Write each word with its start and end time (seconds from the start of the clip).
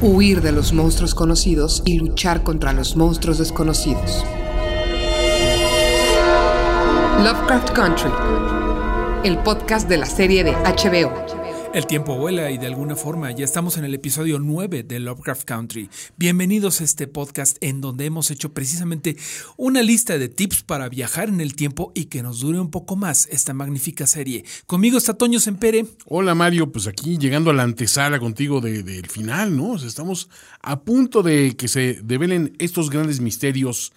Huir 0.00 0.42
de 0.42 0.52
los 0.52 0.72
monstruos 0.72 1.14
conocidos 1.14 1.82
y 1.86 1.98
luchar 1.98 2.42
contra 2.42 2.72
los 2.72 2.94
monstruos 2.94 3.38
desconocidos. 3.38 4.24
Lovecraft 7.22 7.70
Country, 7.70 8.10
el 9.24 9.38
podcast 9.38 9.88
de 9.88 9.96
la 9.96 10.06
serie 10.06 10.44
de 10.44 10.52
HBO. 10.52 11.43
El 11.74 11.88
tiempo 11.88 12.16
vuela 12.16 12.52
y 12.52 12.58
de 12.58 12.68
alguna 12.68 12.94
forma 12.94 13.32
ya 13.32 13.44
estamos 13.44 13.76
en 13.76 13.84
el 13.84 13.94
episodio 13.94 14.38
9 14.38 14.84
de 14.84 15.00
Lovecraft 15.00 15.42
Country. 15.42 15.90
Bienvenidos 16.16 16.80
a 16.80 16.84
este 16.84 17.08
podcast 17.08 17.56
en 17.60 17.80
donde 17.80 18.04
hemos 18.04 18.30
hecho 18.30 18.52
precisamente 18.52 19.16
una 19.56 19.82
lista 19.82 20.16
de 20.16 20.28
tips 20.28 20.62
para 20.62 20.88
viajar 20.88 21.28
en 21.28 21.40
el 21.40 21.56
tiempo 21.56 21.90
y 21.92 22.04
que 22.04 22.22
nos 22.22 22.38
dure 22.38 22.60
un 22.60 22.70
poco 22.70 22.94
más 22.94 23.26
esta 23.26 23.54
magnífica 23.54 24.06
serie. 24.06 24.44
Conmigo 24.66 24.98
está 24.98 25.14
Toño 25.14 25.40
Sempere. 25.40 25.84
Hola 26.06 26.36
Mario, 26.36 26.70
pues 26.70 26.86
aquí 26.86 27.18
llegando 27.18 27.50
a 27.50 27.54
la 27.54 27.64
antesala 27.64 28.20
contigo 28.20 28.60
del 28.60 29.08
final, 29.08 29.56
¿no? 29.56 29.74
Estamos 29.74 30.28
a 30.62 30.82
punto 30.82 31.24
de 31.24 31.56
que 31.56 31.66
se 31.66 31.98
develen 32.04 32.54
estos 32.60 32.88
grandes 32.88 33.18
misterios 33.18 33.92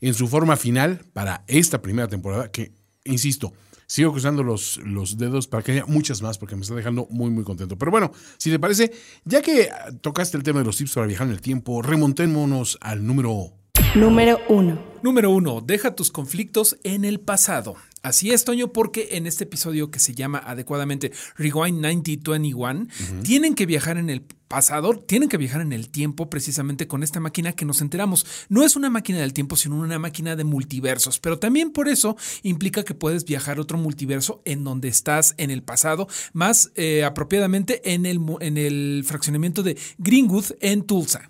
en 0.00 0.14
su 0.14 0.28
forma 0.28 0.56
final 0.56 1.00
para 1.12 1.42
esta 1.48 1.82
primera 1.82 2.06
temporada 2.06 2.52
que, 2.52 2.70
insisto, 3.04 3.52
Sigo 3.86 4.10
cruzando 4.10 4.42
los, 4.42 4.78
los 4.78 5.16
dedos 5.16 5.46
para 5.46 5.62
que 5.62 5.72
haya 5.72 5.86
muchas 5.86 6.20
más 6.20 6.38
porque 6.38 6.56
me 6.56 6.62
está 6.62 6.74
dejando 6.74 7.06
muy, 7.10 7.30
muy 7.30 7.44
contento. 7.44 7.78
Pero 7.78 7.90
bueno, 7.92 8.12
si 8.36 8.50
te 8.50 8.58
parece, 8.58 8.92
ya 9.24 9.42
que 9.42 9.68
tocaste 10.00 10.36
el 10.36 10.42
tema 10.42 10.58
de 10.58 10.66
los 10.66 10.76
tips 10.76 10.94
para 10.94 11.06
viajar 11.06 11.28
en 11.28 11.32
el 11.32 11.40
tiempo, 11.40 11.82
remontémonos 11.82 12.78
al 12.80 13.06
número... 13.06 13.52
Número 13.94 14.38
uno. 14.48 14.78
Número 15.02 15.30
uno, 15.30 15.60
deja 15.60 15.94
tus 15.94 16.10
conflictos 16.10 16.78
en 16.82 17.04
el 17.04 17.20
pasado. 17.20 17.76
Así 18.06 18.30
es, 18.30 18.44
Toño, 18.44 18.72
porque 18.72 19.08
en 19.10 19.26
este 19.26 19.42
episodio 19.42 19.90
que 19.90 19.98
se 19.98 20.14
llama 20.14 20.38
adecuadamente 20.38 21.10
Rewind 21.36 21.80
9021, 21.80 22.86
tienen 23.24 23.56
que 23.56 23.66
viajar 23.66 23.98
en 23.98 24.10
el 24.10 24.20
pasado, 24.20 24.96
tienen 24.96 25.28
que 25.28 25.36
viajar 25.36 25.60
en 25.60 25.72
el 25.72 25.88
tiempo 25.88 26.30
precisamente 26.30 26.86
con 26.86 27.02
esta 27.02 27.18
máquina 27.18 27.54
que 27.54 27.64
nos 27.64 27.80
enteramos. 27.80 28.24
No 28.48 28.62
es 28.62 28.76
una 28.76 28.90
máquina 28.90 29.18
del 29.18 29.32
tiempo, 29.32 29.56
sino 29.56 29.74
una 29.74 29.98
máquina 29.98 30.36
de 30.36 30.44
multiversos, 30.44 31.18
pero 31.18 31.40
también 31.40 31.72
por 31.72 31.88
eso 31.88 32.16
implica 32.44 32.84
que 32.84 32.94
puedes 32.94 33.24
viajar 33.24 33.58
a 33.58 33.62
otro 33.62 33.76
multiverso 33.76 34.40
en 34.44 34.62
donde 34.62 34.86
estás 34.86 35.34
en 35.36 35.50
el 35.50 35.64
pasado, 35.64 36.06
más 36.32 36.70
eh, 36.76 37.02
apropiadamente 37.02 37.92
en 37.92 38.06
el, 38.06 38.20
en 38.38 38.56
el 38.56 39.02
fraccionamiento 39.04 39.64
de 39.64 39.76
Greenwood 39.98 40.52
en 40.60 40.84
Tulsa. 40.84 41.28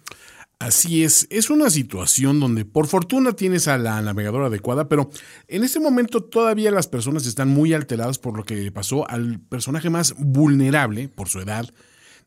Así 0.59 1.05
es, 1.05 1.27
es 1.29 1.51
una 1.51 1.69
situación 1.69 2.41
donde 2.41 2.65
por 2.65 2.87
fortuna 2.87 3.33
tienes 3.33 3.69
a 3.69 3.77
la 3.77 4.01
navegadora 4.01 4.47
adecuada, 4.47 4.89
pero 4.89 5.11
en 5.49 5.65
este 5.65 5.81
momento 5.81 6.25
todavía 6.25 6.71
las 6.71 6.89
personas 6.89 7.27
están 7.27 7.49
muy 7.49 7.75
alteradas 7.75 8.19
por 8.19 8.39
lo 8.39 8.43
que 8.43 8.73
pasó 8.73 9.09
al 9.11 9.39
personaje 9.39 9.91
más 9.91 10.15
vulnerable 10.17 11.09
por 11.11 11.29
su 11.29 11.41
edad, 11.41 11.69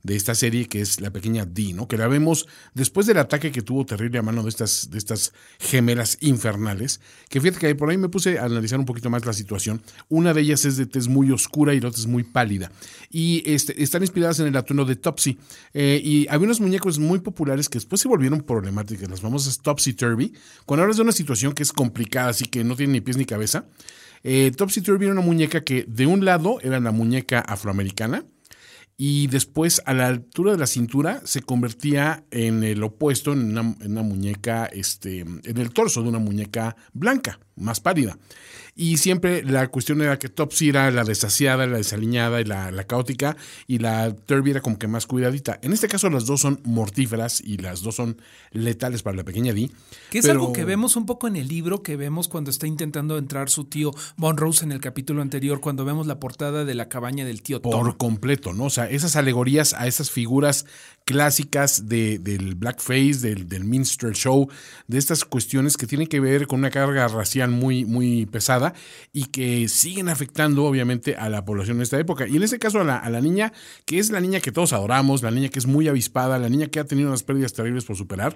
de 0.02 0.16
esta 0.16 0.34
serie, 0.34 0.68
que 0.68 0.80
es 0.80 1.02
la 1.02 1.12
pequeña 1.12 1.46
Dee, 1.46 1.74
¿no? 1.74 1.88
Que 1.88 1.98
la 1.98 2.08
vemos 2.08 2.48
después 2.74 3.06
del 3.06 3.18
ataque 3.18 3.52
que 3.52 3.62
tuvo 3.62 3.86
terrible 3.86 4.20
a 4.20 4.22
mano 4.22 4.44
de 4.44 4.50
estas, 4.50 4.90
de 4.90 4.98
estas 4.98 5.34
gemelas 5.60 6.18
infernales. 6.22 7.02
Que 7.28 7.42
fíjate 7.42 7.60
que 7.60 7.76
por 7.76 7.90
ahí 7.90 7.98
me 7.98 8.08
puse 8.08 8.40
a 8.40 8.46
analizar 8.46 8.80
un 8.80 8.86
poquito 8.86 9.10
más 9.10 9.26
la 9.26 9.34
situación. 9.34 9.82
Una 10.08 10.34
de 10.34 10.42
ellas 10.42 10.64
es 10.64 10.78
de 10.78 10.86
tez 10.86 11.10
muy 11.10 11.32
oscura 11.32 11.74
y 11.74 11.82
la 11.82 11.90
otra 11.90 12.00
es 12.00 12.08
muy 12.08 12.24
pálida. 12.24 12.72
Y 13.12 13.44
este, 13.46 13.82
están 13.84 14.02
inspiradas 14.02 14.40
en 14.40 14.48
el 14.48 14.56
atuendo 14.56 14.86
de 14.86 14.96
Topsy. 14.96 15.38
Eh, 15.74 16.02
y 16.02 16.28
había 16.30 16.46
unos 16.46 16.62
muñecos 16.62 16.98
muy 16.98 17.20
populares 17.20 17.68
que 17.68 17.78
después 17.78 18.00
se 18.00 18.08
volvieron 18.08 18.42
problemáticas, 18.42 19.10
las 19.10 19.20
famosas 19.20 19.60
Topsy 19.60 19.94
Turvy. 19.94 20.34
Cuando 20.66 20.84
hablas 20.84 20.98
de 20.98 21.04
una 21.04 21.12
situación 21.12 21.54
que 21.54 21.64
es 21.64 21.74
complicada, 21.74 22.30
así 22.30 22.46
que 22.46 22.64
no 22.64 22.78
tiene 22.78 22.94
ni 22.94 23.02
pies 23.02 23.18
ni 23.18 23.26
cabeza. 23.26 23.66
Eh, 24.24 24.52
Topsy 24.56 24.82
Turvy 24.82 25.06
era 25.06 25.14
una 25.14 25.22
muñeca 25.22 25.64
que 25.64 25.86
de 25.88 26.06
un 26.06 26.24
lado 26.24 26.60
era 26.62 26.80
la 26.80 26.92
muñeca 26.92 27.40
afroamericana 27.40 28.26
y 29.02 29.28
después 29.28 29.82
a 29.86 29.94
la 29.94 30.08
altura 30.08 30.52
de 30.52 30.58
la 30.58 30.68
cintura 30.68 31.22
se 31.24 31.42
convertía 31.42 32.26
en 32.32 32.66
el 32.66 32.84
opuesto, 32.84 33.32
en 33.32 33.58
una, 33.58 33.62
en 33.80 33.92
una, 33.94 34.02
muñeca, 34.02 34.66
este, 34.66 35.22
en 35.22 35.58
el 35.58 35.72
torso 35.72 36.04
de 36.04 36.10
una 36.10 36.20
muñeca 36.20 36.76
blanca, 36.92 37.40
más 37.60 37.80
pálida. 37.80 38.18
Y 38.76 38.96
siempre 38.96 39.44
la 39.44 39.68
cuestión 39.68 40.02
era 40.02 40.18
que 40.18 40.30
Topsy 40.30 40.70
era 40.70 40.90
la 40.90 41.04
desasiada, 41.04 41.68
la 41.68 41.78
desaliñada 41.78 42.40
y 42.40 42.46
la, 42.46 42.72
la, 42.72 42.86
caótica, 42.86 43.36
y 43.68 43.80
la 43.80 44.16
Turby 44.16 44.52
era 44.52 44.62
como 44.62 44.80
que 44.80 44.88
más 44.88 45.06
cuidadita. 45.06 45.60
En 45.62 45.74
este 45.74 45.90
caso 45.90 46.10
las 46.10 46.26
dos 46.26 46.40
son 46.40 46.62
mortíferas 46.64 47.42
y 47.42 47.58
las 47.58 47.82
dos 47.82 47.96
son 47.96 48.22
letales 48.52 49.04
para 49.04 49.18
la 49.18 49.26
pequeña 49.26 49.52
Dee. 49.52 49.70
Que 50.10 50.20
es 50.20 50.26
pero... 50.26 50.40
algo 50.40 50.54
que 50.54 50.64
vemos 50.64 50.96
un 50.96 51.06
poco 51.06 51.28
en 51.28 51.36
el 51.36 51.50
libro, 51.50 51.84
que 51.84 51.98
vemos 51.98 52.30
cuando 52.30 52.52
está 52.52 52.68
intentando 52.68 53.18
entrar 53.18 53.50
su 53.50 53.66
tío 53.66 53.92
Monrose 54.16 54.64
en 54.64 54.72
el 54.72 54.80
capítulo 54.80 55.22
anterior, 55.22 55.60
cuando 55.60 55.84
vemos 55.84 56.08
la 56.08 56.22
portada 56.22 56.64
de 56.64 56.74
la 56.74 56.88
cabaña 56.88 57.26
del 57.26 57.42
tío 57.42 57.60
Tom. 57.60 57.72
Por 57.72 57.98
completo, 57.98 58.54
¿no? 58.54 58.66
O 58.66 58.70
sea, 58.70 58.90
esas 58.90 59.18
alegorías 59.18 59.74
a 59.74 59.88
esas 59.88 60.10
figuras 60.10 60.66
clásicas 61.10 61.90
de, 61.90 62.20
del 62.20 62.54
blackface, 62.54 63.16
del, 63.16 63.64
minstrel 63.64 64.14
show, 64.14 64.48
de 64.86 65.00
estas 65.00 65.26
cuestiones 65.26 65.76
que 65.76 65.88
tienen 65.88 66.06
que 66.06 66.20
ver 66.20 66.46
con 66.46 66.60
una 66.60 66.70
carga 66.70 67.08
racial 67.08 67.50
muy, 67.50 67.84
muy 67.84 68.28
pesada 68.28 68.76
y 69.12 69.26
que 69.26 69.68
siguen 69.70 70.08
afectando 70.08 70.66
obviamente 70.66 71.16
a 71.16 71.28
la 71.30 71.46
población 71.46 71.78
en 71.78 71.82
esta 71.82 71.98
época. 71.98 72.28
Y 72.28 72.36
en 72.38 72.44
este 72.44 72.60
caso 72.60 72.82
a 72.82 72.84
la, 72.84 72.98
a 72.98 73.10
la 73.10 73.22
niña, 73.22 73.54
que 73.86 73.98
es 73.98 74.12
la 74.12 74.20
niña 74.20 74.40
que 74.40 74.52
todos 74.52 74.72
adoramos, 74.72 75.24
la 75.24 75.32
niña 75.32 75.50
que 75.50 75.58
es 75.58 75.66
muy 75.66 75.88
avispada, 75.88 76.38
la 76.38 76.48
niña 76.48 76.68
que 76.68 76.80
ha 76.80 76.86
tenido 76.86 77.10
unas 77.10 77.24
pérdidas 77.24 77.54
terribles 77.54 77.86
por 77.86 77.96
superar. 77.96 78.36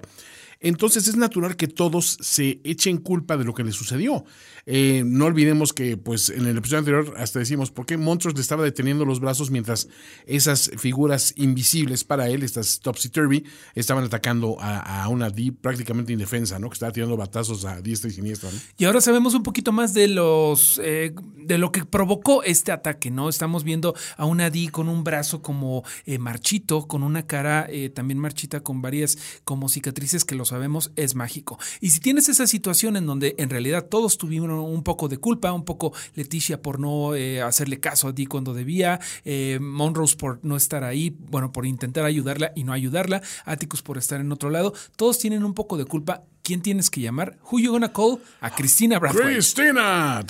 Entonces 0.60 1.08
es 1.08 1.16
natural 1.16 1.56
que 1.56 1.68
todos 1.68 2.16
se 2.20 2.60
echen 2.64 2.98
culpa 2.98 3.36
de 3.36 3.44
lo 3.44 3.54
que 3.54 3.64
le 3.64 3.72
sucedió. 3.72 4.24
Eh, 4.66 5.02
no 5.04 5.26
olvidemos 5.26 5.72
que, 5.72 5.96
pues, 5.96 6.30
en 6.30 6.46
el 6.46 6.56
episodio 6.56 6.78
anterior 6.78 7.14
hasta 7.18 7.38
decimos 7.38 7.70
por 7.70 7.84
qué 7.84 7.98
Montrose 7.98 8.34
le 8.34 8.40
estaba 8.40 8.64
deteniendo 8.64 9.04
los 9.04 9.20
brazos 9.20 9.50
mientras 9.50 9.88
esas 10.26 10.70
figuras 10.78 11.34
invisibles 11.36 12.04
para 12.04 12.28
él, 12.28 12.42
estas 12.42 12.80
Topsy 12.80 13.10
Turvy, 13.10 13.44
estaban 13.74 14.04
atacando 14.04 14.56
a, 14.60 15.06
una 15.08 15.28
Dee 15.28 15.52
prácticamente 15.52 16.12
indefensa, 16.12 16.58
¿no? 16.58 16.70
Que 16.70 16.74
estaba 16.74 16.92
tirando 16.92 17.16
batazos 17.16 17.64
a 17.64 17.80
diestra 17.82 18.08
y 18.10 18.14
siniestra. 18.14 18.50
Y 18.78 18.86
ahora 18.86 19.00
sabemos 19.00 19.34
un 19.34 19.42
poquito 19.42 19.72
más 19.72 19.92
de 19.92 20.08
los 20.08 20.80
eh, 20.82 21.14
de 21.36 21.58
lo 21.58 21.72
que 21.72 21.84
provocó 21.84 22.42
este 22.42 22.72
ataque, 22.72 23.10
¿no? 23.10 23.28
Estamos 23.28 23.64
viendo 23.64 23.94
a 24.16 24.24
una 24.24 24.50
Dee 24.50 24.68
con 24.68 24.88
un 24.88 25.04
brazo 25.04 25.42
como 25.42 25.84
eh, 26.06 26.18
marchito, 26.18 26.86
con 26.86 27.02
una 27.02 27.26
cara 27.26 27.66
eh, 27.68 27.90
también 27.90 28.18
marchita, 28.18 28.60
con 28.60 28.80
varias 28.80 29.18
como 29.44 29.68
cicatrices 29.68 30.24
que 30.24 30.34
lo 30.34 30.43
sabemos 30.44 30.92
es 30.96 31.14
mágico. 31.14 31.58
Y 31.80 31.90
si 31.90 32.00
tienes 32.00 32.28
esa 32.28 32.46
situación 32.46 32.96
en 32.96 33.06
donde 33.06 33.34
en 33.38 33.50
realidad 33.50 33.86
todos 33.88 34.18
tuvieron 34.18 34.50
un 34.50 34.82
poco 34.82 35.08
de 35.08 35.18
culpa, 35.18 35.52
un 35.52 35.64
poco 35.64 35.92
Leticia 36.14 36.60
por 36.60 36.80
no 36.80 37.14
eh, 37.14 37.42
hacerle 37.42 37.80
caso 37.80 38.08
a 38.08 38.12
Dee 38.12 38.26
cuando 38.26 38.54
debía, 38.54 39.00
eh, 39.24 39.58
Monrose 39.60 40.16
por 40.16 40.40
no 40.44 40.56
estar 40.56 40.84
ahí, 40.84 41.16
bueno, 41.30 41.52
por 41.52 41.66
intentar 41.66 42.04
ayudarla 42.04 42.52
y 42.54 42.64
no 42.64 42.72
ayudarla, 42.72 43.22
Atticus 43.44 43.82
por 43.82 43.98
estar 43.98 44.20
en 44.20 44.32
otro 44.32 44.50
lado, 44.50 44.72
todos 44.96 45.18
tienen 45.18 45.44
un 45.44 45.54
poco 45.54 45.76
de 45.76 45.84
culpa. 45.84 46.24
¿Quién 46.42 46.60
tienes 46.60 46.90
que 46.90 47.00
llamar? 47.00 47.38
Who 47.50 47.58
you 47.58 47.72
gonna 47.72 47.90
call? 47.90 48.18
A 48.42 48.54
Cristina 48.54 48.98
Brathwaite. 48.98 49.32
¡Cristina! 49.32 50.22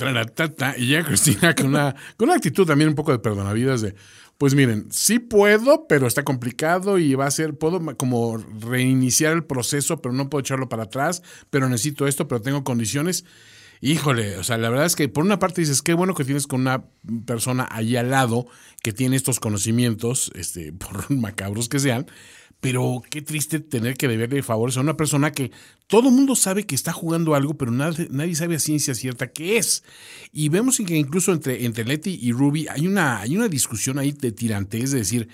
Y 0.76 0.90
ya 0.90 1.04
Cristina 1.04 1.56
con 1.56 1.66
una, 1.66 1.92
con 2.16 2.28
una 2.28 2.36
actitud 2.36 2.64
también 2.64 2.88
un 2.88 2.94
poco 2.94 3.10
de 3.10 3.18
perdonavidas 3.18 3.80
de 3.80 3.96
pues 4.38 4.54
miren, 4.54 4.86
sí 4.90 5.18
puedo, 5.18 5.86
pero 5.86 6.06
está 6.06 6.24
complicado 6.24 6.98
y 6.98 7.14
va 7.14 7.26
a 7.26 7.30
ser, 7.30 7.56
puedo 7.56 7.80
como 7.96 8.38
reiniciar 8.38 9.32
el 9.32 9.44
proceso, 9.44 10.02
pero 10.02 10.12
no 10.12 10.28
puedo 10.28 10.40
echarlo 10.40 10.68
para 10.68 10.84
atrás, 10.84 11.22
pero 11.50 11.68
necesito 11.68 12.06
esto, 12.06 12.26
pero 12.26 12.42
tengo 12.42 12.64
condiciones. 12.64 13.24
Híjole, 13.80 14.38
o 14.38 14.44
sea, 14.44 14.56
la 14.56 14.70
verdad 14.70 14.86
es 14.86 14.96
que 14.96 15.08
por 15.08 15.24
una 15.24 15.38
parte 15.38 15.60
dices, 15.60 15.82
qué 15.82 15.94
bueno 15.94 16.14
que 16.14 16.24
tienes 16.24 16.46
con 16.46 16.62
una 16.62 16.84
persona 17.26 17.68
ahí 17.70 17.96
al 17.96 18.10
lado 18.10 18.46
que 18.82 18.92
tiene 18.92 19.16
estos 19.16 19.40
conocimientos, 19.40 20.32
este, 20.34 20.72
por 20.78 21.10
macabros 21.10 21.68
que 21.68 21.78
sean, 21.78 22.06
pero 22.64 23.02
qué 23.10 23.20
triste 23.20 23.60
tener 23.60 23.94
que 23.94 24.08
deberle 24.08 24.42
favores 24.42 24.78
a 24.78 24.80
una 24.80 24.96
persona 24.96 25.32
que 25.32 25.50
todo 25.86 26.08
el 26.08 26.14
mundo 26.14 26.34
sabe 26.34 26.64
que 26.64 26.74
está 26.74 26.94
jugando 26.94 27.34
algo, 27.34 27.58
pero 27.58 27.70
nadie, 27.70 28.08
nadie, 28.10 28.34
sabe 28.34 28.56
a 28.56 28.58
ciencia 28.58 28.94
cierta 28.94 29.26
qué 29.32 29.58
es. 29.58 29.84
Y 30.32 30.48
vemos 30.48 30.78
que 30.78 30.96
incluso 30.96 31.32
entre, 31.32 31.66
entre 31.66 31.84
Letty 31.84 32.18
y 32.22 32.32
Ruby 32.32 32.66
hay 32.70 32.86
una, 32.86 33.20
hay 33.20 33.36
una 33.36 33.48
discusión 33.48 33.98
ahí 33.98 34.12
de 34.12 34.32
tirantes, 34.32 34.92
de 34.92 35.00
decir, 35.00 35.28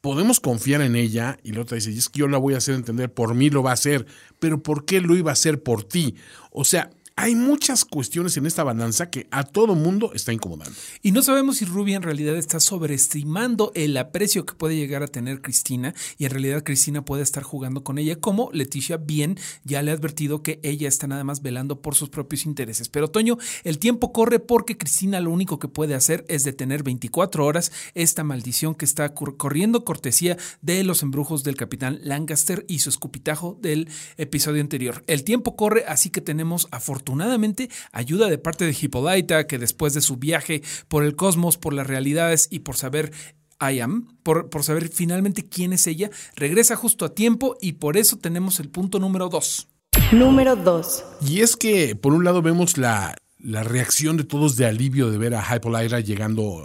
podemos 0.00 0.40
confiar 0.40 0.80
en 0.80 0.96
ella, 0.96 1.38
y 1.44 1.52
la 1.52 1.60
otra 1.60 1.74
dice, 1.74 1.90
es 1.90 2.08
que 2.08 2.20
yo 2.20 2.28
la 2.28 2.38
voy 2.38 2.54
a 2.54 2.56
hacer 2.56 2.74
entender, 2.74 3.12
por 3.12 3.34
mí 3.34 3.50
lo 3.50 3.62
va 3.62 3.72
a 3.72 3.74
hacer, 3.74 4.06
pero 4.38 4.62
¿por 4.62 4.86
qué 4.86 5.02
lo 5.02 5.14
iba 5.14 5.28
a 5.28 5.34
hacer 5.34 5.62
por 5.62 5.84
ti? 5.84 6.14
O 6.50 6.64
sea, 6.64 6.88
hay 7.16 7.34
muchas 7.34 7.84
cuestiones 7.84 8.36
en 8.36 8.46
esta 8.46 8.64
balanza 8.64 9.10
que 9.10 9.26
a 9.30 9.44
todo 9.44 9.74
mundo 9.74 10.12
está 10.14 10.32
incomodando. 10.32 10.74
Y 11.02 11.12
no 11.12 11.22
sabemos 11.22 11.58
si 11.58 11.64
Ruby 11.64 11.94
en 11.94 12.02
realidad 12.02 12.36
está 12.36 12.60
sobreestimando 12.60 13.72
el 13.74 13.96
aprecio 13.96 14.46
que 14.46 14.54
puede 14.54 14.76
llegar 14.76 15.02
a 15.02 15.06
tener 15.06 15.42
Cristina 15.42 15.94
y 16.16 16.24
en 16.24 16.30
realidad 16.30 16.64
Cristina 16.64 17.04
puede 17.04 17.22
estar 17.22 17.42
jugando 17.42 17.84
con 17.84 17.98
ella, 17.98 18.16
como 18.16 18.50
Leticia 18.52 18.96
bien 18.96 19.38
ya 19.64 19.82
le 19.82 19.90
ha 19.90 19.94
advertido 19.94 20.42
que 20.42 20.60
ella 20.62 20.88
está 20.88 21.06
nada 21.06 21.24
más 21.24 21.42
velando 21.42 21.82
por 21.82 21.94
sus 21.94 22.08
propios 22.08 22.46
intereses. 22.46 22.88
Pero 22.88 23.08
Toño, 23.08 23.36
el 23.64 23.78
tiempo 23.78 24.12
corre 24.12 24.38
porque 24.38 24.78
Cristina 24.78 25.20
lo 25.20 25.30
único 25.30 25.58
que 25.58 25.68
puede 25.68 25.94
hacer 25.94 26.24
es 26.28 26.44
detener 26.44 26.82
24 26.82 27.44
horas 27.44 27.70
esta 27.94 28.24
maldición 28.24 28.74
que 28.74 28.84
está 28.84 29.14
corriendo 29.14 29.84
cortesía 29.84 30.38
de 30.62 30.84
los 30.84 31.02
embrujos 31.02 31.44
del 31.44 31.56
capitán 31.56 32.00
Lancaster 32.02 32.64
y 32.66 32.78
su 32.78 32.88
escupitajo 32.88 33.58
del 33.60 33.88
episodio 34.16 34.62
anterior. 34.62 35.02
El 35.06 35.24
tiempo 35.24 35.56
corre, 35.56 35.84
así 35.86 36.08
que 36.10 36.20
tenemos 36.20 36.68
afortunadamente 36.70 37.09
afortunadamente 37.10 37.70
ayuda 37.92 38.28
de 38.28 38.38
parte 38.38 38.64
de 38.64 38.76
Hippolyta, 38.80 39.46
que 39.46 39.58
después 39.58 39.94
de 39.94 40.00
su 40.00 40.16
viaje 40.16 40.62
por 40.88 41.04
el 41.04 41.16
cosmos, 41.16 41.58
por 41.58 41.74
las 41.74 41.86
realidades 41.86 42.46
y 42.50 42.60
por 42.60 42.76
saber 42.76 43.12
I 43.60 43.80
am, 43.80 44.16
por, 44.22 44.48
por, 44.48 44.62
saber 44.62 44.88
finalmente 44.88 45.48
quién 45.48 45.72
es 45.72 45.86
ella, 45.86 46.10
regresa 46.36 46.76
justo 46.76 47.04
a 47.04 47.14
tiempo 47.14 47.56
y 47.60 47.72
por 47.72 47.96
eso 47.96 48.16
tenemos 48.16 48.60
el 48.60 48.68
punto 48.68 48.98
número 48.98 49.28
dos. 49.28 49.68
Número 50.12 50.56
dos. 50.56 51.04
Y 51.20 51.40
es 51.40 51.56
que 51.56 51.94
por 51.94 52.14
un 52.14 52.24
lado 52.24 52.42
vemos 52.42 52.78
la, 52.78 53.16
la 53.38 53.64
reacción 53.64 54.16
de 54.16 54.24
todos 54.24 54.56
de 54.56 54.66
alivio 54.66 55.10
de 55.10 55.18
ver 55.18 55.34
a 55.34 55.44
Hippolyta 55.56 56.00
llegando 56.00 56.64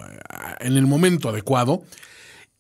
en 0.60 0.78
el 0.78 0.86
momento 0.86 1.30
adecuado 1.30 1.84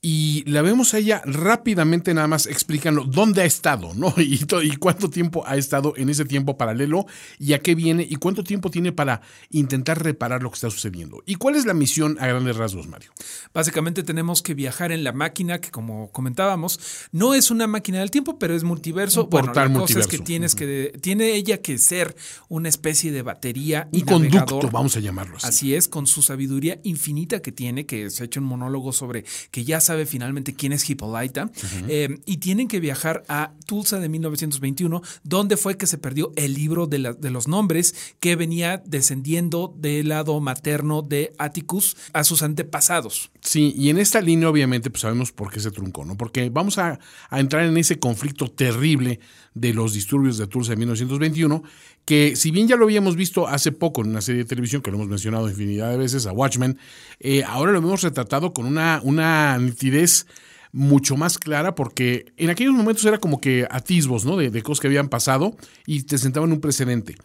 y 0.07 0.43
la 0.45 0.61
vemos 0.61 0.93
a 0.93 0.99
ella 0.99 1.23
rápidamente 1.25 2.13
nada 2.13 2.27
más 2.27 2.45
explicando 2.45 3.05
dónde 3.05 3.41
ha 3.41 3.45
estado, 3.45 3.91
¿no? 3.95 4.13
Y, 4.25 4.39
y, 4.63 4.75
cuánto 4.75 5.09
tiempo 5.09 5.43
ha 5.47 5.57
estado 5.57 5.93
en 5.97 6.09
ese 6.09 6.25
tiempo 6.25 6.57
paralelo 6.57 7.07
y 7.39 7.53
a 7.53 7.59
qué 7.59 7.73
viene 7.73 8.05
y 8.07 8.17
cuánto 8.17 8.43
tiempo 8.43 8.69
tiene 8.69 8.91
para 8.91 9.21
intentar 9.49 10.03
reparar 10.03 10.43
lo 10.43 10.51
que 10.51 10.55
está 10.55 10.69
sucediendo. 10.69 11.23
¿Y 11.25 11.35
cuál 11.35 11.55
es 11.55 11.65
la 11.65 11.73
misión 11.73 12.17
a 12.19 12.27
grandes 12.27 12.55
rasgos, 12.55 12.87
Mario? 12.87 13.09
Básicamente 13.51 14.03
tenemos 14.03 14.43
que 14.43 14.53
viajar 14.53 14.91
en 14.91 15.03
la 15.03 15.11
máquina 15.11 15.59
que 15.59 15.71
como 15.71 16.11
comentábamos, 16.11 16.79
no 17.11 17.33
es 17.33 17.49
una 17.49 17.65
máquina 17.65 17.99
del 17.99 18.11
tiempo, 18.11 18.37
pero 18.37 18.55
es 18.55 18.63
multiverso. 18.63 19.23
Un 19.23 19.29
bueno, 19.31 19.53
la 19.55 19.73
cosa 19.73 19.99
es 19.99 20.07
que 20.07 20.19
tienes 20.19 20.53
que 20.53 20.93
tiene 21.01 21.33
ella 21.33 21.63
que 21.63 21.79
ser 21.79 22.15
una 22.47 22.69
especie 22.69 23.11
de 23.11 23.23
batería 23.23 23.89
un 23.91 24.01
conducto, 24.01 24.69
vamos 24.71 24.95
a 24.97 24.99
llamarlo 24.99 25.37
así. 25.37 25.47
Así 25.47 25.75
es, 25.75 25.87
con 25.87 26.05
su 26.05 26.21
sabiduría 26.21 26.79
infinita 26.83 27.41
que 27.41 27.51
tiene, 27.51 27.87
que 27.87 28.11
se 28.11 28.21
ha 28.21 28.25
hecho 28.27 28.39
un 28.39 28.45
monólogo 28.45 28.93
sobre 28.93 29.25
que 29.49 29.63
ya 29.63 29.79
sabe 29.79 29.94
finalmente 30.05 30.53
quién 30.53 30.73
es 30.73 30.89
Hippolyta, 30.89 31.49
eh, 31.87 32.19
y 32.25 32.37
tienen 32.37 32.67
que 32.67 32.79
viajar 32.79 33.23
a 33.27 33.53
Tulsa 33.65 33.99
de 33.99 34.09
1921, 34.09 35.01
donde 35.23 35.57
fue 35.57 35.77
que 35.77 35.87
se 35.87 35.97
perdió 35.97 36.33
el 36.35 36.53
libro 36.53 36.87
de, 36.87 37.15
de 37.17 37.29
los 37.29 37.47
nombres 37.47 37.95
que 38.19 38.35
venía 38.35 38.81
descendiendo 38.85 39.73
del 39.77 40.09
lado 40.09 40.39
materno 40.39 41.01
de 41.01 41.33
Atticus 41.37 41.95
a 42.13 42.23
sus 42.23 42.41
antepasados. 42.41 43.31
Sí, 43.41 43.73
y 43.77 43.89
en 43.89 43.99
esta 43.99 44.21
línea 44.21 44.49
obviamente 44.49 44.89
pues 44.89 45.01
sabemos 45.01 45.31
por 45.31 45.51
qué 45.51 45.59
se 45.59 45.71
truncó, 45.71 46.03
¿no? 46.03 46.17
Porque 46.17 46.49
vamos 46.49 46.77
a, 46.77 46.99
a 47.29 47.39
entrar 47.39 47.65
en 47.65 47.77
ese 47.77 47.99
conflicto 47.99 48.49
terrible 48.49 49.19
de 49.53 49.73
los 49.73 49.93
disturbios 49.93 50.37
de 50.37 50.47
Tulsa 50.47 50.71
de 50.71 50.77
1921, 50.77 51.63
que 52.05 52.35
si 52.35 52.51
bien 52.51 52.67
ya 52.67 52.75
lo 52.75 52.85
habíamos 52.85 53.15
visto 53.15 53.47
hace 53.47 53.71
poco 53.71 54.01
en 54.01 54.09
una 54.11 54.21
serie 54.21 54.43
de 54.43 54.47
televisión, 54.47 54.81
que 54.81 54.91
lo 54.91 54.97
hemos 54.97 55.09
mencionado 55.09 55.49
infinidad 55.49 55.89
de 55.89 55.97
veces, 55.97 56.27
a 56.27 56.31
Watchmen, 56.31 56.77
eh, 57.19 57.43
ahora 57.43 57.71
lo 57.71 57.79
hemos 57.79 58.01
retratado 58.03 58.53
con 58.53 58.65
una, 58.65 59.01
una 59.03 59.57
nitidez 59.57 60.27
mucho 60.71 61.15
más 61.15 61.37
clara 61.37 61.73
porque 61.73 62.25
en 62.37 62.49
aquellos 62.49 62.73
momentos 62.73 63.05
era 63.05 63.17
como 63.17 63.39
que 63.39 63.65
atisbos 63.71 64.25
¿no? 64.25 64.35
de, 64.37 64.51
de 64.51 64.61
cosas 64.61 64.81
que 64.81 64.87
habían 64.87 65.09
pasado 65.09 65.55
y 65.85 66.03
te 66.03 66.17
sentaban 66.17 66.51
un 66.51 66.61
precedente. 66.61 67.15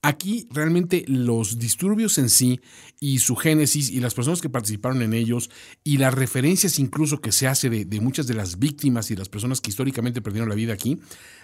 Aquí 0.00 0.46
realmente 0.50 1.04
los 1.08 1.58
disturbios 1.58 2.18
en 2.18 2.30
sí 2.30 2.60
y 3.00 3.18
su 3.18 3.34
génesis 3.34 3.90
y 3.90 3.98
las 3.98 4.14
personas 4.14 4.40
que 4.40 4.48
participaron 4.48 5.02
en 5.02 5.12
ellos 5.12 5.50
y 5.82 5.96
las 5.96 6.14
referencias 6.14 6.78
incluso 6.78 7.20
que 7.20 7.32
se 7.32 7.48
hace 7.48 7.68
de, 7.68 8.00
muchas 8.00 8.28
de 8.28 8.34
las 8.34 8.60
víctimas 8.60 9.10
y 9.10 9.16
las 9.16 9.28
personas 9.28 9.60
que 9.60 9.70
históricamente 9.70 10.22
perdieron 10.22 10.48
la 10.48 10.54
vida 10.54 10.72
aquí, 10.72 11.00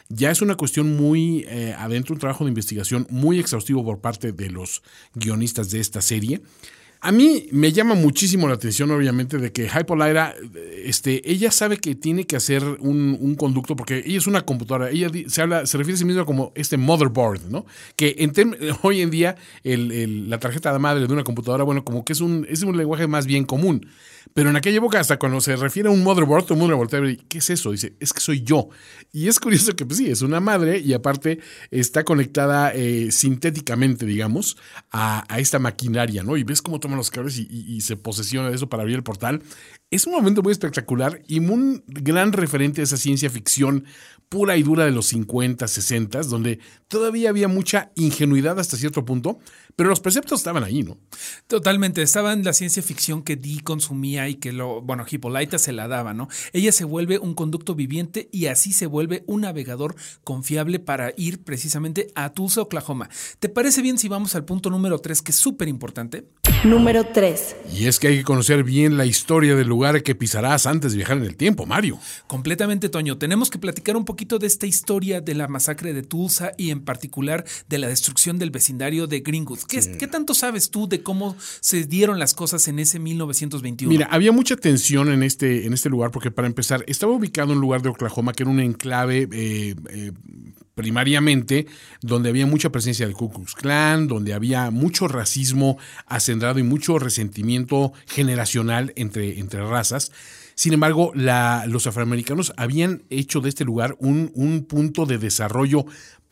ya 0.08 0.30
es 0.30 0.40
una 0.40 0.54
cuestión 0.54 0.96
muy 0.96 1.44
eh, 1.48 1.74
adentro, 1.76 2.14
un 2.14 2.20
trabajo 2.20 2.44
de 2.44 2.50
investigación 2.50 3.08
muy 3.10 3.40
exhaustivo 3.40 3.84
por 3.84 4.00
parte 4.00 4.30
de 4.30 4.50
los 4.50 4.84
guionistas 5.14 5.70
de 5.72 5.80
esta 5.80 6.00
serie. 6.00 6.40
A 7.04 7.12
mí 7.12 7.48
me 7.52 7.70
llama 7.70 7.94
muchísimo 7.94 8.48
la 8.48 8.54
atención, 8.54 8.90
obviamente, 8.90 9.36
de 9.36 9.52
que 9.52 9.68
Hypolita, 9.68 10.34
este, 10.86 11.20
ella 11.30 11.50
sabe 11.50 11.76
que 11.76 11.94
tiene 11.94 12.24
que 12.26 12.34
hacer 12.34 12.64
un, 12.80 13.34
conducto, 13.34 13.76
porque 13.76 14.02
ella 14.06 14.16
es 14.16 14.26
una 14.26 14.40
computadora, 14.40 14.88
ella 14.88 15.10
se, 15.26 15.42
habla, 15.42 15.66
se 15.66 15.76
refiere 15.76 15.96
a 15.96 15.98
sí 15.98 16.06
misma 16.06 16.24
como 16.24 16.52
este 16.54 16.78
motherboard, 16.78 17.42
¿no? 17.50 17.66
Que 17.94 18.16
en 18.20 18.32
hoy 18.82 19.02
en 19.02 19.10
día 19.10 19.36
la 19.64 20.38
tarjeta 20.38 20.72
de 20.72 20.78
madre 20.78 21.06
de 21.06 21.12
una 21.12 21.24
computadora, 21.24 21.62
bueno, 21.62 21.84
como 21.84 22.06
que 22.06 22.14
es 22.14 22.22
un, 22.22 22.46
es 22.48 22.62
un 22.62 22.74
lenguaje 22.74 23.06
más 23.06 23.26
bien 23.26 23.44
común. 23.44 23.86
Pero 24.32 24.50
en 24.50 24.56
aquella 24.56 24.78
época, 24.78 25.00
hasta 25.00 25.18
cuando 25.18 25.40
se 25.40 25.56
refiere 25.56 25.88
a 25.88 25.92
un 25.92 26.02
motherboard, 26.02 26.44
todo 26.44 26.54
el 26.54 26.60
mundo 26.60 26.76
voltea 26.76 27.00
y 27.08 27.16
¿qué 27.16 27.38
es 27.38 27.50
eso? 27.50 27.72
Dice, 27.72 27.94
es 28.00 28.12
que 28.12 28.20
soy 28.20 28.42
yo. 28.42 28.68
Y 29.12 29.28
es 29.28 29.38
curioso 29.38 29.76
que, 29.76 29.84
pues 29.84 29.98
sí, 29.98 30.10
es 30.10 30.22
una 30.22 30.40
madre 30.40 30.78
y 30.78 30.92
aparte 30.92 31.40
está 31.70 32.04
conectada 32.04 32.72
eh, 32.74 33.10
sintéticamente, 33.12 34.06
digamos, 34.06 34.56
a, 34.90 35.24
esta 35.36 35.58
maquinaria, 35.58 36.22
¿no? 36.22 36.36
Y 36.36 36.44
ves 36.44 36.62
cómo 36.62 36.80
toma 36.80 36.96
los 36.96 37.10
cables 37.10 37.38
y, 37.38 37.80
se 37.80 37.96
posesiona 37.96 38.48
de 38.48 38.54
eso 38.54 38.68
para 38.68 38.82
abrir 38.82 38.96
el 38.96 39.02
portal. 39.02 39.42
Es 39.90 40.06
un 40.06 40.14
momento 40.14 40.42
muy 40.42 40.52
espectacular 40.52 41.20
y 41.26 41.38
un 41.40 41.84
gran 41.86 42.32
referente 42.32 42.80
a 42.80 42.84
esa 42.84 42.96
ciencia 42.96 43.28
ficción 43.28 43.84
pura 44.28 44.56
y 44.56 44.62
dura 44.62 44.84
de 44.84 44.90
los 44.90 45.06
50, 45.06 45.68
60, 45.68 46.22
donde 46.22 46.58
todavía 46.94 47.28
había 47.28 47.48
mucha 47.48 47.90
ingenuidad 47.96 48.56
hasta 48.60 48.76
cierto 48.76 49.04
punto, 49.04 49.40
pero 49.74 49.88
los 49.88 49.98
preceptos 49.98 50.38
estaban 50.38 50.62
ahí, 50.62 50.84
¿no? 50.84 50.96
Totalmente, 51.48 52.02
estaba 52.02 52.32
en 52.32 52.44
la 52.44 52.52
ciencia 52.52 52.84
ficción 52.84 53.24
que 53.24 53.34
Dee 53.34 53.62
consumía 53.64 54.28
y 54.28 54.36
que 54.36 54.52
lo, 54.52 54.80
bueno, 54.80 55.04
Hippolyta 55.10 55.58
se 55.58 55.72
la 55.72 55.88
daba, 55.88 56.14
¿no? 56.14 56.28
Ella 56.52 56.70
se 56.70 56.84
vuelve 56.84 57.18
un 57.18 57.34
conducto 57.34 57.74
viviente 57.74 58.28
y 58.30 58.46
así 58.46 58.72
se 58.72 58.86
vuelve 58.86 59.24
un 59.26 59.40
navegador 59.40 59.96
confiable 60.22 60.78
para 60.78 61.12
ir 61.16 61.42
precisamente 61.42 62.06
a 62.14 62.32
Tulsa, 62.32 62.62
Oklahoma. 62.62 63.10
¿Te 63.40 63.48
parece 63.48 63.82
bien 63.82 63.98
si 63.98 64.06
vamos 64.06 64.36
al 64.36 64.44
punto 64.44 64.70
número 64.70 65.00
3, 65.00 65.20
que 65.20 65.32
es 65.32 65.36
súper 65.36 65.66
importante? 65.66 66.28
Número 66.62 67.04
3. 67.12 67.56
Y 67.74 67.86
es 67.86 67.98
que 67.98 68.06
hay 68.06 68.18
que 68.18 68.24
conocer 68.24 68.62
bien 68.62 68.96
la 68.96 69.04
historia 69.04 69.56
del 69.56 69.66
lugar 69.66 70.04
que 70.04 70.14
pisarás 70.14 70.66
antes 70.66 70.92
de 70.92 70.98
viajar 70.98 71.16
en 71.16 71.24
el 71.24 71.36
tiempo, 71.36 71.66
Mario. 71.66 71.98
Completamente, 72.28 72.88
Toño. 72.88 73.18
Tenemos 73.18 73.50
que 73.50 73.58
platicar 73.58 73.96
un 73.96 74.04
poquito 74.04 74.38
de 74.38 74.46
esta 74.46 74.66
historia 74.66 75.20
de 75.20 75.34
la 75.34 75.48
masacre 75.48 75.92
de 75.92 76.04
Tulsa 76.04 76.52
y 76.56 76.70
en 76.70 76.83
particular 76.84 77.44
de 77.68 77.78
la 77.78 77.88
destrucción 77.88 78.38
del 78.38 78.50
vecindario 78.50 79.06
de 79.06 79.20
Greenwood. 79.20 79.60
¿Qué, 79.68 80.06
tanto 80.06 80.34
sabes 80.34 80.70
tú 80.70 80.88
de 80.88 81.02
cómo 81.02 81.36
se 81.60 81.84
dieron 81.84 82.18
las 82.18 82.34
cosas 82.34 82.68
en 82.68 82.78
ese 82.78 82.98
1921? 82.98 83.90
Mira, 83.90 84.06
había 84.10 84.32
mucha 84.32 84.56
tensión 84.56 85.10
en 85.10 85.22
este, 85.22 85.66
en 85.66 85.72
este 85.72 85.90
lugar 85.90 86.10
porque 86.10 86.30
para 86.30 86.46
empezar, 86.46 86.84
estaba 86.86 87.12
ubicado 87.12 87.52
en 87.52 87.58
un 87.58 87.62
lugar 87.62 87.82
de 87.82 87.88
Oklahoma 87.88 88.32
que 88.32 88.42
era 88.42 88.50
un 88.50 88.60
enclave 88.60 89.28
eh, 89.32 89.74
eh, 89.90 90.12
primariamente 90.74 91.66
donde 92.02 92.28
había 92.28 92.46
mucha 92.46 92.70
presencia 92.70 93.06
del 93.06 93.14
Ku 93.14 93.30
Klux 93.30 93.54
Klan, 93.54 94.06
donde 94.06 94.34
había 94.34 94.70
mucho 94.70 95.08
racismo 95.08 95.78
acendrado 96.06 96.58
y 96.58 96.62
mucho 96.62 96.98
resentimiento 96.98 97.92
generacional 98.06 98.92
entre, 98.96 99.38
entre 99.38 99.66
razas. 99.66 100.12
Sin 100.56 100.72
embargo, 100.72 101.12
los 101.14 101.86
afroamericanos 101.86 102.52
habían 102.56 103.02
hecho 103.10 103.40
de 103.40 103.48
este 103.48 103.64
lugar 103.64 103.96
un, 103.98 104.30
un 104.34 104.64
punto 104.64 105.04
de 105.04 105.18
desarrollo 105.18 105.84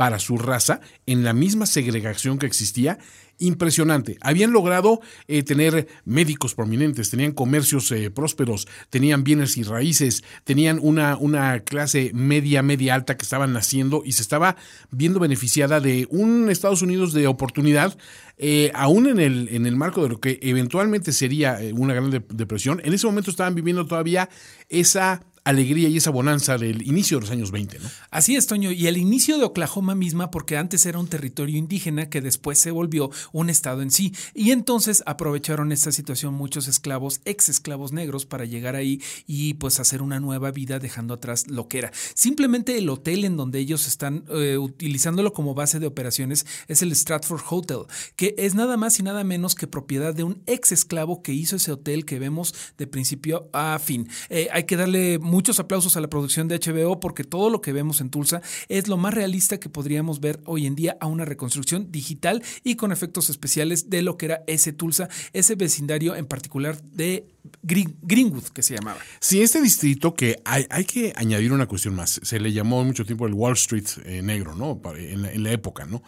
para 0.03 0.19
su 0.19 0.37
raza 0.37 0.81
en 1.07 1.23
la 1.23 1.33
misma 1.33 1.65
segregación 1.65 2.37
que 2.37 2.47
existía 2.47 2.99
impresionante. 3.39 4.19
Habían 4.21 4.51
logrado 4.51 5.01
eh, 5.29 5.45
tener 5.45 5.87
médicos 6.05 6.57
prominentes, 6.57 7.09
tenían 7.09 7.31
comercios 7.31 7.89
eh, 7.93 8.11
prósperos, 8.11 8.67
tenían 8.91 9.23
bienes 9.23 9.57
y 9.57 9.63
raíces, 9.63 10.25
tenían 10.43 10.81
una, 10.83 11.17
una 11.17 11.61
clase 11.61 12.11
media, 12.15 12.65
media 12.65 12.97
alta 12.97 13.17
que 13.17 13.23
estaban 13.23 13.53
naciendo 13.53 14.03
y 14.05 14.11
se 14.11 14.23
estaba 14.23 14.57
viendo 14.91 15.21
beneficiada 15.21 15.79
de 15.79 16.09
un 16.11 16.51
Estados 16.51 16.83
Unidos 16.83 17.13
de 17.13 17.29
oportunidad, 17.29 17.97
eh, 18.39 18.73
aún 18.75 19.07
en 19.07 19.21
el, 19.21 19.51
en 19.53 19.67
el 19.67 19.77
marco 19.77 20.03
de 20.03 20.09
lo 20.09 20.19
que 20.19 20.41
eventualmente 20.43 21.13
sería 21.13 21.61
una 21.75 21.95
gran 21.95 22.11
depresión. 22.11 22.81
En 22.83 22.93
ese 22.93 23.07
momento 23.07 23.31
estaban 23.31 23.55
viviendo 23.55 23.87
todavía 23.87 24.29
esa 24.69 25.23
alegría 25.45 25.89
y 25.89 25.97
esa 25.97 26.11
bonanza 26.11 26.57
del 26.57 26.87
inicio 26.87 27.17
de 27.17 27.23
los 27.23 27.31
años 27.31 27.51
20, 27.51 27.79
¿no? 27.81 27.89
Así 28.11 28.37
es, 28.37 28.47
Toño, 28.47 28.71
y 28.71 28.87
el 28.87 28.97
inicio 28.97 29.39
de 29.39 29.45
Oklahoma 29.45 29.95
misma, 29.95 30.31
porque 30.31 30.57
antes 30.57 30.87
era 30.87 30.99
un 30.99 31.09
territorio 31.09 31.59
indígena 31.59 32.09
que 32.09 32.21
después 32.21 32.61
se 32.61 32.71
volvió 32.71 33.11
un 33.33 33.51
estado 33.51 33.83
en 33.83 33.91
sí, 33.91 34.15
y 34.35 34.53
entonces 34.53 35.03
aprovecharon 35.07 35.73
esta 35.73 35.91
situación 35.91 36.35
muchos 36.35 36.69
esclavos, 36.69 37.21
ex 37.25 37.49
esclavos 37.49 37.93
negros, 37.93 38.27
para 38.27 38.45
llegar 38.45 38.77
ahí 38.77 39.01
y 39.27 39.55
pues 39.55 39.81
hacer 39.81 40.03
una 40.03 40.21
nueva 40.21 40.51
vida 40.51 40.79
dejando 40.79 41.15
atrás 41.15 41.49
lo 41.49 41.69
que 41.69 41.79
era. 41.79 41.93
Simplemente 42.15 42.79
el 42.79 42.89
hotel 42.89 43.25
en 43.25 43.37
donde 43.37 43.59
ellos 43.59 43.87
están 43.89 44.25
eh, 44.31 44.59
utilizándolo 44.59 45.33
como 45.33 45.55
base 45.55 45.81
de 45.81 45.87
operaciones 45.87 46.47
es 46.69 46.83
el 46.83 46.95
Stratford 46.95 47.43
Hotel, 47.51 47.79
que 48.17 48.35
es 48.39 48.55
nada 48.55 48.77
más 48.77 48.99
y 48.99 49.03
nada 49.03 49.25
menos 49.25 49.55
que 49.55 49.67
propiedad 49.67 50.15
de 50.15 50.25
un 50.25 50.43
ex 50.47 50.73
esclavo 50.73 51.23
que 51.23 51.33
hizo 51.33 51.57
ese 51.57 51.73
hotel 51.73 52.05
que 52.05 52.19
vemos 52.19 52.55
de 52.79 52.87
principio 52.87 53.49
a 53.53 53.79
fin. 53.79 54.09
Eh, 54.29 54.49
hay 54.53 54.65
que 54.65 54.77
darle 54.77 55.19
muchos 55.33 55.59
aplausos 55.59 55.97
a 55.97 56.03
la 56.03 56.11
producción 56.11 56.47
de 56.47 56.59
HBO 56.59 57.01
porque 57.01 57.25
todo 57.25 57.49
lo 57.49 57.63
que 57.63 57.73
vemos 57.73 58.03
en 58.03 58.11
Tulsa 58.11 58.43
es 58.69 58.87
lo 58.87 58.99
más 58.99 59.15
realista 59.15 59.59
que 59.59 59.71
podríamos 59.71 60.21
ver 60.21 60.39
hoy 60.45 60.67
en 60.67 60.75
día 60.75 60.99
a 61.01 61.07
una 61.07 61.25
reconstrucción 61.25 61.91
digital 61.91 62.43
y 62.63 62.77
con 62.77 62.93
efectos 62.93 63.31
especiales 63.31 63.89
de 63.89 64.03
lo 64.03 64.19
que 64.19 64.27
era 64.27 64.45
ese 64.47 64.75
Tulsa, 64.75 65.09
ese 65.33 65.55
vecindario 65.55 66.15
en 66.17 66.27
particular 66.27 66.83
de 66.83 67.25
Greenwood, 67.63 68.45
que 68.53 68.63
se 68.63 68.77
llamaba. 68.77 69.01
Sí, 69.21 69.41
este 69.41 69.63
distrito 69.63 70.13
que 70.13 70.37
hay, 70.45 70.67
hay, 70.69 70.85
que 70.85 71.15
añadir 71.17 71.55
una 71.55 71.67
cuestión 71.67 71.95
más. 71.95 72.21
Se 72.23 72.39
le 72.39 72.53
llamó 72.53 72.85
mucho 72.85 73.07
tiempo 73.07 73.27
el 73.27 73.33
Wall 73.33 73.55
Street 73.55 73.87
eh, 74.05 74.21
negro, 74.21 74.55
¿no? 74.55 74.83
En 74.99 75.23
la, 75.23 75.33
en 75.33 75.43
la 75.45 75.53
época, 75.53 75.87
¿no? 75.87 76.03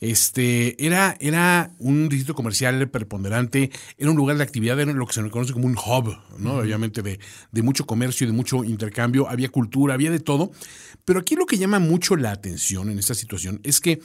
Este, 0.00 0.84
era, 0.84 1.16
era 1.20 1.72
un 1.78 2.08
distrito 2.08 2.34
comercial 2.34 2.88
preponderante, 2.88 3.70
era 3.96 4.10
un 4.10 4.16
lugar 4.16 4.36
de 4.36 4.44
actividad, 4.44 4.78
era 4.78 4.92
lo 4.92 5.06
que 5.06 5.12
se 5.12 5.28
conoce 5.28 5.52
como 5.52 5.66
un 5.66 5.76
hub, 5.76 6.16
¿no? 6.38 6.58
Obviamente 6.58 7.02
de, 7.02 7.18
de 7.50 7.62
mucho 7.62 7.84
comercio, 7.86 8.26
de 8.26 8.32
mucho 8.32 8.62
intercambio, 8.64 9.28
había 9.28 9.48
cultura, 9.48 9.94
había 9.94 10.10
de 10.10 10.20
todo. 10.20 10.52
Pero 11.04 11.20
aquí 11.20 11.34
lo 11.36 11.46
que 11.46 11.58
llama 11.58 11.78
mucho 11.78 12.16
la 12.16 12.32
atención 12.32 12.90
en 12.90 12.98
esta 12.98 13.14
situación 13.14 13.60
es 13.64 13.80
que 13.80 14.00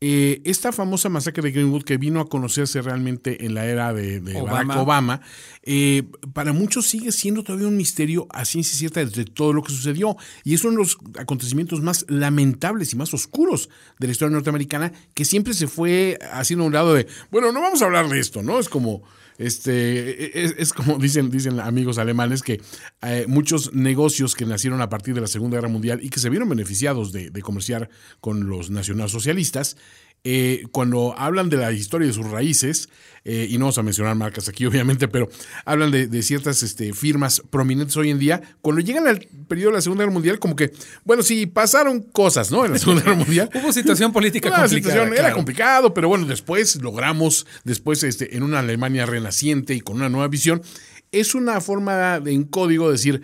eh, 0.00 0.40
esta 0.44 0.70
famosa 0.70 1.08
masacre 1.08 1.42
de 1.42 1.50
Greenwood 1.50 1.82
que 1.82 1.96
vino 1.96 2.20
a 2.20 2.28
conocerse 2.28 2.80
realmente 2.82 3.44
en 3.44 3.54
la 3.54 3.66
era 3.66 3.92
de, 3.92 4.20
de 4.20 4.36
Obama. 4.40 4.52
Barack 4.52 4.82
Obama, 4.82 5.20
eh, 5.64 6.04
para 6.32 6.52
muchos 6.52 6.86
sigue 6.86 7.10
siendo 7.10 7.42
todavía 7.42 7.66
un 7.66 7.76
misterio 7.76 8.28
a 8.30 8.44
ciencia 8.44 8.78
cierta 8.78 9.04
de 9.04 9.24
todo 9.24 9.52
lo 9.52 9.62
que 9.62 9.72
sucedió. 9.72 10.16
Y 10.44 10.54
es 10.54 10.62
uno 10.62 10.72
de 10.72 10.78
los 10.78 10.98
acontecimientos 11.18 11.80
más 11.80 12.06
lamentables 12.08 12.92
y 12.92 12.96
más 12.96 13.12
oscuros 13.12 13.70
de 13.98 14.06
la 14.06 14.12
historia 14.12 14.32
norteamericana 14.32 14.92
que 15.14 15.24
siempre 15.24 15.52
se 15.52 15.66
fue 15.66 16.18
haciendo 16.32 16.64
a 16.64 16.66
un 16.68 16.72
lado 16.72 16.94
de, 16.94 17.08
bueno, 17.30 17.50
no 17.50 17.60
vamos 17.60 17.82
a 17.82 17.86
hablar 17.86 18.08
de 18.08 18.20
esto, 18.20 18.42
¿no? 18.42 18.58
Es 18.58 18.68
como... 18.68 19.02
Este, 19.38 20.44
es, 20.44 20.54
es 20.58 20.72
como 20.72 20.98
dicen, 20.98 21.30
dicen 21.30 21.60
amigos 21.60 21.98
alemanes 21.98 22.42
que 22.42 22.60
eh, 23.02 23.24
muchos 23.28 23.72
negocios 23.72 24.34
que 24.34 24.44
nacieron 24.44 24.80
a 24.82 24.88
partir 24.88 25.14
de 25.14 25.20
la 25.20 25.28
Segunda 25.28 25.56
Guerra 25.56 25.68
Mundial 25.68 26.00
y 26.02 26.10
que 26.10 26.20
se 26.20 26.28
vieron 26.28 26.48
beneficiados 26.48 27.12
de, 27.12 27.30
de 27.30 27.42
comerciar 27.42 27.88
con 28.20 28.48
los 28.48 28.70
nacionalsocialistas, 28.70 29.76
eh, 30.24 30.64
cuando 30.72 31.14
hablan 31.16 31.48
de 31.48 31.56
la 31.56 31.72
historia 31.72 32.06
de 32.06 32.12
sus 32.12 32.28
raíces, 32.28 32.88
eh, 33.24 33.46
y 33.50 33.58
no 33.58 33.66
vamos 33.66 33.78
a 33.78 33.82
mencionar 33.82 34.14
marcas 34.14 34.48
aquí 34.48 34.64
obviamente, 34.66 35.08
pero 35.08 35.28
hablan 35.64 35.90
de, 35.90 36.06
de 36.06 36.22
ciertas 36.22 36.62
este, 36.62 36.92
firmas 36.92 37.42
prominentes 37.50 37.96
hoy 37.96 38.10
en 38.10 38.18
día, 38.18 38.40
cuando 38.60 38.80
llegan 38.80 39.06
al 39.06 39.20
periodo 39.48 39.70
de 39.70 39.76
la 39.76 39.82
Segunda 39.82 40.04
Guerra 40.04 40.14
Mundial, 40.14 40.38
como 40.38 40.56
que, 40.56 40.72
bueno, 41.04 41.22
sí, 41.22 41.46
pasaron 41.46 42.02
cosas, 42.02 42.50
¿no? 42.50 42.64
En 42.64 42.72
la 42.72 42.78
Segunda 42.78 43.02
Guerra 43.02 43.16
Mundial. 43.16 43.50
Hubo 43.54 43.72
situación 43.72 44.12
política 44.12 44.48
Una 44.48 44.60
complicada. 44.60 44.94
situación, 44.94 45.18
era 45.18 45.32
complicado, 45.32 45.94
pero 45.94 46.08
bueno, 46.08 46.26
después 46.26 46.76
logramos, 46.76 47.46
después 47.64 48.02
este, 48.02 48.36
en 48.36 48.42
una 48.42 48.60
Alemania 48.60 49.06
renaciente 49.06 49.74
y 49.74 49.80
con 49.80 49.96
una 49.96 50.08
nueva 50.08 50.28
visión, 50.28 50.62
es 51.12 51.34
una 51.34 51.60
forma 51.60 52.20
de, 52.20 52.32
en 52.32 52.44
código 52.44 52.90
decir, 52.90 53.22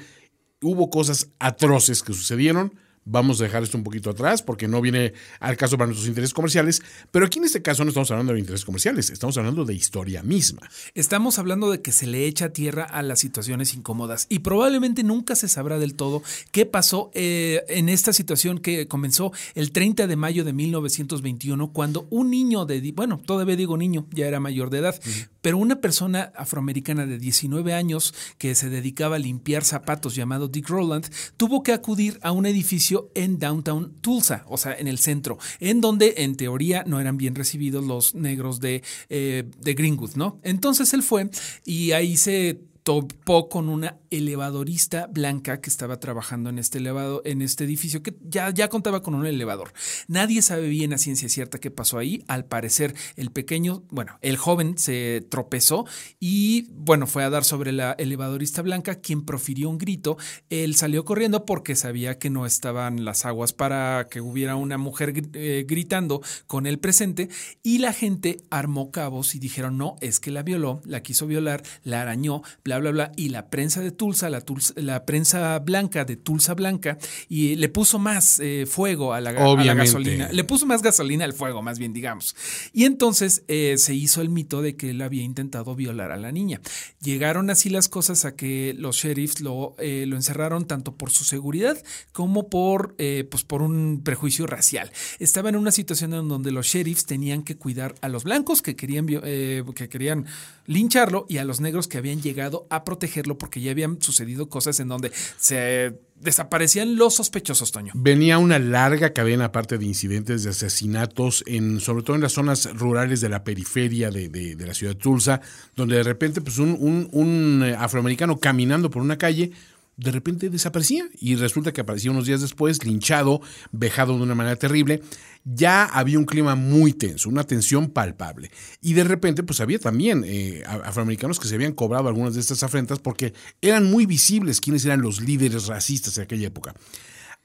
hubo 0.63 0.91
cosas 0.91 1.29
atroces 1.39 2.03
que 2.03 2.13
sucedieron, 2.13 2.75
vamos 3.05 3.41
a 3.41 3.45
dejar 3.45 3.63
esto 3.63 3.77
un 3.77 3.85
poquito 3.85 4.11
atrás 4.11 4.43
porque 4.43 4.69
no 4.69 4.81
viene 4.81 5.13
al 5.41 5.57
caso 5.57 5.77
para 5.77 5.87
nuestros 5.87 6.09
intereses 6.09 6.35
comerciales, 6.35 6.83
pero 7.11 7.27
aquí 7.27 7.39
en 7.39 7.45
este 7.45 7.63
caso 7.63 7.85
no 7.85 7.91
estamos 7.91 8.11
hablando 8.11 8.33
de 8.33 8.41
intereses 8.41 8.65
comerciales, 8.65 9.11
estamos 9.11 9.37
hablando 9.37 9.65
de 9.65 9.75
historia 9.75 10.23
misma. 10.23 10.69
Estamos 10.95 11.39
hablando 11.39 11.71
de 11.71 11.83
que 11.83 11.93
se 11.93 12.07
le 12.07 12.27
echa 12.27 12.51
tierra 12.51 12.85
a 12.85 13.03
las 13.03 13.21
situaciones 13.21 13.75
incómodas 13.75 14.27
y 14.29 14.41
probablemente 14.41 15.03
nunca 15.03 15.37
se 15.37 15.49
sabrá 15.49 15.79
del 15.79 15.95
todo 15.95 16.23
qué 16.53 16.67
pasó 16.67 17.11
eh, 17.15 17.65
en 17.69 17.89
esta 17.89 18.13
situación 18.13 18.59
que 18.59 18.89
comenzó 18.89 19.33
el 19.55 19.73
30 19.73 20.07
de 20.07 20.17
mayo 20.17 20.45
de 20.45 20.53
1921 20.53 21.73
cuando 21.73 22.07
un 22.11 22.31
niño 22.31 22.65
de, 22.65 22.93
bueno, 22.93 23.21
todavía 23.25 23.57
digo 23.57 23.77
niño, 23.77 24.07
ya 24.13 24.27
era 24.27 24.41
mayor 24.41 24.71
de 24.71 24.79
edad, 24.79 25.01
pero 25.41 25.59
una 25.59 25.81
persona 25.81 26.33
afroamericana 26.37 27.07
de 27.07 27.19
19 27.19 27.75
años 27.75 28.15
que 28.39 28.55
se 28.55 28.71
dedicaba 28.71 29.17
a 29.17 29.19
limpiar 29.19 29.65
zapatos 29.65 30.15
llamado 30.15 30.49
Dick 30.49 30.69
Rowland 30.69 31.11
tuvo 31.37 31.63
que 31.63 31.73
acudir 31.73 32.19
a 32.23 32.33
un 32.33 32.47
edificio 32.47 32.94
en 33.15 33.39
downtown 33.39 33.95
Tulsa, 34.01 34.45
o 34.49 34.57
sea, 34.57 34.75
en 34.75 34.89
el 34.89 34.99
centro, 34.99 35.39
en 35.61 35.81
donde 35.81 36.15
en 36.19 36.37
teoría 36.37 36.85
no 36.87 37.01
eran 37.01 37.17
bien 37.17 37.35
recibidos 37.35 37.85
los 37.85 38.15
negros 38.15 38.61
de, 38.61 38.83
eh, 39.09 39.45
de 39.61 39.75
Greenwood, 39.75 40.17
¿no? 40.17 40.41
Entonces 40.43 40.93
él 40.95 41.03
fue 41.03 41.31
y 41.65 41.93
ahí 41.93 42.17
se 42.17 42.61
topó 42.85 43.49
con 43.49 43.71
una 43.71 43.97
elevadorista 44.11 45.07
blanca 45.07 45.63
que 45.63 45.71
estaba 45.71 45.99
trabajando 45.99 46.51
en 46.51 46.59
este 46.59 46.79
elevado, 46.79 47.23
en 47.25 47.41
este 47.41 47.65
edificio 47.65 48.03
que 48.03 48.15
ya, 48.21 48.51
ya 48.51 48.69
contaba 48.69 49.03
con 49.03 49.15
un 49.15 49.25
elevador. 49.25 49.73
Nadie 50.07 50.43
sabe 50.43 50.69
bien 50.69 50.93
a 50.93 50.99
ciencia 50.99 51.31
cierta 51.31 51.59
qué 51.59 51.71
pasó 51.71 51.97
ahí. 51.97 52.23
Al 52.29 52.45
parecer, 52.45 52.95
el 53.17 53.31
pequeño, 53.31 53.85
bueno, 53.89 54.19
el 54.21 54.37
joven 54.37 54.77
se 54.77 55.27
tropezó 55.31 55.87
y 56.21 56.67
bueno, 56.73 57.07
fue 57.07 57.25
a 57.25 57.31
dar 57.31 57.45
sobre 57.45 57.73
la 57.73 57.93
elevadorista 57.93 58.61
blanca, 58.61 58.97
quien 58.97 59.25
profirió 59.25 59.71
un 59.71 59.79
grito. 59.79 60.19
Él 60.51 60.77
salió 60.77 61.07
corriendo 61.07 61.47
porque 61.47 61.77
sabía 61.77 62.19
que 62.19 62.29
no 62.29 62.45
estaban 62.45 63.07
las 63.07 63.25
aguas 63.25 63.55
para 63.55 64.09
que 64.11 64.21
hubiera 64.21 64.57
una 64.57 64.77
mujer 64.77 65.15
eh, 65.33 65.65
gritando 65.67 66.21
con 66.47 66.67
él 66.67 66.79
presente 66.79 67.31
y 67.63 67.79
la 67.79 67.95
gente 67.95 68.43
armó 68.51 68.91
cabos 68.91 69.35
y 69.35 69.39
dijeron, 69.39 69.79
no, 69.79 69.97
es 70.03 70.21
que 70.21 70.31
la 70.31 70.43
violó, 70.43 70.83
la 70.85 71.03
quiso 71.03 71.27
violar, 71.27 71.63
la 71.83 72.03
arañó, 72.03 72.43
bla, 72.63 72.74
bla, 72.79 72.91
bla. 72.91 73.13
Y 73.17 73.29
la 73.31 73.49
prensa 73.51 73.81
de 73.81 73.91
Tulsa, 73.91 74.31
la, 74.31 74.41
Tulsa- 74.41 74.75
la 74.77 75.05
prensa 75.07 75.59
blanca 75.59 76.05
de 76.05 76.17
Tulsa 76.17 76.55
Blanca, 76.55 76.99
y 77.29 77.57
le 77.57 77.69
puso 77.69 77.99
más 77.99 78.41
eh, 78.41 78.67
fuego 78.67 79.13
a 79.15 79.21
la, 79.21 79.31
a 79.31 79.33
la 79.35 79.49
Obviamente. 79.49 79.85
gasolina. 79.85 80.29
Le 80.33 80.45
puso 80.45 80.67
más 80.67 80.83
gasolina 80.83 81.25
al 81.25 81.33
fuego, 81.33 81.63
más 81.63 81.79
bien, 81.79 81.93
digamos. 81.93 82.37
Y 82.73 82.85
entonces 82.85 83.45
eh, 83.49 83.75
se 83.79 83.95
hizo 83.95 84.21
el 84.21 84.29
mito 84.29 84.63
de 84.63 84.77
que 84.77 84.91
él 84.91 85.03
había 85.03 85.23
intentado 85.23 85.75
violar 85.75 86.13
a 86.13 86.17
la 86.17 86.33
niña. 86.33 86.61
Llegaron 87.01 87.51
así 87.51 87.71
las 87.71 87.89
cosas 87.89 88.25
a 88.25 88.35
que 88.37 88.75
los 88.79 88.97
sheriffs 88.97 89.41
lo, 89.41 89.75
eh, 89.79 90.05
lo 90.07 90.17
encerraron 90.17 90.67
tanto 90.67 90.97
por 90.97 91.11
su 91.11 91.25
seguridad 91.25 91.83
como 92.13 92.49
por, 92.49 92.95
eh, 92.99 93.27
pues 93.31 93.45
por 93.45 93.63
un 93.63 94.03
prejuicio 94.05 94.47
racial. 94.47 94.91
Estaba 95.19 95.49
en 95.49 95.57
una 95.57 95.71
situación 95.73 96.15
en 96.15 96.29
donde 96.29 96.51
los 96.51 96.67
sheriffs 96.67 97.07
tenían 97.07 97.43
que 97.43 97.57
cuidar 97.57 97.95
a 98.01 98.09
los 98.09 98.25
blancos 98.25 98.63
que 98.63 98.77
querían, 98.77 99.07
eh, 99.09 99.63
que 99.75 99.89
querían 99.89 100.27
lincharlo 100.67 101.27
y 101.29 101.39
a 101.39 101.45
los 101.45 101.61
negros 101.61 101.89
que 101.89 101.99
habían 101.99 102.23
llegado 102.23 102.64
a 102.71 102.85
protegerlo 102.85 103.39
porque 103.39 103.61
ya 103.61 103.71
habían 103.71 104.01
sucedido 104.01 104.49
cosas 104.49 104.81
en 104.81 104.89
donde 104.89 105.11
se 105.39 105.99
desaparecían 106.17 106.97
los 106.97 107.15
sospechosos, 107.17 107.71
Toño. 107.73 107.93
Venía 107.97 108.39
una 108.39 108.59
larga 108.59 109.13
cadena 109.13 109.47
aparte 109.47 109.79
de 109.79 109.85
incidentes 109.85 110.45
de 110.45 110.51
asesinatos, 110.51 111.43
en, 111.47 111.81
sobre 111.81 112.03
todo 112.03 112.17
en 112.17 112.23
las 112.23 112.33
zonas 112.33 112.69
rurales 112.75 113.21
de 113.21 113.29
la 113.29 113.45
periferia 113.45 114.11
de, 114.11 114.29
de- 114.29 114.55
la 114.67 114.73
ciudad 114.75 114.95
de 114.95 115.01
Tulsa, 115.01 115.41
donde 115.77 115.97
de 115.97 116.03
repente 116.03 116.41
pues 116.41 116.59
un, 116.59 116.77
un- 116.81 117.09
un, 117.13 117.63
eh, 117.65 117.75
afroamericano 117.79 118.39
caminando 118.39 118.91
por 118.91 119.03
una 119.03 119.19
calle 119.19 119.51
de 119.97 120.11
repente 120.11 120.51
desaparecía 120.51 121.09
y 121.19 121.37
resulta 121.37 121.73
que 121.73 121.81
aparecía 121.81 122.11
unos 122.11 122.27
días 122.27 122.41
después 122.41 122.85
linchado, 122.85 123.41
vejado 123.73 124.17
de 124.17 124.23
una 124.23 124.35
manera 124.35 124.57
terrible. 124.57 125.03
Ya 125.45 125.85
había 125.85 126.19
un 126.19 126.25
clima 126.25 126.55
muy 126.55 126.93
tenso, 126.93 127.29
una 127.29 127.45
tensión 127.45 127.91
palpable. 127.91 128.51
Y 128.81 128.95
de 128.95 129.05
repente 129.05 129.43
pues 129.43 129.61
había 129.61 129.79
también 129.79 130.25
eh, 130.27 130.63
afroamericanos 130.67 131.39
que 131.39 131.49
se 131.49 131.55
habían 131.55 131.73
cobrado 131.73 132.09
algunas 132.09 132.35
de 132.35 132.41
estas 132.41 132.63
afrentas 132.63 132.99
porque 132.99 133.35
eran 133.61 133.91
muy 133.91 134.07
visibles 134.07 134.61
quiénes 134.61 134.85
eran 134.85 135.03
los 135.03 135.21
líderes 135.21 135.67
racistas 135.67 136.15
de 136.17 136.23
aquella 136.23 136.49
época. 136.49 136.75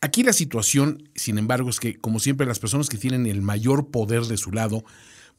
Aquí 0.01 0.23
la 0.23 0.31
situación, 0.31 1.09
sin 1.13 1.37
embargo, 1.37 1.69
es 1.69 1.79
que, 1.81 1.99
como 1.99 2.19
siempre, 2.19 2.47
las 2.47 2.59
personas 2.59 2.87
que 2.87 2.97
tienen 2.97 3.25
el 3.25 3.41
mayor 3.41 3.91
poder 3.91 4.23
de 4.23 4.37
su 4.37 4.51
lado 4.51 4.85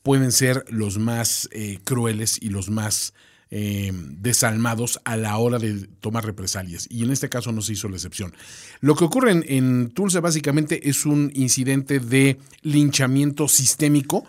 pueden 0.02 0.32
ser 0.32 0.64
los 0.68 0.98
más 0.98 1.48
eh, 1.52 1.78
crueles 1.82 2.38
y 2.40 2.50
los 2.50 2.68
más 2.68 3.14
eh, 3.50 3.90
desalmados 3.92 5.00
a 5.04 5.16
la 5.16 5.36
hora 5.38 5.58
de 5.58 5.88
tomar 6.00 6.24
represalias. 6.24 6.86
Y 6.90 7.02
en 7.02 7.10
este 7.10 7.28
caso 7.28 7.52
no 7.52 7.62
se 7.62 7.72
hizo 7.72 7.88
la 7.88 7.96
excepción. 7.96 8.34
Lo 8.80 8.94
que 8.94 9.04
ocurre 9.04 9.32
en, 9.32 9.44
en 9.48 9.90
Tulsa 9.90 10.20
básicamente 10.20 10.88
es 10.88 11.04
un 11.06 11.32
incidente 11.34 12.00
de 12.00 12.38
linchamiento 12.62 13.48
sistémico 13.48 14.24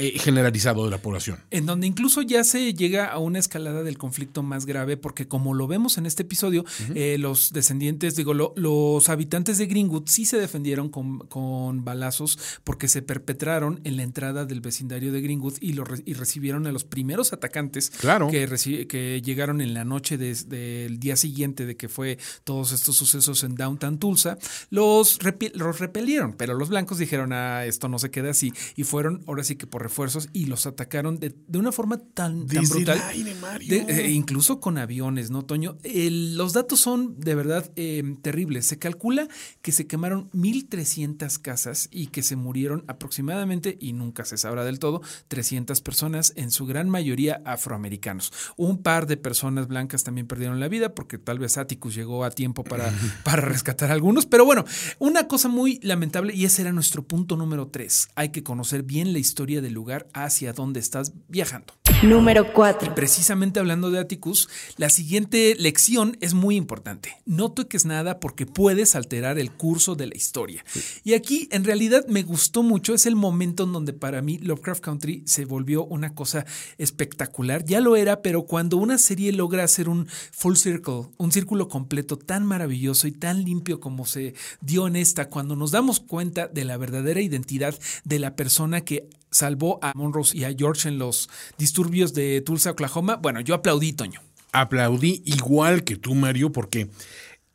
eh, 0.00 0.18
generalizado 0.18 0.84
de 0.84 0.90
la 0.90 0.98
población. 0.98 1.38
En 1.50 1.66
donde 1.66 1.86
incluso 1.86 2.22
ya 2.22 2.42
se 2.44 2.74
llega 2.74 3.06
a 3.06 3.18
una 3.18 3.38
escalada 3.38 3.82
del 3.82 3.98
conflicto 3.98 4.42
más 4.42 4.66
grave, 4.66 4.96
porque 4.96 5.28
como 5.28 5.54
lo 5.54 5.66
vemos 5.66 5.98
en 5.98 6.06
este 6.06 6.22
episodio, 6.22 6.64
eh, 6.94 7.16
los 7.18 7.52
descendientes, 7.52 8.16
digo, 8.16 8.34
lo- 8.34 8.52
los 8.56 9.08
habitantes 9.08 9.58
de 9.58 9.66
Greenwood 9.66 10.04
sí 10.06 10.24
se 10.24 10.38
defendieron 10.38 10.88
con, 10.88 11.18
con 11.28 11.84
balazos 11.84 12.38
porque 12.64 12.88
se 12.88 13.02
perpetraron 13.02 13.80
en 13.84 13.96
la 13.96 14.02
entrada 14.02 14.44
del 14.44 14.60
vecindario 14.60 15.12
de 15.12 15.20
Greenwood 15.20 15.54
y, 15.60 15.72
lo 15.74 15.84
y 16.04 16.14
recibieron 16.14 16.66
a 16.66 16.72
los 16.72 16.84
primeros 16.84 17.32
atacantes 17.32 17.90
Claro. 17.90 18.28
que, 18.28 18.46
que 18.88 19.22
llegaron 19.24 19.60
en 19.60 19.74
la 19.74 19.84
noche 19.84 20.16
del 20.18 20.98
día 20.98 21.16
siguiente 21.16 21.66
de 21.66 21.76
que 21.76 21.88
fue 21.88 22.18
todos 22.44 22.72
estos 22.72 22.96
sucesos 22.96 23.44
en 23.44 23.54
Downtown 23.54 23.98
Tulsa. 23.98 24.38
Los, 24.70 25.18
los 25.54 25.78
repelieron, 25.78 26.32
pero 26.34 26.54
los 26.54 26.68
blancos 26.68 26.98
dijeron, 26.98 27.32
ah, 27.32 27.64
esto 27.66 27.88
no 27.88 27.98
se 27.98 28.10
queda 28.10 28.30
así, 28.30 28.52
y 28.76 28.84
fueron 28.84 29.22
ahora 29.26 29.44
sí 29.44 29.56
que 29.56 29.66
por 29.66 29.82
refuerzos 29.90 30.28
y 30.32 30.46
los 30.46 30.66
atacaron 30.66 31.18
de, 31.18 31.34
de 31.48 31.58
una 31.58 31.72
forma 31.72 31.98
tan, 31.98 32.46
tan 32.46 32.58
el 32.64 32.68
brutal. 32.68 33.02
aire, 33.08 33.34
Mario. 33.34 33.68
De- 33.86 34.06
eh, 34.06 34.10
incluso 34.10 34.60
con 34.60 34.78
aviones, 34.78 35.30
¿no, 35.30 35.44
Toño? 35.44 35.76
El- 35.82 36.36
los 36.36 36.52
datos 36.52 36.80
son 36.80 37.18
de 37.18 37.34
verdad 37.34 37.70
eh, 37.76 38.02
terribles. 38.22 38.66
Se 38.66 38.78
calcula 38.78 39.26
que 39.62 39.72
se 39.72 39.86
quemaron 39.86 40.30
1.300 40.30 41.38
casas 41.40 41.88
y 41.90 42.06
que 42.08 42.22
se 42.22 42.36
murieron 42.36 42.84
aproximadamente, 42.86 43.76
y 43.80 43.92
nunca 43.92 44.24
se 44.24 44.36
sabrá 44.38 44.64
del 44.64 44.78
todo, 44.78 45.02
300 45.28 45.80
personas, 45.80 46.32
en 46.36 46.50
su 46.50 46.66
gran 46.66 46.88
mayoría 46.88 47.42
afroamericanos. 47.44 48.32
Un 48.56 48.82
par 48.82 49.06
de 49.06 49.16
personas 49.16 49.66
blancas 49.66 50.04
también 50.04 50.26
perdieron 50.26 50.60
la 50.60 50.68
vida 50.68 50.94
porque 50.94 51.18
tal 51.18 51.38
vez 51.38 51.58
Atticus 51.58 51.94
llegó 51.94 52.24
a 52.24 52.30
tiempo 52.30 52.62
para, 52.64 52.92
para 53.24 53.42
rescatar 53.42 53.90
a 53.90 53.94
algunos. 53.94 54.26
Pero 54.26 54.44
bueno, 54.44 54.64
una 55.00 55.26
cosa 55.26 55.48
muy 55.48 55.80
lamentable, 55.82 56.34
y 56.34 56.44
ese 56.44 56.62
era 56.62 56.72
nuestro 56.72 57.02
punto 57.02 57.36
número 57.36 57.68
3. 57.68 58.08
Hay 58.14 58.28
que 58.30 58.42
conocer 58.42 58.82
bien 58.84 59.12
la 59.12 59.18
historia 59.18 59.60
del 59.60 59.72
lugar 59.72 59.79
hacia 60.12 60.52
donde 60.52 60.80
estás 60.80 61.12
viajando. 61.28 61.74
Número 62.02 62.54
4. 62.54 62.94
Precisamente 62.94 63.60
hablando 63.60 63.90
de 63.90 63.98
Atticus, 63.98 64.48
la 64.78 64.88
siguiente 64.88 65.54
lección 65.58 66.16
es 66.20 66.32
muy 66.32 66.56
importante. 66.56 67.18
No 67.26 67.52
toques 67.52 67.84
nada 67.84 68.20
porque 68.20 68.46
puedes 68.46 68.94
alterar 68.94 69.38
el 69.38 69.50
curso 69.50 69.96
de 69.96 70.06
la 70.06 70.16
historia. 70.16 70.64
Y 71.04 71.12
aquí, 71.12 71.48
en 71.52 71.62
realidad, 71.62 72.06
me 72.08 72.22
gustó 72.22 72.62
mucho. 72.62 72.94
Es 72.94 73.04
el 73.04 73.16
momento 73.16 73.64
en 73.64 73.72
donde 73.72 73.92
para 73.92 74.22
mí 74.22 74.38
Lovecraft 74.38 74.82
Country 74.82 75.24
se 75.26 75.44
volvió 75.44 75.84
una 75.84 76.14
cosa 76.14 76.46
espectacular. 76.78 77.64
Ya 77.66 77.80
lo 77.80 77.96
era, 77.96 78.22
pero 78.22 78.44
cuando 78.44 78.78
una 78.78 78.96
serie 78.96 79.32
logra 79.32 79.64
hacer 79.64 79.88
un 79.88 80.08
full 80.32 80.54
circle, 80.54 81.08
un 81.18 81.32
círculo 81.32 81.68
completo 81.68 82.16
tan 82.16 82.46
maravilloso 82.46 83.08
y 83.08 83.12
tan 83.12 83.44
limpio 83.44 83.78
como 83.78 84.06
se 84.06 84.34
dio 84.62 84.86
en 84.86 84.96
esta, 84.96 85.28
cuando 85.28 85.54
nos 85.54 85.70
damos 85.70 86.00
cuenta 86.00 86.48
de 86.48 86.64
la 86.64 86.78
verdadera 86.78 87.20
identidad 87.20 87.78
de 88.04 88.18
la 88.18 88.36
persona 88.36 88.80
que 88.80 89.08
salvó 89.30 89.78
a 89.82 89.92
Monrose 89.94 90.36
y 90.36 90.44
a 90.44 90.54
George 90.56 90.88
en 90.88 90.98
los 90.98 91.28
disturbios 91.58 92.14
de 92.14 92.40
Tulsa, 92.40 92.72
Oklahoma, 92.72 93.16
bueno, 93.16 93.40
yo 93.40 93.54
aplaudí, 93.54 93.92
Toño. 93.92 94.20
aplaudí 94.52 95.22
igual 95.24 95.84
que 95.84 95.96
tú, 95.96 96.14
Mario, 96.14 96.52
porque 96.52 96.88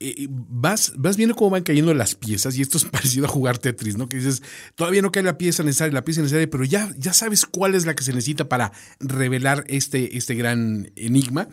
eh, 0.02 0.28
vas, 0.30 0.92
vas 0.98 1.16
viendo 1.16 1.36
cómo 1.36 1.52
van 1.52 1.64
cayendo 1.64 1.94
las 1.94 2.16
piezas 2.16 2.58
y 2.58 2.62
esto 2.62 2.78
es 2.78 2.84
parecido 2.92 3.26
a 3.26 3.30
jugar 3.30 3.58
Tetris, 3.58 3.98
¿no? 3.98 4.10
Que 4.10 4.18
dices, 4.18 4.44
todavía 4.76 5.02
no 5.02 5.12
cae 5.12 5.24
la 5.24 5.38
pieza 5.38 5.64
necesaria, 5.64 5.94
la 5.94 6.04
pieza 6.04 6.22
necesaria, 6.22 6.50
pero 6.50 6.66
ya, 6.66 6.94
ya 6.98 7.14
sabes 7.14 7.46
cuál 7.46 7.76
es 7.76 7.86
la 7.86 7.96
que 7.96 8.04
se 8.04 8.12
necesita 8.12 8.50
para 8.50 8.74
revelar 9.00 9.64
este, 9.68 10.18
este 10.18 10.36
gran 10.36 10.92
enigma. 10.98 11.48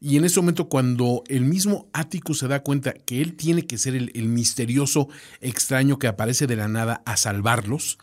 Y 0.00 0.16
en 0.16 0.24
ese 0.24 0.38
momento, 0.40 0.68
cuando 0.68 1.24
el 1.26 1.44
mismo 1.44 1.88
Atticus 1.92 2.38
se 2.38 2.48
da 2.48 2.62
cuenta 2.62 2.92
que 2.92 3.20
él 3.20 3.34
tiene 3.34 3.66
que 3.66 3.78
ser 3.78 3.96
el 3.96 4.28
misterioso 4.28 5.08
extraño 5.40 5.98
que 5.98 6.06
aparece 6.06 6.46
de 6.46 6.54
la 6.54 6.68
nada 6.68 7.02
a 7.04 7.16
salvarlos, 7.16 7.98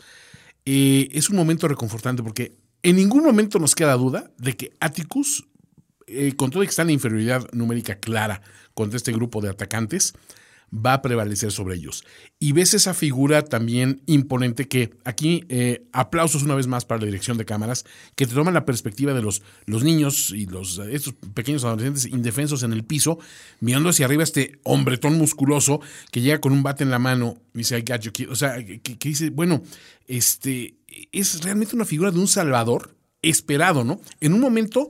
eh, 0.65 1.09
es 1.11 1.29
un 1.29 1.35
momento 1.35 1.67
reconfortante 1.67 2.23
porque 2.23 2.57
en 2.83 2.95
ningún 2.97 3.23
momento 3.23 3.59
nos 3.59 3.75
queda 3.75 3.93
duda 3.93 4.31
de 4.37 4.55
que 4.55 4.73
Atticus 4.79 5.45
eh, 6.07 6.33
con 6.35 6.51
todo 6.51 6.61
que 6.61 6.69
está 6.69 6.83
en 6.83 6.91
inferioridad 6.91 7.47
numérica 7.51 7.95
clara 7.95 8.41
contra 8.75 8.97
este 8.97 9.11
grupo 9.11 9.41
de 9.41 9.49
atacantes, 9.49 10.13
va 10.75 10.93
a 10.93 11.01
prevalecer 11.01 11.51
sobre 11.51 11.75
ellos. 11.75 12.03
Y 12.39 12.51
ves 12.51 12.73
esa 12.73 12.93
figura 12.93 13.43
también 13.43 14.01
imponente 14.05 14.67
que 14.67 14.91
aquí, 15.03 15.45
eh, 15.49 15.87
aplausos 15.93 16.43
una 16.43 16.55
vez 16.55 16.67
más 16.67 16.85
para 16.85 16.99
la 16.99 17.05
dirección 17.05 17.37
de 17.37 17.45
cámaras, 17.45 17.85
que 18.15 18.25
te 18.25 18.33
toman 18.33 18.53
la 18.53 18.65
perspectiva 18.65 19.13
de 19.13 19.21
los, 19.21 19.41
los 19.65 19.83
niños 19.83 20.31
y 20.31 20.45
los, 20.45 20.79
estos 20.79 21.13
pequeños 21.33 21.63
adolescentes 21.63 22.05
indefensos 22.05 22.63
en 22.63 22.73
el 22.73 22.83
piso, 22.83 23.19
mirando 23.59 23.89
hacia 23.89 24.05
arriba 24.05 24.23
este 24.23 24.59
hombretón 24.63 25.17
musculoso 25.17 25.81
que 26.11 26.21
llega 26.21 26.41
con 26.41 26.53
un 26.53 26.63
bate 26.63 26.83
en 26.83 26.91
la 26.91 26.99
mano 26.99 27.37
y 27.53 27.59
dice, 27.59 27.77
I 27.77 27.83
got 27.87 28.01
you, 28.01 28.11
kid". 28.11 28.29
O 28.29 28.35
sea, 28.35 28.63
que, 28.63 28.79
que 28.79 29.09
dice, 29.09 29.29
bueno, 29.29 29.63
este, 30.07 30.75
es 31.11 31.41
realmente 31.43 31.75
una 31.75 31.85
figura 31.85 32.11
de 32.11 32.19
un 32.19 32.27
salvador 32.27 32.95
esperado, 33.21 33.83
¿no? 33.83 33.99
En 34.21 34.33
un 34.33 34.39
momento 34.39 34.89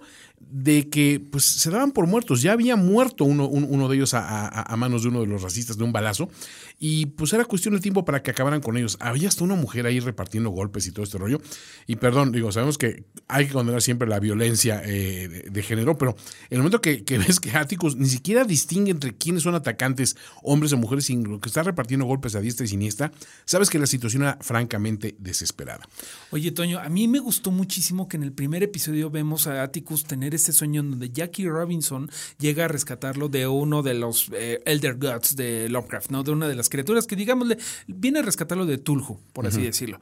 de 0.51 0.89
que 0.89 1.19
pues 1.31 1.43
se 1.43 1.69
daban 1.69 1.91
por 1.91 2.07
muertos. 2.07 2.41
Ya 2.41 2.53
había 2.53 2.75
muerto 2.75 3.25
uno, 3.25 3.47
un- 3.47 3.67
uno 3.69 3.87
de 3.89 3.95
ellos 3.97 4.13
a 4.13 4.73
manos 4.77 5.03
de 5.03 5.09
uno 5.09 5.21
de 5.21 5.27
los 5.27 5.41
racistas 5.41 5.77
de 5.77 5.83
un 5.83 5.91
balazo. 5.91 6.29
Y 6.77 7.07
pues 7.07 7.31
era 7.33 7.45
cuestión 7.45 7.73
de 7.73 7.79
tiempo 7.79 8.05
para 8.05 8.21
que 8.21 8.31
acabaran 8.31 8.61
con 8.61 8.77
ellos. 8.77 8.97
Había 8.99 9.27
hasta 9.27 9.43
una 9.43 9.55
mujer 9.55 9.85
ahí 9.85 9.99
repartiendo 9.99 10.49
golpes 10.49 10.87
y 10.87 10.91
todo 10.91 11.03
este 11.03 11.17
rollo. 11.17 11.41
Y 11.87 11.95
perdón, 11.95 12.31
digo, 12.31 12.51
sabemos 12.51 12.77
que 12.77 13.05
hay 13.27 13.47
que 13.47 13.53
condenar 13.53 13.81
siempre 13.81 14.07
la 14.07 14.19
violencia 14.19 14.81
eh, 14.85 15.45
de, 15.49 15.63
género, 15.63 15.97
pero 15.97 16.15
el 16.49 16.59
momento 16.59 16.81
que, 16.81 17.03
ves 17.27 17.39
que 17.39 17.51
Atticus 17.51 17.95
ni 17.95 18.09
siquiera 18.09 18.43
distingue 18.43 18.91
entre 18.91 19.15
quiénes 19.15 19.43
son 19.43 19.55
atacantes, 19.55 20.17
hombres 20.43 20.73
o 20.73 20.77
mujeres, 20.77 21.05
sino 21.05 21.39
que 21.39 21.49
está 21.49 21.63
repartiendo 21.63 22.05
golpes 22.05 22.35
a 22.35 22.41
diestra 22.41 22.65
y 22.65 22.69
siniestra, 22.69 23.11
sabes 23.45 23.69
que 23.69 23.79
la 23.79 23.87
situación 23.87 24.23
era 24.23 24.37
francamente 24.41 25.15
desesperada. 25.19 25.87
Oye, 26.31 26.51
Toño, 26.51 26.79
a 26.79 26.89
mí 26.89 27.07
me 27.07 27.19
gustó 27.19 27.51
muchísimo 27.51 28.07
que 28.07 28.17
en 28.17 28.23
el 28.23 28.33
primer 28.33 28.63
episodio 28.63 29.09
vemos 29.09 29.47
a 29.47 29.63
Atticus 29.63 30.03
tener 30.03 30.35
este 30.35 30.51
sueño 30.51 30.81
en 30.81 30.91
donde 30.91 31.09
Jackie 31.09 31.47
Robinson 31.47 32.09
llega 32.37 32.65
a 32.65 32.67
rescatarlo 32.67 33.29
de 33.29 33.47
uno 33.47 33.81
de 33.83 33.93
los 33.93 34.29
eh, 34.33 34.61
Elder 34.65 34.97
Gods 34.97 35.35
de 35.35 35.69
Lovecraft, 35.69 36.11
¿no? 36.11 36.23
De 36.23 36.31
una 36.31 36.47
de 36.47 36.55
criaturas 36.69 37.07
que, 37.07 37.15
digámosle, 37.15 37.57
viene 37.87 38.19
a 38.19 38.21
rescatarlo 38.21 38.65
de 38.65 38.77
Tulhu, 38.77 39.19
por 39.33 39.47
así 39.47 39.61
decirlo. 39.61 39.99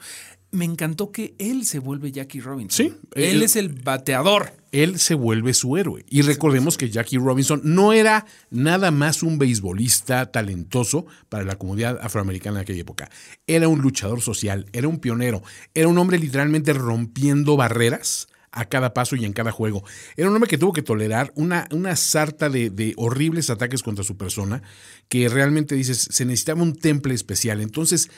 Me 0.51 0.65
encantó 0.65 1.11
que 1.11 1.33
él 1.39 1.65
se 1.65 1.79
vuelve 1.79 2.11
Jackie 2.11 2.39
Robinson. 2.39 2.85
Sí, 2.87 2.93
Él 3.15 3.37
él- 3.37 3.43
es 3.43 3.55
el 3.55 3.69
bateador. 3.69 4.53
él 4.71 4.99
se 4.99 5.15
vuelve 5.15 5.53
su 5.55 5.77
héroe. 5.77 6.05
Y 6.09 6.21
recordemos 6.21 6.77
que 6.77 6.89
Jackie 6.89 7.17
Robinson 7.17 7.61
no 7.63 7.91
era 7.93 8.25
nada 8.51 8.91
más 8.91 9.23
un 9.23 9.39
beisbolista 9.39 10.31
talentoso 10.31 11.05
para 11.29 11.43
la 11.43 11.57
comunidad 11.57 11.99
afroamericana 12.01 12.57
de 12.57 12.61
aquella 12.63 12.81
época. 12.81 13.09
Era 13.47 13.67
un 13.67 13.81
luchador 13.81 14.21
social, 14.21 14.67
era 14.73 14.87
un 14.87 14.99
pionero, 14.99 15.41
era 15.73 15.87
un 15.87 15.97
hombre 15.97 16.19
literalmente 16.19 16.73
rompiendo 16.73 17.55
barreras 17.57 18.27
a 18.53 18.65
cada 18.65 18.93
paso 18.93 19.15
y 19.15 19.25
en 19.25 19.33
cada 19.33 19.51
juego. 19.51 19.83
Era 20.15 20.29
un 20.29 20.35
hombre 20.35 20.49
que 20.49 20.57
tuvo 20.57 20.71
que 20.73 20.81
tolerar 20.81 21.31
una, 21.35 21.67
una 21.71 21.95
sarta 21.95 22.49
de, 22.49 22.69
de 22.69 22.93
horribles 22.97 23.49
ataques 23.49 23.83
contra 23.83 24.03
su 24.03 24.15
persona, 24.15 24.61
que 25.09 25.27
realmente 25.27 25.75
dices, 25.75 26.07
se 26.09 26.23
necesitaba 26.25 26.61
un 26.63 26.75
temple 26.75 27.13
especial. 27.13 27.59
Entonces, 27.61 28.09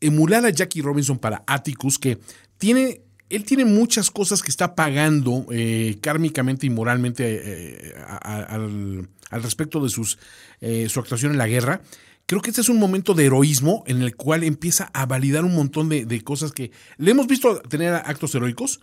emular 0.00 0.44
a 0.46 0.50
Jackie 0.50 0.82
Robinson 0.82 1.18
para 1.18 1.44
Atticus, 1.46 1.98
que 1.98 2.18
tiene 2.58 3.02
él 3.28 3.44
tiene 3.44 3.64
muchas 3.64 4.10
cosas 4.10 4.42
que 4.42 4.50
está 4.50 4.74
pagando 4.74 5.46
eh, 5.50 5.96
kármicamente 6.02 6.66
y 6.66 6.70
moralmente 6.70 7.40
eh, 7.42 7.94
a- 8.06 8.42
al, 8.42 9.08
al 9.30 9.42
respecto 9.42 9.82
de 9.82 9.88
sus, 9.88 10.18
eh, 10.60 10.86
su 10.90 11.00
actuación 11.00 11.32
en 11.32 11.38
la 11.38 11.46
guerra. 11.46 11.80
Creo 12.26 12.42
que 12.42 12.50
este 12.50 12.60
es 12.60 12.68
un 12.68 12.78
momento 12.78 13.14
de 13.14 13.24
heroísmo 13.24 13.84
en 13.86 14.02
el 14.02 14.16
cual 14.16 14.44
empieza 14.44 14.90
a 14.92 15.06
validar 15.06 15.46
un 15.46 15.54
montón 15.54 15.88
de, 15.88 16.04
de 16.04 16.20
cosas 16.22 16.52
que 16.52 16.72
le 16.98 17.10
hemos 17.10 17.26
visto 17.26 17.60
tener 17.62 17.94
actos 17.94 18.34
heroicos, 18.34 18.80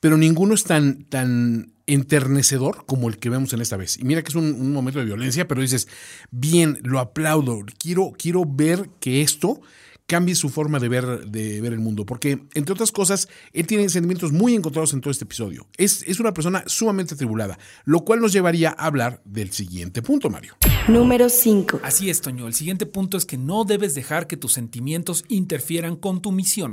pero 0.00 0.16
ninguno 0.16 0.54
es 0.54 0.64
tan, 0.64 1.04
tan 1.04 1.72
enternecedor 1.86 2.84
como 2.86 3.08
el 3.08 3.18
que 3.18 3.30
vemos 3.30 3.52
en 3.52 3.60
esta 3.60 3.76
vez. 3.76 3.98
Y 3.98 4.04
mira 4.04 4.22
que 4.22 4.28
es 4.28 4.34
un, 4.34 4.52
un 4.52 4.72
momento 4.72 4.98
de 5.00 5.06
violencia, 5.06 5.48
pero 5.48 5.60
dices, 5.60 5.88
bien, 6.30 6.78
lo 6.82 6.98
aplaudo, 7.00 7.60
quiero, 7.78 8.12
quiero 8.16 8.44
ver 8.46 8.90
que 9.00 9.22
esto 9.22 9.60
cambie 10.08 10.34
su 10.34 10.48
forma 10.48 10.80
de 10.80 10.88
ver, 10.88 11.26
de 11.26 11.60
ver 11.60 11.74
el 11.74 11.80
mundo. 11.80 12.06
Porque, 12.06 12.46
entre 12.54 12.72
otras 12.72 12.90
cosas, 12.90 13.28
él 13.52 13.66
tiene 13.66 13.88
sentimientos 13.90 14.32
muy 14.32 14.54
encontrados 14.54 14.94
en 14.94 15.02
todo 15.02 15.10
este 15.10 15.24
episodio. 15.24 15.66
Es, 15.76 16.02
es 16.06 16.18
una 16.18 16.32
persona 16.32 16.64
sumamente 16.66 17.14
atribulada, 17.14 17.58
lo 17.84 18.00
cual 18.04 18.20
nos 18.20 18.32
llevaría 18.32 18.70
a 18.70 18.86
hablar 18.86 19.20
del 19.24 19.52
siguiente 19.52 20.00
punto, 20.00 20.30
Mario. 20.30 20.56
Número 20.88 21.28
5. 21.28 21.80
Así 21.84 22.08
es, 22.08 22.22
Toño. 22.22 22.46
El 22.46 22.54
siguiente 22.54 22.86
punto 22.86 23.18
es 23.18 23.26
que 23.26 23.36
no 23.36 23.64
debes 23.64 23.94
dejar 23.94 24.26
que 24.26 24.38
tus 24.38 24.54
sentimientos 24.54 25.24
interfieran 25.28 25.94
con 25.94 26.22
tu 26.22 26.32
misión. 26.32 26.72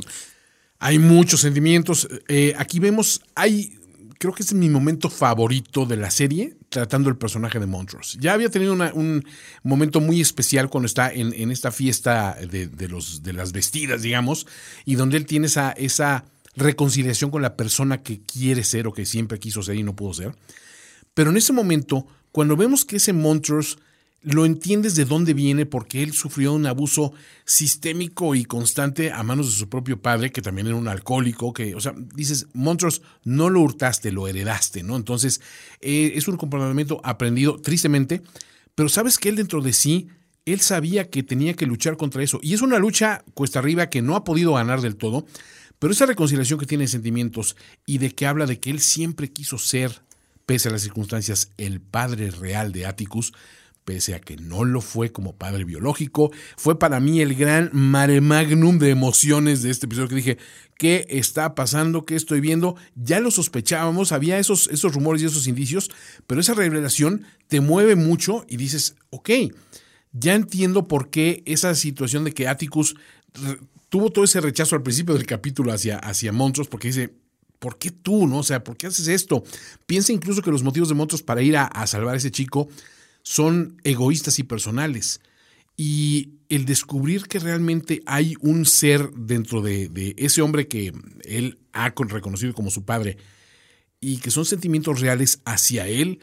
Hay 0.79 0.99
muchos 0.99 1.41
sentimientos. 1.41 2.07
Eh, 2.27 2.53
aquí 2.57 2.79
vemos, 2.79 3.21
hay, 3.33 3.77
creo 4.19 4.33
que 4.33 4.43
es 4.43 4.53
mi 4.53 4.69
momento 4.69 5.09
favorito 5.09 5.85
de 5.85 5.97
la 5.97 6.11
serie, 6.11 6.57
tratando 6.69 7.09
el 7.09 7.17
personaje 7.17 7.59
de 7.59 7.65
Montrose. 7.65 8.17
Ya 8.19 8.33
había 8.33 8.49
tenido 8.49 8.73
un 8.73 9.25
momento 9.63 10.01
muy 10.01 10.21
especial 10.21 10.69
cuando 10.69 10.87
está 10.87 11.11
en, 11.11 11.51
esta 11.51 11.71
fiesta 11.71 12.37
de 12.39 13.33
las 13.33 13.51
vestidas, 13.51 14.01
digamos, 14.01 14.47
y 14.83 14.95
donde 14.95 15.17
él 15.17 15.25
tiene 15.25 15.47
esa, 15.47 15.71
esa 15.71 16.25
reconciliación 16.55 17.31
con 17.31 17.41
la 17.41 17.55
persona 17.55 18.01
que 18.01 18.21
quiere 18.21 18.63
ser 18.63 18.87
o 18.87 18.93
que 18.93 19.05
siempre 19.05 19.39
quiso 19.39 19.61
ser 19.61 19.75
y 19.75 19.83
no 19.83 19.95
pudo 19.95 20.13
ser. 20.13 20.35
Pero 21.13 21.29
en 21.29 21.37
ese 21.37 21.53
momento, 21.53 22.07
cuando 22.31 22.57
vemos 22.57 22.85
que 22.85 22.97
ese 22.97 23.13
Montrose 23.13 23.77
lo 24.25 24.45
entiendes 24.45 24.95
de 24.95 25.05
dónde 25.05 25.33
viene 25.33 25.65
porque 25.65 26.01
él 26.01 26.13
sufrió 26.13 26.53
un 26.53 26.65
abuso 26.65 27.13
sistémico 27.45 28.33
y 28.33 28.43
constante 28.43 29.11
a 29.11 29.21
manos 29.21 29.45
de 29.45 29.51
su 29.53 29.69
propio 29.69 30.01
padre, 30.01 30.31
que 30.31 30.41
también 30.41 30.67
era 30.67 30.75
un 30.75 30.87
alcohólico, 30.87 31.53
que, 31.53 31.75
o 31.75 31.79
sea, 31.79 31.93
dices, 32.15 32.47
Montrose, 32.53 33.01
no 33.23 33.49
lo 33.49 33.61
hurtaste, 33.61 34.11
lo 34.11 34.27
heredaste, 34.27 34.81
¿no? 34.81 34.95
Entonces, 34.95 35.41
eh, 35.79 36.13
es 36.15 36.27
un 36.27 36.37
comportamiento 36.37 36.99
aprendido 37.03 37.61
tristemente, 37.61 38.23
pero 38.73 38.89
sabes 38.89 39.19
que 39.19 39.29
él 39.29 39.35
dentro 39.35 39.61
de 39.61 39.73
sí, 39.73 40.07
él 40.45 40.59
sabía 40.59 41.09
que 41.09 41.21
tenía 41.21 41.53
que 41.53 41.67
luchar 41.67 41.95
contra 41.95 42.23
eso. 42.23 42.39
Y 42.41 42.55
es 42.55 42.61
una 42.61 42.79
lucha 42.79 43.23
cuesta 43.35 43.59
arriba 43.59 43.89
que 43.89 44.01
no 44.01 44.15
ha 44.15 44.23
podido 44.23 44.53
ganar 44.53 44.81
del 44.81 44.95
todo, 44.95 45.25
pero 45.77 45.93
esa 45.93 46.07
reconciliación 46.07 46.59
que 46.59 46.65
tiene 46.65 46.87
sentimientos 46.87 47.55
y 47.85 47.99
de 47.99 48.09
que 48.09 48.25
habla 48.25 48.47
de 48.47 48.59
que 48.59 48.71
él 48.71 48.79
siempre 48.79 49.31
quiso 49.31 49.59
ser, 49.59 50.01
pese 50.47 50.69
a 50.69 50.71
las 50.71 50.81
circunstancias, 50.81 51.51
el 51.57 51.79
padre 51.79 52.31
real 52.31 52.71
de 52.71 52.87
Atticus, 52.87 53.33
pese 53.85 54.15
a 54.15 54.19
que 54.19 54.35
no 54.35 54.65
lo 54.65 54.81
fue 54.81 55.11
como 55.11 55.35
padre 55.35 55.63
biológico. 55.63 56.31
Fue 56.57 56.77
para 56.77 56.99
mí 56.99 57.21
el 57.21 57.35
gran 57.35 57.69
mare 57.71 58.19
magnum 58.19 58.79
de 58.79 58.89
emociones 58.89 59.61
de 59.61 59.69
este 59.69 59.85
episodio 59.85 60.09
que 60.09 60.15
dije, 60.15 60.37
¿qué 60.77 61.05
está 61.09 61.55
pasando? 61.55 62.03
¿Qué 62.03 62.15
estoy 62.15 62.41
viendo? 62.41 62.75
Ya 62.95 63.19
lo 63.19 63.29
sospechábamos, 63.31 64.11
había 64.11 64.39
esos, 64.39 64.67
esos 64.69 64.93
rumores 64.93 65.21
y 65.21 65.25
esos 65.25 65.47
indicios, 65.47 65.91
pero 66.25 66.41
esa 66.41 66.55
revelación 66.55 67.25
te 67.47 67.61
mueve 67.61 67.95
mucho 67.95 68.43
y 68.49 68.57
dices, 68.57 68.95
ok, 69.11 69.29
ya 70.11 70.33
entiendo 70.33 70.87
por 70.87 71.09
qué 71.09 71.43
esa 71.45 71.75
situación 71.75 72.23
de 72.23 72.33
que 72.33 72.47
Atticus 72.47 72.95
tuvo 73.89 74.09
todo 74.09 74.25
ese 74.25 74.41
rechazo 74.41 74.75
al 74.75 74.83
principio 74.83 75.13
del 75.13 75.27
capítulo 75.27 75.71
hacia, 75.71 75.99
hacia 75.99 76.31
Montrose, 76.31 76.69
porque 76.69 76.87
dice, 76.87 77.13
¿por 77.59 77.77
qué 77.77 77.91
tú, 77.91 78.25
no? 78.25 78.39
O 78.39 78.43
sea, 78.43 78.63
¿por 78.63 78.77
qué 78.77 78.87
haces 78.87 79.07
esto? 79.07 79.43
Piensa 79.85 80.11
incluso 80.11 80.41
que 80.41 80.51
los 80.51 80.63
motivos 80.63 80.89
de 80.89 80.95
Montrose 80.95 81.23
para 81.23 81.43
ir 81.43 81.55
a, 81.55 81.65
a 81.65 81.85
salvar 81.85 82.15
a 82.15 82.17
ese 82.17 82.31
chico 82.31 82.67
son 83.25 83.81
egoístas 83.83 84.37
y 84.39 84.43
personales. 84.43 85.19
Y 85.75 86.35
el 86.47 86.65
descubrir 86.65 87.27
que 87.27 87.39
realmente 87.39 88.01
hay 88.05 88.35
un 88.39 88.65
ser 88.65 89.11
dentro 89.11 89.61
de, 89.61 89.89
de, 89.89 90.15
ese 90.17 90.41
hombre 90.41 90.67
que 90.67 90.93
él 91.23 91.57
ha 91.73 91.89
reconocido 91.89 92.53
como 92.53 92.69
su 92.69 92.85
padre 92.85 93.17
y 93.99 94.19
que 94.19 94.31
son 94.31 94.45
sentimientos 94.45 95.01
reales 95.01 95.41
hacia 95.43 95.87
él, 95.87 96.19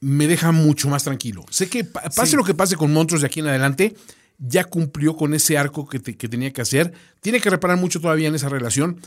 me 0.00 0.26
deja 0.26 0.50
mucho 0.50 0.88
más 0.88 1.04
tranquilo. 1.04 1.46
Sé 1.48 1.68
que 1.68 1.84
pase 1.84 2.32
sí. 2.32 2.36
lo 2.36 2.44
que 2.44 2.54
pase 2.54 2.74
con 2.74 2.92
Montrose 2.92 3.22
de 3.22 3.26
aquí 3.28 3.40
en 3.40 3.46
adelante, 3.46 3.94
ya 4.38 4.64
cumplió 4.64 5.16
con 5.16 5.32
ese 5.32 5.56
arco 5.56 5.88
que, 5.88 6.00
te, 6.00 6.16
que 6.16 6.28
tenía 6.28 6.52
que 6.52 6.60
hacer. 6.60 6.92
Tiene 7.20 7.40
que 7.40 7.50
reparar 7.50 7.78
mucho 7.78 8.00
todavía 8.00 8.26
en 8.26 8.34
esa 8.34 8.48
relación, 8.48 9.00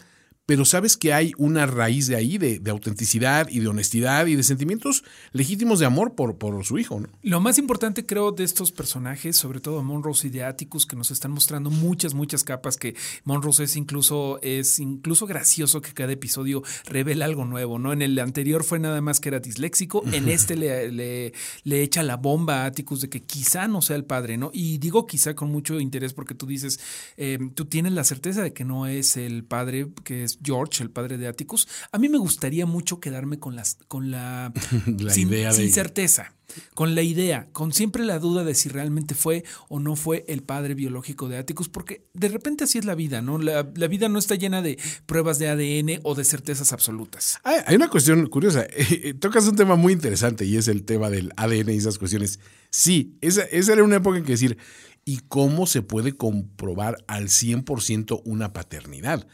pero 0.46 0.66
sabes 0.66 0.98
que 0.98 1.14
hay 1.14 1.32
una 1.38 1.66
raíz 1.66 2.08
de 2.08 2.16
ahí, 2.16 2.38
de, 2.38 2.60
de, 2.60 2.72
autenticidad 2.72 3.48
y 3.50 3.60
de 3.60 3.68
honestidad 3.68 4.28
y 4.28 4.36
de 4.36 4.44
sentimientos 4.44 5.04
legítimos 5.32 5.80
de 5.80 5.86
amor 5.86 6.14
por, 6.14 6.38
por 6.38 6.64
su 6.66 6.78
hijo. 6.78 7.00
¿no? 7.00 7.10
Lo 7.24 7.40
más 7.40 7.58
importante 7.58 8.06
creo 8.06 8.32
de 8.32 8.44
estos 8.44 8.72
personajes, 8.72 9.36
sobre 9.36 9.60
todo 9.60 9.84
Monrose 9.84 10.28
y 10.28 10.30
de 10.30 10.44
Atticus, 10.44 10.86
que 10.86 10.96
nos 10.96 11.12
están 11.12 11.32
mostrando 11.32 11.70
muchas, 11.72 12.14
muchas 12.14 12.44
capas, 12.44 12.78
que 12.78 12.96
Monrose 13.24 13.64
es 13.64 13.76
incluso, 13.76 14.40
es 14.42 14.80
incluso 14.80 15.26
gracioso 15.26 15.82
que 15.82 15.94
cada 15.94 16.14
episodio 16.14 16.64
revela 16.86 17.26
algo 17.26 17.46
nuevo, 17.46 17.80
¿no? 17.80 17.94
En 17.94 18.02
el 18.02 18.18
anterior 18.20 18.64
fue 18.64 18.80
nada 18.80 19.02
más 19.02 19.20
que 19.20 19.30
era 19.30 19.40
disléxico, 19.40 20.04
en 20.12 20.30
este 20.30 20.56
le, 20.56 20.92
le, 20.92 21.34
le 21.64 21.82
echa 21.82 22.04
la 22.04 22.18
bomba 22.18 22.64
a 22.64 22.66
Atticus 22.66 23.02
de 23.02 23.10
que 23.10 23.24
quizá 23.24 23.68
no 23.68 23.82
sea 23.82 23.96
el 23.96 24.06
padre, 24.06 24.38
¿no? 24.38 24.52
Y 24.54 24.78
digo 24.78 25.08
quizá 25.08 25.34
con 25.34 25.52
mucho 25.52 25.80
interés 25.80 26.14
porque 26.14 26.36
tú 26.36 26.46
dices, 26.46 26.80
eh, 27.18 27.40
tú 27.56 27.66
tienes 27.66 27.94
la 27.94 28.04
certeza 28.04 28.44
de 28.44 28.54
que 28.54 28.64
no 28.64 28.86
es 28.86 29.18
el 29.18 29.44
padre, 29.44 29.88
que 30.04 30.24
es 30.24 30.35
George, 30.44 30.84
el 30.84 30.90
padre 30.90 31.18
de 31.18 31.28
Atticus, 31.28 31.68
a 31.92 31.98
mí 31.98 32.10
me 32.10 32.18
gustaría 32.18 32.66
mucho 32.66 33.00
quedarme 33.00 33.40
con, 33.40 33.56
las, 33.56 33.78
con 33.88 34.12
la, 34.12 34.54
la 35.00 35.14
sin, 35.14 35.30
idea 35.30 35.52
de... 35.52 35.58
sin 35.58 35.72
certeza 35.72 36.36
con 36.74 36.96
la 36.96 37.02
idea, 37.02 37.48
con 37.52 37.74
siempre 37.74 38.04
la 38.06 38.20
duda 38.20 38.44
de 38.44 38.56
si 38.56 38.70
realmente 38.70 39.16
fue 39.16 39.44
o 39.68 39.80
no 39.80 39.96
fue 39.96 40.26
el 40.28 40.44
padre 40.44 40.74
biológico 40.74 41.28
de 41.28 41.38
Atticus, 41.38 41.70
porque 41.70 42.06
de 42.14 42.28
repente 42.30 42.64
así 42.64 42.78
es 42.78 42.86
la 42.86 42.96
vida, 42.96 43.22
¿no? 43.22 43.38
La, 43.38 43.68
la 43.76 43.88
vida 43.88 44.10
no 44.10 44.20
está 44.20 44.36
llena 44.36 44.62
de 44.62 44.78
pruebas 45.06 45.40
de 45.40 45.50
ADN 45.50 46.00
o 46.04 46.16
de 46.16 46.24
certezas 46.24 46.74
absolutas. 46.74 47.40
Hay, 47.44 47.60
hay 47.66 47.76
una 47.76 47.90
cuestión 47.90 48.28
curiosa, 48.28 48.68
tocas 49.20 49.48
un 49.48 49.56
tema 49.56 49.76
muy 49.76 49.94
interesante 49.94 50.46
y 50.46 50.58
es 50.58 50.68
el 50.68 50.84
tema 50.84 51.10
del 51.10 51.32
ADN 51.36 51.70
y 51.70 51.78
esas 51.78 51.98
cuestiones. 51.98 52.40
Sí, 52.70 53.18
esa, 53.22 53.44
esa 53.44 53.74
era 53.74 53.84
una 53.84 53.98
época 53.98 54.18
en 54.18 54.26
que 54.26 54.34
decir, 54.34 54.58
¿y 55.04 55.20
cómo 55.28 55.68
se 55.68 55.82
puede 55.82 56.14
comprobar 56.14 57.04
al 57.08 57.28
100% 57.28 58.22
una 58.26 58.54
paternidad? 58.54 59.28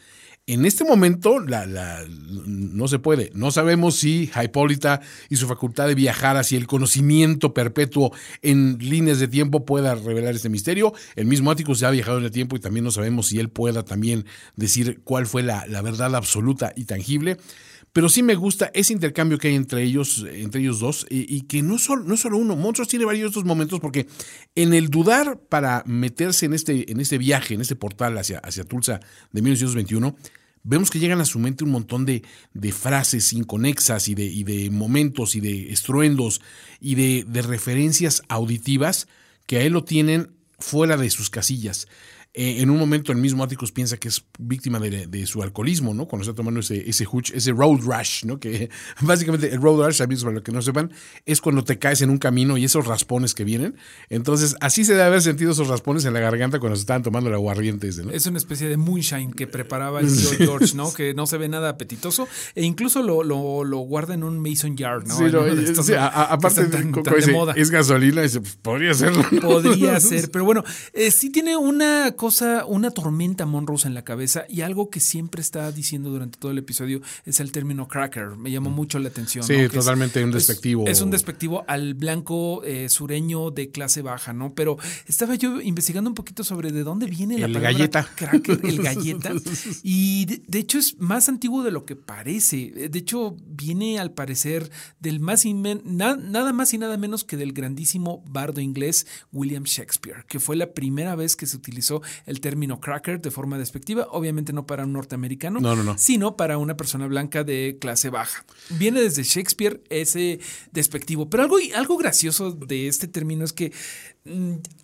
En 0.46 0.64
este 0.64 0.82
momento 0.82 1.38
la, 1.38 1.66
la, 1.66 2.04
no 2.08 2.88
se 2.88 2.98
puede. 2.98 3.30
No 3.32 3.52
sabemos 3.52 3.94
si 3.94 4.28
Hipólita 4.34 5.00
y 5.28 5.36
su 5.36 5.46
facultad 5.46 5.86
de 5.86 5.94
viajar 5.94 6.36
hacia 6.36 6.58
el 6.58 6.66
conocimiento 6.66 7.54
perpetuo 7.54 8.12
en 8.42 8.76
líneas 8.80 9.20
de 9.20 9.28
tiempo 9.28 9.64
pueda 9.64 9.94
revelar 9.94 10.34
este 10.34 10.48
misterio. 10.48 10.94
El 11.14 11.26
mismo 11.26 11.52
Atticus 11.52 11.78
ya 11.78 11.88
ha 11.88 11.92
viajado 11.92 12.18
en 12.18 12.24
el 12.24 12.32
tiempo 12.32 12.56
y 12.56 12.60
también 12.60 12.82
no 12.84 12.90
sabemos 12.90 13.28
si 13.28 13.38
él 13.38 13.50
pueda 13.50 13.84
también 13.84 14.26
decir 14.56 15.00
cuál 15.04 15.26
fue 15.26 15.44
la, 15.44 15.64
la 15.68 15.80
verdad 15.80 16.16
absoluta 16.16 16.72
y 16.74 16.86
tangible. 16.86 17.36
Pero 17.92 18.08
sí 18.08 18.22
me 18.22 18.34
gusta 18.34 18.70
ese 18.72 18.94
intercambio 18.94 19.38
que 19.38 19.48
hay 19.48 19.54
entre 19.54 19.82
ellos, 19.82 20.24
entre 20.32 20.62
ellos 20.62 20.80
dos, 20.80 21.06
y, 21.10 21.42
que 21.42 21.62
no 21.62 21.76
es 21.76 21.82
solo, 21.82 22.04
no 22.04 22.16
solo 22.16 22.38
uno. 22.38 22.56
Monstruos 22.56 22.88
tiene 22.88 23.04
varios 23.04 23.24
de 23.24 23.28
estos 23.28 23.44
momentos 23.44 23.80
porque 23.80 24.06
en 24.54 24.72
el 24.72 24.88
dudar 24.88 25.38
para 25.38 25.82
meterse 25.86 26.46
en 26.46 26.54
este, 26.54 26.90
en 26.90 27.00
este 27.00 27.18
viaje, 27.18 27.54
en 27.54 27.60
este 27.60 27.76
portal 27.76 28.16
hacia, 28.16 28.38
hacia 28.38 28.64
Tulsa 28.64 29.00
de 29.30 29.42
1921, 29.42 30.16
vemos 30.62 30.90
que 30.90 31.00
llegan 31.00 31.20
a 31.20 31.26
su 31.26 31.38
mente 31.38 31.64
un 31.64 31.70
montón 31.70 32.06
de, 32.06 32.22
de 32.54 32.72
frases 32.72 33.32
inconexas 33.34 34.08
y 34.08 34.14
de, 34.14 34.24
y 34.24 34.44
de, 34.44 34.70
momentos 34.70 35.36
y 35.36 35.40
de 35.40 35.70
estruendos 35.70 36.40
y 36.80 36.94
de, 36.94 37.24
de 37.28 37.42
referencias 37.42 38.22
auditivas 38.28 39.06
que 39.46 39.58
a 39.58 39.62
él 39.62 39.74
lo 39.74 39.84
tienen 39.84 40.30
fuera 40.58 40.96
de 40.96 41.10
sus 41.10 41.28
casillas. 41.28 41.88
Eh, 42.34 42.62
en 42.62 42.70
un 42.70 42.78
momento 42.78 43.12
el 43.12 43.18
mismo 43.18 43.44
Atticus 43.44 43.72
piensa 43.72 43.98
que 43.98 44.08
es 44.08 44.24
víctima 44.38 44.78
de, 44.78 45.06
de, 45.06 45.26
su 45.26 45.42
alcoholismo, 45.42 45.92
¿no? 45.92 46.08
Cuando 46.08 46.22
está 46.22 46.34
tomando 46.34 46.60
ese, 46.60 46.88
ese 46.88 47.06
ese 47.34 47.52
road 47.52 47.80
rush, 47.82 48.24
¿no? 48.24 48.40
Que 48.40 48.70
básicamente 49.02 49.52
el 49.52 49.60
road 49.60 49.86
rush, 49.86 50.00
amigos, 50.00 50.24
para 50.24 50.36
los 50.36 50.42
que 50.42 50.50
no 50.50 50.62
sepan, 50.62 50.92
es 51.26 51.42
cuando 51.42 51.62
te 51.62 51.78
caes 51.78 52.00
en 52.00 52.08
un 52.08 52.16
camino 52.16 52.56
y 52.56 52.64
esos 52.64 52.86
raspones 52.86 53.34
que 53.34 53.44
vienen. 53.44 53.76
Entonces, 54.08 54.56
así 54.60 54.86
se 54.86 54.92
debe 54.92 55.04
haber 55.04 55.20
sentido 55.20 55.52
esos 55.52 55.68
raspones 55.68 56.06
en 56.06 56.14
la 56.14 56.20
garganta 56.20 56.58
cuando 56.58 56.76
se 56.76 56.80
estaban 56.80 57.02
tomando 57.02 57.28
el 57.28 57.34
aguardiente. 57.34 57.88
Ese, 57.88 58.02
¿no? 58.02 58.10
Es 58.12 58.24
una 58.24 58.38
especie 58.38 58.66
de 58.66 58.78
moonshine 58.78 59.34
que 59.34 59.46
preparaba 59.46 60.00
el 60.00 60.06
tío 60.06 60.30
George, 60.38 60.74
¿no? 60.74 60.90
Que 60.90 61.12
no 61.12 61.26
se 61.26 61.36
ve 61.36 61.50
nada 61.50 61.68
apetitoso 61.68 62.28
e 62.54 62.64
incluso 62.64 63.02
lo, 63.02 63.22
lo, 63.22 63.62
lo 63.62 63.78
guarda 63.78 64.14
en 64.14 64.24
un 64.24 64.40
mason 64.40 64.74
jar, 64.74 65.06
¿no? 65.06 65.18
Sí, 65.18 65.24
no, 65.24 65.44
estos, 65.46 65.84
sí 65.84 65.92
a, 65.92 66.06
a, 66.06 66.32
aparte 66.32 66.64
tan, 66.64 66.92
tan, 66.92 67.02
tan 67.02 67.20
de 67.20 67.32
moda. 67.32 67.52
es 67.58 67.70
gasolina, 67.70 68.22
dice, 68.22 68.40
pues, 68.40 68.56
podría 68.56 68.94
serlo. 68.94 69.22
¿no? 69.30 69.40
Podría 69.40 70.00
ser, 70.00 70.30
pero 70.30 70.46
bueno, 70.46 70.64
eh, 70.94 71.10
sí 71.10 71.28
tiene 71.28 71.58
una 71.58 72.14
cosa, 72.22 72.64
una 72.66 72.92
tormenta 72.92 73.46
Monrose 73.46 73.88
en 73.88 73.94
la 73.94 74.04
cabeza 74.04 74.44
y 74.48 74.60
algo 74.60 74.90
que 74.90 75.00
siempre 75.00 75.40
está 75.40 75.72
diciendo 75.72 76.08
durante 76.08 76.38
todo 76.38 76.52
el 76.52 76.58
episodio 76.58 77.00
es 77.24 77.40
el 77.40 77.50
término 77.50 77.88
cracker. 77.88 78.36
Me 78.36 78.52
llamó 78.52 78.70
mucho 78.70 79.00
la 79.00 79.08
atención. 79.08 79.42
Sí, 79.44 79.56
¿no? 79.56 79.68
totalmente 79.68 80.20
es, 80.20 80.24
un 80.24 80.30
despectivo. 80.30 80.84
Es, 80.84 80.98
es, 80.98 81.02
un 81.02 81.10
despectivo 81.10 81.64
al 81.66 81.94
blanco 81.94 82.62
eh, 82.62 82.88
sureño 82.88 83.50
de 83.50 83.72
clase 83.72 84.02
baja, 84.02 84.32
¿no? 84.32 84.54
Pero 84.54 84.78
estaba 85.08 85.34
yo 85.34 85.60
investigando 85.60 86.08
un 86.08 86.14
poquito 86.14 86.44
sobre 86.44 86.70
de 86.70 86.84
dónde 86.84 87.06
viene 87.06 87.38
la 87.40 87.46
el 87.46 87.54
palabra 87.54 87.72
galleta. 87.72 88.08
cracker, 88.14 88.60
el 88.66 88.78
galleta. 88.84 89.32
y 89.82 90.24
de, 90.26 90.42
de, 90.46 90.58
hecho 90.60 90.78
es 90.78 91.00
más 91.00 91.28
antiguo 91.28 91.64
de 91.64 91.72
lo 91.72 91.84
que 91.84 91.96
parece. 91.96 92.88
De 92.88 92.98
hecho, 93.00 93.34
viene 93.48 93.98
al 93.98 94.12
parecer 94.12 94.70
del 95.00 95.18
más 95.18 95.44
inmen, 95.44 95.82
na, 95.84 96.14
nada 96.14 96.52
más 96.52 96.72
y 96.72 96.78
nada 96.78 96.96
menos 96.96 97.24
que 97.24 97.36
del 97.36 97.52
grandísimo 97.52 98.22
bardo 98.28 98.60
inglés 98.60 99.08
William 99.32 99.64
Shakespeare, 99.64 100.24
que 100.28 100.38
fue 100.38 100.54
la 100.54 100.72
primera 100.72 101.16
vez 101.16 101.34
que 101.34 101.46
se 101.46 101.56
utilizó 101.56 102.00
el 102.26 102.40
término 102.40 102.80
cracker 102.80 103.20
de 103.20 103.30
forma 103.30 103.58
despectiva, 103.58 104.06
obviamente 104.10 104.52
no 104.52 104.66
para 104.66 104.84
un 104.84 104.92
norteamericano, 104.92 105.60
no, 105.60 105.76
no, 105.76 105.82
no. 105.82 105.98
sino 105.98 106.36
para 106.36 106.58
una 106.58 106.76
persona 106.76 107.06
blanca 107.06 107.44
de 107.44 107.78
clase 107.80 108.10
baja. 108.10 108.44
Viene 108.70 109.00
desde 109.00 109.22
Shakespeare 109.22 109.82
ese 109.90 110.40
despectivo, 110.72 111.28
pero 111.28 111.44
algo, 111.44 111.56
algo 111.74 111.96
gracioso 111.96 112.52
de 112.52 112.88
este 112.88 113.08
término 113.08 113.44
es 113.44 113.52
que 113.52 113.72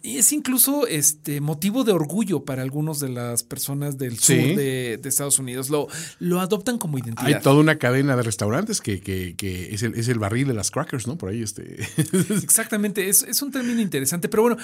es 0.02 0.32
incluso 0.32 0.88
este 0.88 1.40
motivo 1.40 1.84
de 1.84 1.92
orgullo 1.92 2.44
para 2.44 2.62
algunos 2.62 2.98
de 2.98 3.08
las 3.08 3.44
personas 3.44 3.96
del 3.96 4.18
sur 4.18 4.36
Sí. 4.36 4.54
de, 4.56 4.98
de 5.00 5.08
Estados 5.08 5.38
Unidos. 5.38 5.70
Lo, 5.70 5.86
lo 6.18 6.40
adoptan 6.40 6.76
como 6.78 6.98
identidad. 6.98 7.26
Hay 7.26 7.40
toda 7.40 7.60
una 7.60 7.78
cadena 7.78 8.16
de 8.16 8.22
restaurantes 8.24 8.80
que, 8.80 9.00
que, 9.00 9.36
que 9.36 9.72
es, 9.72 9.82
el, 9.84 9.94
es, 9.94 10.08
el, 10.08 10.18
barril 10.18 10.48
de 10.48 10.54
las 10.54 10.72
crackers, 10.72 11.06
¿no? 11.06 11.16
Por 11.16 11.28
ahí 11.30 11.42
este. 11.42 11.76
Exactamente, 12.42 13.08
es, 13.08 13.22
es, 13.22 13.40
un 13.40 13.52
término 13.52 13.80
interesante. 13.80 14.28
Pero 14.28 14.42
bueno, 14.42 14.56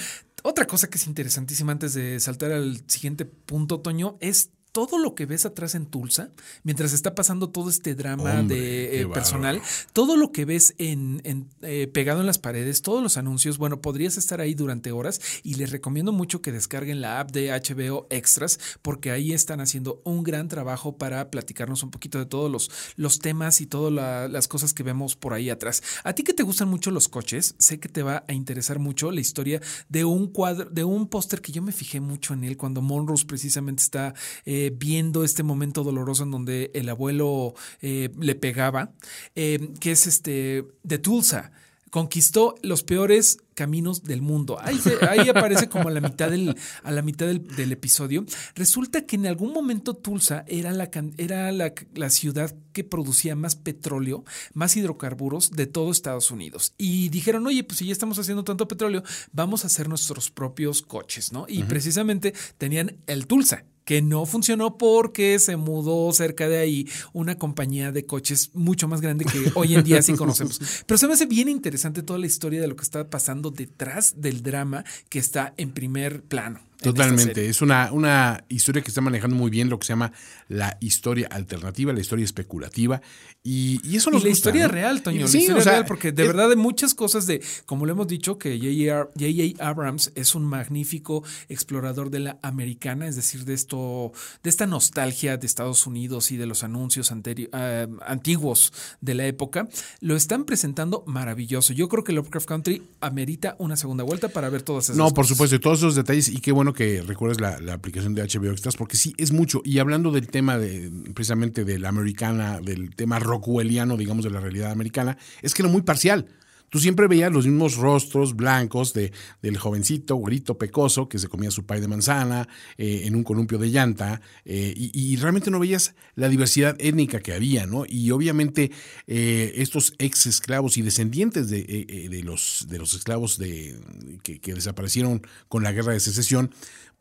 otra 0.42 0.66
cosa 0.66 0.90
que 0.90 0.98
es 0.98 1.06
interesantísima 1.06 1.70
antes 1.70 1.94
de 1.94 2.18
saltar 2.18 2.50
al 2.50 2.82
siguiente 2.88 3.24
punto, 3.24 3.80
Toño, 3.80 4.16
es 4.20 4.50
todo 4.74 4.98
lo 4.98 5.14
que 5.14 5.24
ves 5.24 5.46
atrás 5.46 5.76
en 5.76 5.86
Tulsa, 5.86 6.30
mientras 6.64 6.92
está 6.92 7.14
pasando 7.14 7.48
todo 7.48 7.70
este 7.70 7.94
drama 7.94 8.40
Hombre, 8.40 8.56
de 8.56 9.00
eh, 9.02 9.06
personal, 9.06 9.62
todo 9.92 10.16
lo 10.16 10.32
que 10.32 10.44
ves 10.44 10.74
en, 10.78 11.20
en 11.22 11.48
eh, 11.62 11.86
pegado 11.86 12.20
en 12.20 12.26
las 12.26 12.38
paredes, 12.38 12.82
todos 12.82 13.00
los 13.00 13.16
anuncios, 13.16 13.56
bueno, 13.56 13.80
podrías 13.80 14.18
estar 14.18 14.40
ahí 14.40 14.54
durante 14.54 14.90
horas 14.90 15.20
y 15.44 15.54
les 15.54 15.70
recomiendo 15.70 16.10
mucho 16.10 16.42
que 16.42 16.50
descarguen 16.50 17.00
la 17.00 17.20
app 17.20 17.30
de 17.30 17.52
HBO 17.52 18.08
Extras 18.10 18.58
porque 18.82 19.12
ahí 19.12 19.32
están 19.32 19.60
haciendo 19.60 20.02
un 20.02 20.24
gran 20.24 20.48
trabajo 20.48 20.98
para 20.98 21.30
platicarnos 21.30 21.84
un 21.84 21.92
poquito 21.92 22.18
de 22.18 22.26
todos 22.26 22.50
los, 22.50 22.68
los 22.96 23.20
temas 23.20 23.60
y 23.60 23.66
todas 23.66 23.92
la, 23.92 24.26
las 24.26 24.48
cosas 24.48 24.74
que 24.74 24.82
vemos 24.82 25.14
por 25.14 25.34
ahí 25.34 25.50
atrás. 25.50 25.84
A 26.02 26.14
ti 26.14 26.24
que 26.24 26.34
te 26.34 26.42
gustan 26.42 26.68
mucho 26.68 26.90
los 26.90 27.06
coches, 27.06 27.54
sé 27.58 27.78
que 27.78 27.88
te 27.88 28.02
va 28.02 28.24
a 28.26 28.32
interesar 28.32 28.80
mucho 28.80 29.12
la 29.12 29.20
historia 29.20 29.62
de 29.88 30.04
un 30.04 30.26
cuadro, 30.26 30.68
de 30.68 30.82
un 30.82 31.06
póster 31.06 31.40
que 31.40 31.52
yo 31.52 31.62
me 31.62 31.70
fijé 31.70 32.00
mucho 32.00 32.34
en 32.34 32.42
él 32.42 32.56
cuando 32.56 32.82
Monrose 32.82 33.24
precisamente 33.24 33.80
está 33.80 34.14
eh, 34.44 34.63
viendo 34.70 35.24
este 35.24 35.42
momento 35.42 35.82
doloroso 35.84 36.22
en 36.24 36.30
donde 36.30 36.70
el 36.74 36.88
abuelo 36.88 37.54
eh, 37.82 38.10
le 38.18 38.34
pegaba, 38.34 38.92
eh, 39.34 39.70
que 39.80 39.92
es 39.92 40.06
este 40.06 40.66
de 40.82 40.98
Tulsa 40.98 41.52
conquistó 41.90 42.56
los 42.62 42.82
peores 42.82 43.38
caminos 43.54 44.02
del 44.02 44.20
mundo. 44.20 44.58
Ahí, 44.60 44.76
se- 44.78 44.98
ahí 45.08 45.28
aparece 45.28 45.68
como 45.68 45.88
a 45.88 45.92
la 45.92 46.00
mitad, 46.00 46.28
del, 46.28 46.56
a 46.82 46.90
la 46.90 47.02
mitad 47.02 47.24
del, 47.28 47.46
del 47.46 47.70
episodio. 47.70 48.26
Resulta 48.56 49.06
que 49.06 49.14
en 49.14 49.26
algún 49.28 49.52
momento 49.52 49.94
Tulsa 49.94 50.44
era, 50.48 50.72
la, 50.72 50.90
era 51.18 51.52
la, 51.52 51.72
la 51.94 52.10
ciudad 52.10 52.52
que 52.72 52.82
producía 52.82 53.36
más 53.36 53.54
petróleo, 53.54 54.24
más 54.54 54.76
hidrocarburos 54.76 55.52
de 55.52 55.66
todo 55.68 55.92
Estados 55.92 56.32
Unidos. 56.32 56.74
Y 56.78 57.10
dijeron, 57.10 57.46
oye, 57.46 57.62
pues 57.62 57.78
si 57.78 57.86
ya 57.86 57.92
estamos 57.92 58.18
haciendo 58.18 58.42
tanto 58.42 58.66
petróleo, 58.66 59.04
vamos 59.30 59.62
a 59.62 59.68
hacer 59.68 59.88
nuestros 59.88 60.32
propios 60.32 60.82
coches, 60.82 61.30
¿no? 61.30 61.46
Y 61.48 61.62
precisamente 61.62 62.34
tenían 62.58 62.96
el 63.06 63.28
Tulsa 63.28 63.66
que 63.84 64.02
no 64.02 64.26
funcionó 64.26 64.78
porque 64.78 65.38
se 65.38 65.56
mudó 65.56 66.12
cerca 66.12 66.48
de 66.48 66.58
ahí 66.58 66.88
una 67.12 67.38
compañía 67.38 67.92
de 67.92 68.06
coches 68.06 68.50
mucho 68.54 68.88
más 68.88 69.00
grande 69.00 69.24
que 69.24 69.52
hoy 69.54 69.74
en 69.74 69.84
día 69.84 70.02
sí 70.02 70.14
conocemos. 70.14 70.60
Pero 70.86 70.98
se 70.98 71.06
me 71.06 71.14
hace 71.14 71.26
bien 71.26 71.48
interesante 71.48 72.02
toda 72.02 72.18
la 72.18 72.26
historia 72.26 72.60
de 72.60 72.68
lo 72.68 72.76
que 72.76 72.82
está 72.82 73.08
pasando 73.10 73.50
detrás 73.50 74.20
del 74.20 74.42
drama 74.42 74.84
que 75.08 75.18
está 75.18 75.54
en 75.56 75.72
primer 75.72 76.22
plano. 76.22 76.60
Totalmente. 76.92 77.48
Es 77.48 77.62
una, 77.62 77.92
una 77.92 78.44
historia 78.48 78.82
que 78.82 78.88
está 78.88 79.00
manejando 79.00 79.36
muy 79.36 79.50
bien 79.50 79.68
lo 79.70 79.78
que 79.78 79.86
se 79.86 79.92
llama 79.92 80.12
la 80.48 80.76
historia 80.80 81.28
alternativa, 81.30 81.92
la 81.92 82.00
historia 82.00 82.24
especulativa. 82.24 83.00
Y, 83.42 83.80
y 83.84 83.96
eso 83.96 84.10
Y 84.10 84.14
nos 84.14 84.22
la 84.24 84.28
gusta, 84.30 84.48
historia 84.50 84.66
¿no? 84.66 84.72
real, 84.72 85.02
Toño, 85.02 85.26
Y- 85.26 85.28
sí, 85.28 85.38
la 85.38 85.40
historia 85.40 85.60
o 85.60 85.64
sea, 85.64 85.72
real, 85.72 85.84
porque 85.86 86.12
de 86.12 86.22
es- 86.22 86.28
verdad 86.28 86.48
de 86.48 86.56
muchas 86.56 86.94
cosas 86.94 87.26
de, 87.26 87.42
como 87.66 87.86
lo 87.86 87.92
hemos 87.92 88.06
dicho, 88.08 88.38
que 88.38 88.58
J.J. 88.58 89.64
Abrams 89.66 90.12
es 90.14 90.34
un 90.34 90.44
magnífico 90.44 91.22
explorador 91.48 92.10
de 92.10 92.20
la 92.20 92.38
americana, 92.42 93.06
es 93.06 93.16
decir, 93.16 93.44
de 93.44 93.54
esto, 93.54 94.12
de 94.42 94.50
esta 94.50 94.66
nostalgia 94.66 95.36
de 95.36 95.46
Estados 95.46 95.86
Unidos 95.86 96.30
y 96.32 96.36
de 96.36 96.46
los 96.46 96.64
anuncios 96.64 97.12
anteri- 97.12 97.48
ah, 97.52 97.86
antiguos 98.06 98.72
de 99.00 99.14
la 99.14 99.26
época, 99.26 99.68
lo 100.00 100.16
están 100.16 100.44
presentando 100.44 101.04
maravilloso. 101.06 101.72
Yo 101.72 101.88
creo 101.88 102.04
que 102.04 102.12
Lovecraft 102.12 102.46
Country 102.48 102.82
amerita 103.00 103.56
una 103.58 103.76
segunda 103.76 104.04
vuelta 104.04 104.28
para 104.28 104.48
ver 104.48 104.62
todas 104.62 104.84
esas 104.84 104.96
No, 104.96 105.10
por 105.12 105.26
supuesto, 105.26 105.56
y 105.56 105.58
todos 105.58 105.78
esos 105.78 105.94
detalles. 105.94 106.28
Y 106.28 106.40
qué 106.40 106.52
bueno 106.52 106.72
que 106.74 107.02
recuerdes 107.02 107.40
la, 107.40 107.72
aplicación 107.72 108.14
de 108.14 108.22
HBO 108.22 108.50
Extras, 108.50 108.76
porque 108.76 108.96
sí, 108.96 109.14
es 109.16 109.32
mucho. 109.32 109.62
Y 109.64 109.78
hablando 109.78 110.10
del 110.10 110.28
tema 110.28 110.58
de 110.58 110.90
precisamente 111.14 111.64
de 111.64 111.78
la 111.78 111.88
americana, 111.88 112.60
del 112.60 112.94
tema 112.94 113.18
rockwelliano, 113.18 113.96
digamos, 113.96 114.24
de 114.24 114.30
la 114.30 114.40
realidad 114.40 114.70
americana, 114.70 115.16
es 115.42 115.54
que 115.54 115.62
era 115.62 115.70
muy 115.70 115.82
parcial. 115.82 116.26
Tú 116.74 116.80
siempre 116.80 117.06
veías 117.06 117.30
los 117.30 117.46
mismos 117.46 117.76
rostros 117.76 118.34
blancos 118.34 118.94
de, 118.94 119.12
del 119.42 119.56
jovencito, 119.58 120.16
güerito, 120.16 120.58
pecoso, 120.58 121.08
que 121.08 121.20
se 121.20 121.28
comía 121.28 121.52
su 121.52 121.64
pay 121.64 121.80
de 121.80 121.86
manzana 121.86 122.48
eh, 122.78 123.02
en 123.04 123.14
un 123.14 123.22
columpio 123.22 123.58
de 123.58 123.68
llanta, 123.68 124.20
eh, 124.44 124.74
y, 124.76 125.14
realmente 125.14 125.52
no 125.52 125.60
veías 125.60 125.94
la 126.16 126.28
diversidad 126.28 126.74
étnica 126.80 127.20
que 127.20 127.32
había, 127.32 127.66
¿no? 127.66 127.84
Y 127.88 128.10
obviamente 128.10 128.72
eh, 129.06 129.52
estos 129.54 129.94
ex 129.98 130.26
esclavos 130.26 130.76
y 130.76 130.82
descendientes 130.82 131.48
de, 131.48 131.60
eh, 131.60 132.08
de 132.08 132.22
los, 132.24 132.66
de 132.68 132.78
los 132.78 132.94
esclavos 132.94 133.38
de, 133.38 133.76
que 134.24 134.54
desaparecieron 134.54 135.22
con 135.46 135.62
la 135.62 135.70
guerra 135.70 135.92
de 135.92 136.00
secesión, 136.00 136.50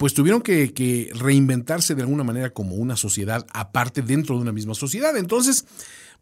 pues 0.03 0.13
tuvieron 0.13 0.41
que, 0.41 0.73
que 0.73 1.09
reinventarse 1.13 1.95
de 1.95 2.01
alguna 2.01 2.25
manera 2.25 2.49
como 2.49 2.75
una 2.75 2.97
sociedad 2.97 3.47
aparte 3.53 4.01
dentro 4.01 4.35
de 4.35 4.41
una 4.41 4.51
misma 4.51 4.73
sociedad. 4.73 5.15
Entonces, 5.15 5.63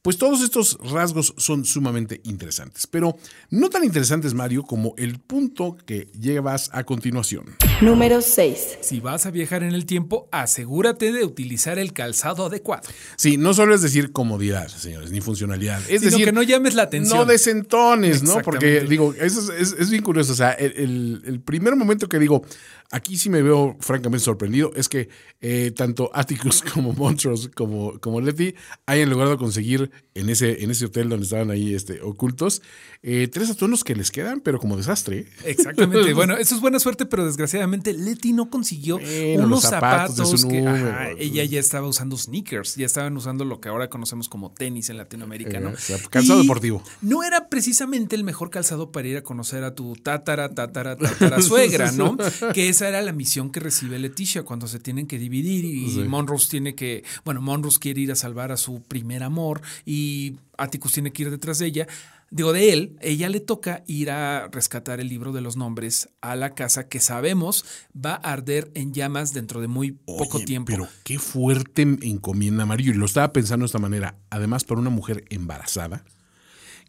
pues 0.03 0.19
todos 0.19 0.43
estos 0.43 0.77
rasgos 0.83 1.33
son 1.37 1.65
sumamente 1.65 2.21
interesantes, 2.23 2.85
pero 2.85 3.17
no 3.49 3.71
tan 3.71 3.83
interesantes, 3.83 4.35
Mario, 4.35 4.61
como 4.63 4.93
el 4.97 5.17
punto 5.19 5.77
que 5.83 6.09
llevas 6.19 6.69
a 6.73 6.83
continuación. 6.83 7.55
Número 7.81 8.21
6. 8.21 8.77
Si 8.81 8.99
vas 8.99 9.25
a 9.25 9.31
viajar 9.31 9.63
en 9.63 9.73
el 9.73 9.87
tiempo, 9.87 10.27
asegúrate 10.31 11.11
de 11.11 11.23
utilizar 11.23 11.79
el 11.79 11.91
calzado 11.93 12.45
adecuado. 12.45 12.83
Sí, 13.15 13.37
no 13.37 13.55
solo 13.55 13.73
es 13.73 13.81
decir 13.81 14.11
comodidad, 14.11 14.67
señores, 14.67 15.11
ni 15.11 15.21
funcionalidad. 15.21 15.79
Es 15.89 16.01
Sino 16.01 16.11
decir, 16.11 16.25
que 16.25 16.31
no 16.31 16.43
llames 16.43 16.75
la 16.75 16.83
atención. 16.83 17.17
No 17.17 17.25
desentones, 17.25 18.21
¿no? 18.21 18.41
Porque 18.43 18.81
digo, 18.81 19.15
eso 19.15 19.53
es, 19.53 19.73
es- 19.73 19.75
es 19.79 19.89
bien 19.89 20.03
curioso. 20.03 20.33
O 20.33 20.35
sea, 20.35 20.51
el, 20.51 20.71
el- 20.77 21.21
el 21.25 21.39
primer 21.41 21.75
momento 21.75 22.07
que 22.07 22.19
digo, 22.19 22.43
aquí 22.91 23.17
sí 23.17 23.29
me 23.29 23.41
veo 23.41 23.77
francamente 23.79 24.23
sorprendido, 24.23 24.71
es 24.75 24.89
que 24.89 25.09
eh, 25.39 25.71
tanto 25.71 26.11
Atticus 26.13 26.61
como 26.73 26.93
Montrose 26.93 27.49
como, 27.49 27.99
como 27.99 28.21
Letty 28.21 28.53
hayan 28.85 29.09
logrado 29.09 29.37
conseguir 29.37 29.91
en 30.13 30.29
ese, 30.29 30.63
en 30.63 30.71
ese 30.71 30.85
hotel 30.85 31.09
donde 31.09 31.23
estaban 31.23 31.49
ahí 31.49 31.73
este, 31.73 32.01
ocultos 32.01 32.61
eh, 33.03 33.27
tres 33.31 33.49
atuendos 33.49 33.83
que 33.83 33.95
les 33.95 34.11
quedan, 34.11 34.41
pero 34.41 34.59
como 34.59 34.77
desastre. 34.77 35.19
¿eh? 35.19 35.27
Exactamente. 35.45 36.11
Bueno, 36.21 36.35
eso 36.37 36.53
es 36.53 36.61
buena 36.61 36.79
suerte, 36.79 37.05
pero 37.05 37.25
desgraciadamente 37.25 37.93
Leti 37.93 38.33
no 38.33 38.49
consiguió 38.49 38.97
Bueno, 38.97 39.45
unos 39.45 39.61
zapatos 39.61 40.45
que 40.45 40.67
ajá, 40.67 41.11
ella 41.17 41.43
ya 41.45 41.59
estaba 41.59 41.87
usando 41.87 42.17
sneakers, 42.17 42.75
ya 42.75 42.85
estaban 42.85 43.15
usando 43.17 43.45
lo 43.45 43.59
que 43.59 43.69
ahora 43.69 43.89
conocemos 43.89 44.27
como 44.29 44.51
tenis 44.51 44.89
en 44.89 44.97
Latinoamérica, 44.97 45.59
¿no? 45.59 45.69
Eh, 45.69 45.73
o 45.73 45.77
sea, 45.77 45.97
calzado 46.09 46.39
Y 46.39 46.43
deportivo. 46.43 46.83
No 47.01 47.23
era 47.23 47.49
precisamente 47.49 48.15
el 48.15 48.23
mejor 48.23 48.49
calzado 48.49 48.91
para 48.91 49.07
ir 49.07 49.17
a 49.17 49.23
conocer 49.23 49.63
a 49.63 49.73
tu 49.73 49.95
tatara, 49.95 50.53
tatara, 50.53 50.95
tatara 50.95 51.41
suegra, 51.41 51.91
¿no? 51.91 52.17
que 52.53 52.69
esa 52.81 52.89
era 52.89 53.01
la 53.03 53.11
misión 53.11 53.51
que 53.51 53.59
recibe 53.59 53.99
Leticia 53.99 54.41
cuando 54.41 54.67
se 54.67 54.79
tienen 54.79 55.05
que 55.05 55.19
dividir 55.19 55.65
y 55.65 55.87
Sí. 55.91 55.99
Monrose 55.99 56.49
tiene 56.49 56.73
que, 56.73 57.03
bueno, 57.23 57.39
Monrose 57.39 57.77
quiere 57.79 58.01
ir 58.01 58.11
a 58.11 58.15
salvar 58.15 58.51
a 58.51 58.57
su 58.57 58.81
primer 58.81 59.21
amor 59.21 59.61
y 59.85 60.37
Atticus 60.57 60.93
tiene 60.93 61.13
que 61.13 61.23
ir 61.23 61.29
detrás 61.29 61.59
de 61.59 61.67
ella. 61.67 61.87
Digo, 62.31 62.53
de 62.53 62.73
él, 62.73 62.97
ella 63.01 63.29
le 63.29 63.39
toca 63.39 63.83
ir 63.85 64.09
a 64.09 64.47
rescatar 64.47 64.99
el 64.99 65.09
libro 65.09 65.31
de 65.31 65.41
los 65.41 65.57
nombres 65.57 66.09
a 66.21 66.35
la 66.35 66.55
casa 66.55 66.87
que 66.87 66.99
sabemos 66.99 67.65
va 67.93 68.13
a 68.13 68.31
arder 68.31 68.71
en 68.73 68.93
llamas 68.93 69.33
dentro 69.33 69.61
de 69.61 69.67
muy 69.67 69.91
poco 69.91 70.39
tiempo. 70.39 70.71
Pero 70.71 70.87
qué 71.03 71.19
fuerte 71.19 71.81
encomienda, 71.83 72.65
Mario. 72.65 72.93
Y 72.93 72.95
lo 72.95 73.05
estaba 73.05 73.31
pensando 73.31 73.63
de 73.63 73.67
esta 73.67 73.79
manera. 73.79 74.15
Además, 74.31 74.63
para 74.63 74.79
una 74.81 74.89
mujer 74.89 75.25
embarazada, 75.29 76.03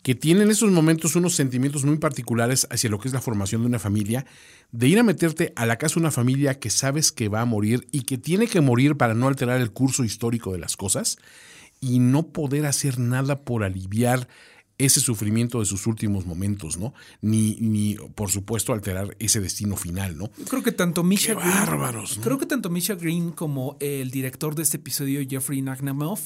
que 0.03 0.15
tiene 0.15 0.43
en 0.43 0.51
esos 0.51 0.71
momentos 0.71 1.15
unos 1.17 1.35
sentimientos 1.35 1.85
muy 1.85 1.97
particulares 1.99 2.67
hacia 2.71 2.91
lo 2.91 2.99
que 2.99 3.09
es 3.09 3.15
la 3.15 3.21
formación 3.21 3.63
de 3.63 3.69
una 3.69 3.79
familia, 3.79 4.27
de 4.73 4.89
ir 4.89 4.99
a 4.99 5.05
meterte 5.05 5.53
a 5.55 5.65
la 5.65 5.79
casa 5.79 5.95
de 5.95 6.01
una 6.01 6.11
familia 6.11 6.59
que 6.59 6.71
sabes 6.71 7.13
que 7.13 7.29
va 7.29 7.41
a 7.41 7.47
morir 7.47 7.87
y 7.93 8.03
que 8.03 8.19
tiene 8.19 8.49
que 8.49 8.61
morir 8.61 8.97
para 8.97 9.15
no 9.15 9.29
alterar 9.29 9.61
el 9.61 9.71
curso 9.71 10.03
histórico 10.03 10.53
de 10.53 10.59
las 10.59 10.77
cosas 10.77 11.19
y 11.81 11.99
no 11.99 12.29
poder 12.29 12.67
hacer 12.67 12.99
nada 12.99 13.43
por 13.43 13.65
aliviar 13.65 14.29
ese 14.79 15.01
sufrimiento 15.01 15.61
de 15.61 15.67
sus 15.67 15.87
últimos 15.87 16.27
momentos, 16.27 16.79
¿no? 16.79 16.95
Ni, 17.21 17.57
ni 17.61 17.97
por 18.15 18.31
supuesto, 18.31 18.73
alterar 18.73 19.17
ese 19.19 19.41
destino 19.41 19.77
final, 19.77 20.17
¿no? 20.17 20.31
Creo 20.49 20.63
que 20.63 20.73
tanto 20.73 21.03
Misha 21.05 21.35
Qué 21.35 21.41
Green, 21.41 21.51
bárbaros, 21.51 22.19
¿no? 22.19 22.25
creo 22.25 22.39
que 22.39 22.47
tanto 22.47 22.71
Misha 22.71 22.95
Green 22.95 23.31
como 23.31 23.77
el 23.81 24.11
director 24.11 24.55
de 24.55 24.63
este 24.63 24.79
episodio, 24.79 25.21
Jeffrey 25.29 25.63
Nagnamov, 25.63 26.19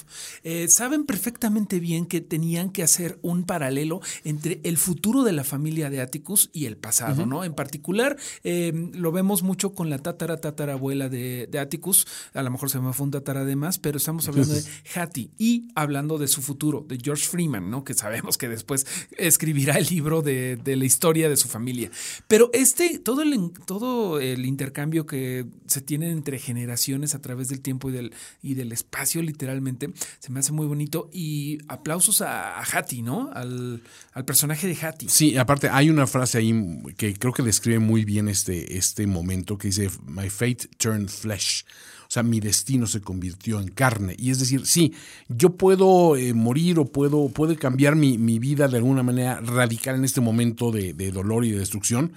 eh, 0.42 0.68
saben 0.68 1.04
perfectamente 1.04 1.80
bien 1.80 2.06
que 2.06 2.20
tenían 2.20 2.70
que 2.70 2.82
hacer 2.82 3.18
un 3.22 3.44
paralelo 3.44 4.00
entre 4.24 4.60
el 4.64 4.78
futuro 4.78 5.24
de 5.24 5.32
la 5.32 5.44
familia 5.44 5.90
de 5.90 6.00
Atticus 6.00 6.50
y 6.52 6.66
el 6.66 6.76
pasado, 6.76 7.26
¿no? 7.26 7.44
En 7.44 7.54
particular, 7.54 8.16
eh, 8.44 8.72
lo 8.94 9.12
vemos 9.12 9.42
mucho 9.42 9.72
con 9.72 9.90
la 9.90 9.98
tatara 9.98 10.40
tatarabuela 10.40 11.08
de, 11.08 11.46
de 11.50 11.58
Atticus. 11.58 12.06
A 12.34 12.42
lo 12.42 12.50
mejor 12.50 12.70
se 12.70 12.80
me 12.80 12.92
fue 12.92 13.04
un 13.04 13.10
tatara 13.10 13.44
de 13.44 13.56
más, 13.56 13.78
pero 13.78 13.98
estamos 13.98 14.28
hablando 14.28 14.54
de 14.54 14.64
Hattie 14.94 15.30
y 15.38 15.68
hablando 15.74 16.18
de 16.18 16.28
su 16.28 16.42
futuro, 16.42 16.84
de 16.88 16.98
George 17.02 17.26
Freeman, 17.26 17.70
¿no? 17.70 17.84
Que 17.84 17.94
sabemos 17.94 18.35
que 18.36 18.48
después 18.48 18.86
escribirá 19.16 19.78
el 19.78 19.86
libro 19.86 20.22
de, 20.22 20.56
de 20.56 20.76
la 20.76 20.84
historia 20.84 21.28
de 21.28 21.36
su 21.36 21.48
familia. 21.48 21.90
Pero 22.28 22.50
este, 22.52 22.98
todo 22.98 23.22
el, 23.22 23.52
todo 23.66 24.20
el 24.20 24.46
intercambio 24.46 25.06
que 25.06 25.46
se 25.66 25.80
tiene 25.80 26.10
entre 26.10 26.38
generaciones 26.38 27.14
a 27.14 27.20
través 27.20 27.48
del 27.48 27.60
tiempo 27.60 27.90
y 27.90 27.92
del, 27.92 28.12
y 28.42 28.54
del 28.54 28.72
espacio, 28.72 29.22
literalmente, 29.22 29.90
se 30.18 30.32
me 30.32 30.40
hace 30.40 30.52
muy 30.52 30.66
bonito. 30.66 31.10
Y 31.12 31.58
aplausos 31.68 32.20
a, 32.20 32.58
a 32.58 32.62
Hattie, 32.62 33.02
¿no? 33.02 33.30
Al, 33.32 33.82
al 34.12 34.24
personaje 34.24 34.66
de 34.66 34.76
Hattie. 34.76 35.08
Sí, 35.08 35.36
aparte 35.36 35.68
hay 35.68 35.90
una 35.90 36.06
frase 36.06 36.38
ahí 36.38 36.54
que 36.96 37.14
creo 37.14 37.32
que 37.32 37.42
describe 37.42 37.78
muy 37.78 38.04
bien 38.04 38.28
este, 38.28 38.76
este 38.76 39.06
momento 39.06 39.58
que 39.58 39.68
dice, 39.68 39.90
My 40.06 40.30
fate 40.30 40.68
turned 40.78 41.08
flesh. 41.08 41.64
O 42.06 42.10
sea, 42.10 42.22
mi 42.22 42.40
destino 42.40 42.86
se 42.86 43.00
convirtió 43.00 43.60
en 43.60 43.68
carne. 43.68 44.14
Y 44.18 44.30
es 44.30 44.38
decir, 44.38 44.66
sí, 44.66 44.94
yo 45.28 45.56
puedo 45.56 46.16
eh, 46.16 46.34
morir 46.34 46.78
o 46.78 46.86
puedo, 46.86 47.28
puede 47.28 47.56
cambiar 47.56 47.96
mi, 47.96 48.16
mi 48.18 48.38
vida 48.38 48.68
de 48.68 48.78
alguna 48.78 49.02
manera 49.02 49.40
radical 49.40 49.96
en 49.96 50.04
este 50.04 50.20
momento 50.20 50.70
de, 50.70 50.92
de 50.92 51.10
dolor 51.10 51.44
y 51.44 51.50
de 51.50 51.58
destrucción, 51.58 52.12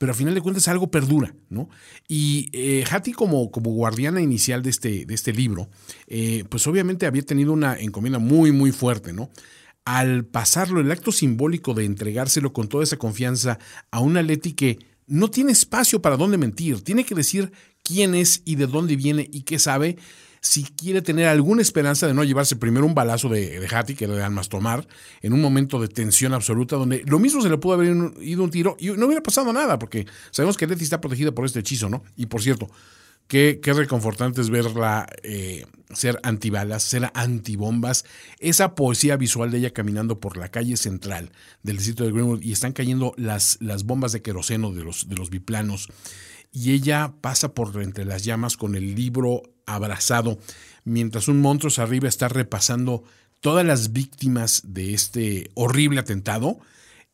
pero 0.00 0.12
a 0.12 0.14
final 0.14 0.34
de 0.34 0.40
cuentas 0.40 0.66
algo 0.68 0.90
perdura, 0.90 1.34
¿no? 1.50 1.68
Y 2.08 2.48
eh, 2.54 2.84
Hattie 2.90 3.12
como, 3.12 3.50
como 3.50 3.70
guardiana 3.72 4.22
inicial 4.22 4.62
de 4.62 4.70
este, 4.70 5.04
de 5.04 5.14
este 5.14 5.30
libro, 5.34 5.68
eh, 6.06 6.44
pues 6.48 6.66
obviamente 6.66 7.04
había 7.04 7.20
tenido 7.20 7.52
una 7.52 7.78
encomienda 7.78 8.18
muy, 8.18 8.50
muy 8.50 8.72
fuerte, 8.72 9.12
¿no? 9.12 9.28
Al 9.84 10.24
pasarlo, 10.24 10.80
el 10.80 10.90
acto 10.90 11.12
simbólico 11.12 11.74
de 11.74 11.84
entregárselo 11.84 12.54
con 12.54 12.66
toda 12.66 12.82
esa 12.82 12.96
confianza 12.96 13.58
a 13.90 14.00
una 14.00 14.22
Leti 14.22 14.54
que 14.54 14.78
no 15.06 15.28
tiene 15.28 15.52
espacio 15.52 16.00
para 16.00 16.16
dónde 16.16 16.38
mentir, 16.38 16.80
tiene 16.80 17.04
que 17.04 17.14
decir 17.14 17.52
quién 17.90 18.14
es 18.14 18.42
y 18.44 18.54
de 18.54 18.66
dónde 18.66 18.94
viene 18.94 19.28
y 19.32 19.42
qué 19.42 19.58
sabe, 19.58 19.96
si 20.40 20.62
quiere 20.62 21.02
tener 21.02 21.26
alguna 21.26 21.60
esperanza 21.60 22.06
de 22.06 22.14
no 22.14 22.24
llevarse 22.24 22.56
primero 22.56 22.86
un 22.86 22.94
balazo 22.94 23.28
de, 23.28 23.60
de 23.60 23.66
Hattie, 23.66 23.96
que 23.96 24.04
era 24.04 24.14
de 24.14 24.22
almas 24.22 24.48
tomar, 24.48 24.86
en 25.22 25.32
un 25.32 25.40
momento 25.40 25.80
de 25.80 25.88
tensión 25.88 26.32
absoluta, 26.32 26.76
donde 26.76 27.02
lo 27.06 27.18
mismo 27.18 27.42
se 27.42 27.50
le 27.50 27.58
pudo 27.58 27.74
haber 27.74 27.88
ido 28.22 28.44
un 28.44 28.50
tiro 28.50 28.76
y 28.78 28.86
no 28.90 29.06
hubiera 29.06 29.22
pasado 29.22 29.52
nada, 29.52 29.78
porque 29.78 30.06
sabemos 30.30 30.56
que 30.56 30.66
Leti 30.66 30.84
está 30.84 31.00
protegida 31.00 31.32
por 31.32 31.44
este 31.44 31.60
hechizo, 31.60 31.90
¿no? 31.90 32.02
Y 32.16 32.26
por 32.26 32.40
cierto, 32.40 32.70
Qué, 33.30 33.60
qué 33.62 33.72
reconfortante 33.74 34.40
es 34.40 34.50
verla 34.50 35.06
eh, 35.22 35.64
ser 35.94 36.18
antibalas, 36.24 36.82
ser 36.82 37.12
antibombas. 37.14 38.04
Esa 38.40 38.74
poesía 38.74 39.16
visual 39.16 39.52
de 39.52 39.58
ella 39.58 39.72
caminando 39.72 40.18
por 40.18 40.36
la 40.36 40.48
calle 40.48 40.76
central 40.76 41.30
del 41.62 41.76
distrito 41.76 42.02
de 42.02 42.10
Greenwood 42.10 42.42
y 42.42 42.50
están 42.50 42.72
cayendo 42.72 43.14
las, 43.16 43.58
las 43.60 43.84
bombas 43.84 44.10
de 44.10 44.20
queroseno 44.20 44.72
de 44.72 44.82
los, 44.82 45.08
de 45.08 45.14
los 45.14 45.30
biplanos. 45.30 45.86
Y 46.52 46.72
ella 46.72 47.14
pasa 47.20 47.54
por 47.54 47.80
entre 47.82 48.04
las 48.04 48.24
llamas 48.24 48.56
con 48.56 48.74
el 48.74 48.94
libro 48.94 49.42
abrazado, 49.66 50.38
mientras 50.84 51.28
un 51.28 51.40
monstruo 51.40 51.72
arriba 51.84 52.08
está 52.08 52.28
repasando 52.28 53.04
todas 53.40 53.64
las 53.64 53.92
víctimas 53.92 54.62
de 54.64 54.94
este 54.94 55.50
horrible 55.54 56.00
atentado 56.00 56.58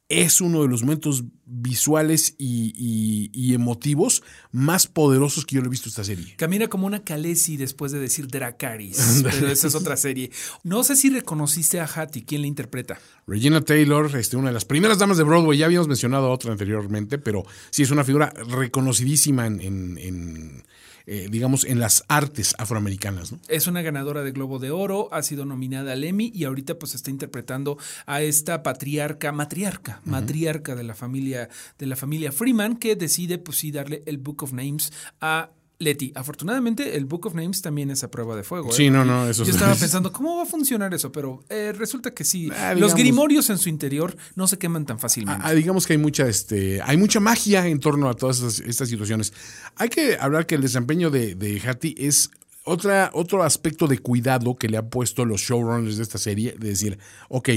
es 0.09 0.40
uno 0.40 0.62
de 0.62 0.69
los 0.69 0.83
momentos 0.83 1.25
visuales 1.47 2.35
y, 2.38 2.73
y- 2.77 3.31
y 3.33 3.55
emotivos 3.55 4.23
más 4.53 4.87
poderosos 4.87 5.45
que 5.45 5.57
yo 5.57 5.61
le 5.62 5.66
he 5.66 5.71
visto 5.71 5.88
en 5.88 5.90
esta 5.90 6.05
serie. 6.05 6.35
Camina 6.37 6.69
como 6.69 6.87
una 6.87 7.03
Khaleesi 7.03 7.57
después 7.57 7.90
de 7.92 7.99
decir 7.99 8.29
Dracaris, 8.29 9.21
pero 9.25 9.49
esa 9.49 9.66
es 9.66 9.75
otra 9.75 9.97
serie. 9.97 10.31
No 10.62 10.85
sé 10.85 10.95
si 10.97 11.11
reconociste 11.11 11.81
a 11.81 11.85
Hattie, 11.87 12.25
¿quién 12.25 12.42
la 12.42 12.47
interpreta? 12.47 12.99
Regina 13.27 13.61
Taylor, 13.61 14.14
este, 14.16 14.37
una 14.37 14.49
de 14.49 14.55
las 14.55 14.64
primeras 14.64 14.99
damas 14.99 15.16
de 15.19 15.25
Broadway, 15.25 15.59
ya 15.59 15.66
habíamos 15.66 15.88
mencionado 15.88 16.31
otra 16.31 16.53
anteriormente, 16.53 17.19
pero 17.19 17.45
sí 17.71 17.83
es 17.83 17.90
una 17.90 18.05
figura 18.05 18.33
reconocidísima 18.49 19.47
en, 19.47 19.61
en- 19.61 19.99
en, 19.99 20.64
eh, 21.07 21.29
digamos, 21.31 21.64
en 21.64 21.79
las 21.79 22.05
artes 22.09 22.55
afroamericanas. 22.59 23.33
¿no? 23.33 23.38
Es 23.49 23.66
una 23.66 23.83
ganadora 23.83 24.25
de 24.25 24.33
Globo 24.33 24.59
de 24.59 24.73
Oro, 24.73 25.09
ha 25.12 25.23
sido 25.23 25.45
nominada 25.45 25.92
al 25.92 26.03
Emmy 26.03 26.33
y 26.35 26.45
ahorita 26.45 26.79
pues 26.79 26.95
está 26.95 27.11
interpretando 27.11 27.79
a 28.07 28.23
esta 28.23 28.62
patriarca, 28.62 29.31
matriarca, 29.31 30.01
matriarca 30.05 30.75
de 30.75 30.83
la 30.83 30.95
familia 30.95 31.49
de 31.79 31.87
la 31.87 31.97
familia 31.97 32.33
Freeman 32.33 32.77
que 32.77 32.97
decide 32.97 33.38
pues 33.38 33.59
sí 33.59 33.71
darle 33.71 34.03
el 34.07 34.19
Book 34.19 34.42
of 34.42 34.53
Names 34.53 34.92
a 35.21 35.51
Letty. 35.79 36.12
Afortunadamente 36.15 36.97
el 36.97 37.05
Book 37.05 37.27
of 37.27 37.35
Names 37.35 37.61
también 37.62 37.91
es 37.91 38.03
a 38.03 38.11
prueba 38.11 38.35
de 38.37 38.43
fuego. 38.43 38.71
¿eh? 38.71 38.73
Sí, 38.75 38.89
no, 38.91 39.05
no, 39.05 39.29
eso 39.29 39.45
Yo 39.45 39.51
es- 39.51 39.57
estaba 39.57 39.75
pensando 39.75 40.11
cómo 40.12 40.37
va 40.37 40.45
a 40.45 40.47
funcionar 40.47 40.93
eso, 40.95 41.12
pero 41.12 41.45
eh, 41.49 41.73
resulta 41.77 42.12
que 42.12 42.25
sí. 42.25 42.51
Ah, 42.57 42.75
Los 42.75 42.95
grimorios 42.95 43.51
en 43.51 43.59
su 43.59 43.69
interior 43.69 44.17
no 44.35 44.47
se 44.47 44.59
queman 44.59 44.87
tan 44.87 44.99
fácilmente. 44.99 45.43
Ah, 45.45 45.53
digamos 45.53 45.87
que 45.87 45.93
hay 45.93 45.99
mucha, 45.99 46.27
este, 46.29 46.81
hay 46.83 46.97
mucha 46.97 47.21
magia 47.21 47.67
en 47.67 47.79
torno 47.81 48.09
a 48.09 48.15
todas 48.15 48.39
estas, 48.39 48.61
estas 48.61 48.89
situaciones. 48.89 49.33
Hay 49.77 49.89
que 49.89 50.17
hablar 50.19 50.47
que 50.47 50.55
el 50.55 50.62
desempeño 50.62 51.11
de, 51.11 51.35
de 51.35 51.61
Hattie 51.61 51.95
es 51.99 52.31
otra, 52.65 53.11
otro 53.12 53.43
aspecto 53.45 53.87
de 53.87 53.99
cuidado 53.99 54.57
que 54.57 54.69
le 54.69 54.77
han 54.79 54.89
puesto 54.89 55.25
los 55.25 55.41
showrunners 55.43 55.99
de 55.99 56.03
esta 56.03 56.19
serie, 56.19 56.55
de 56.59 56.69
decir, 56.69 56.99
ok, 57.29 57.51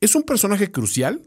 es 0.00 0.14
un 0.14 0.22
personaje 0.24 0.70
crucial. 0.70 1.22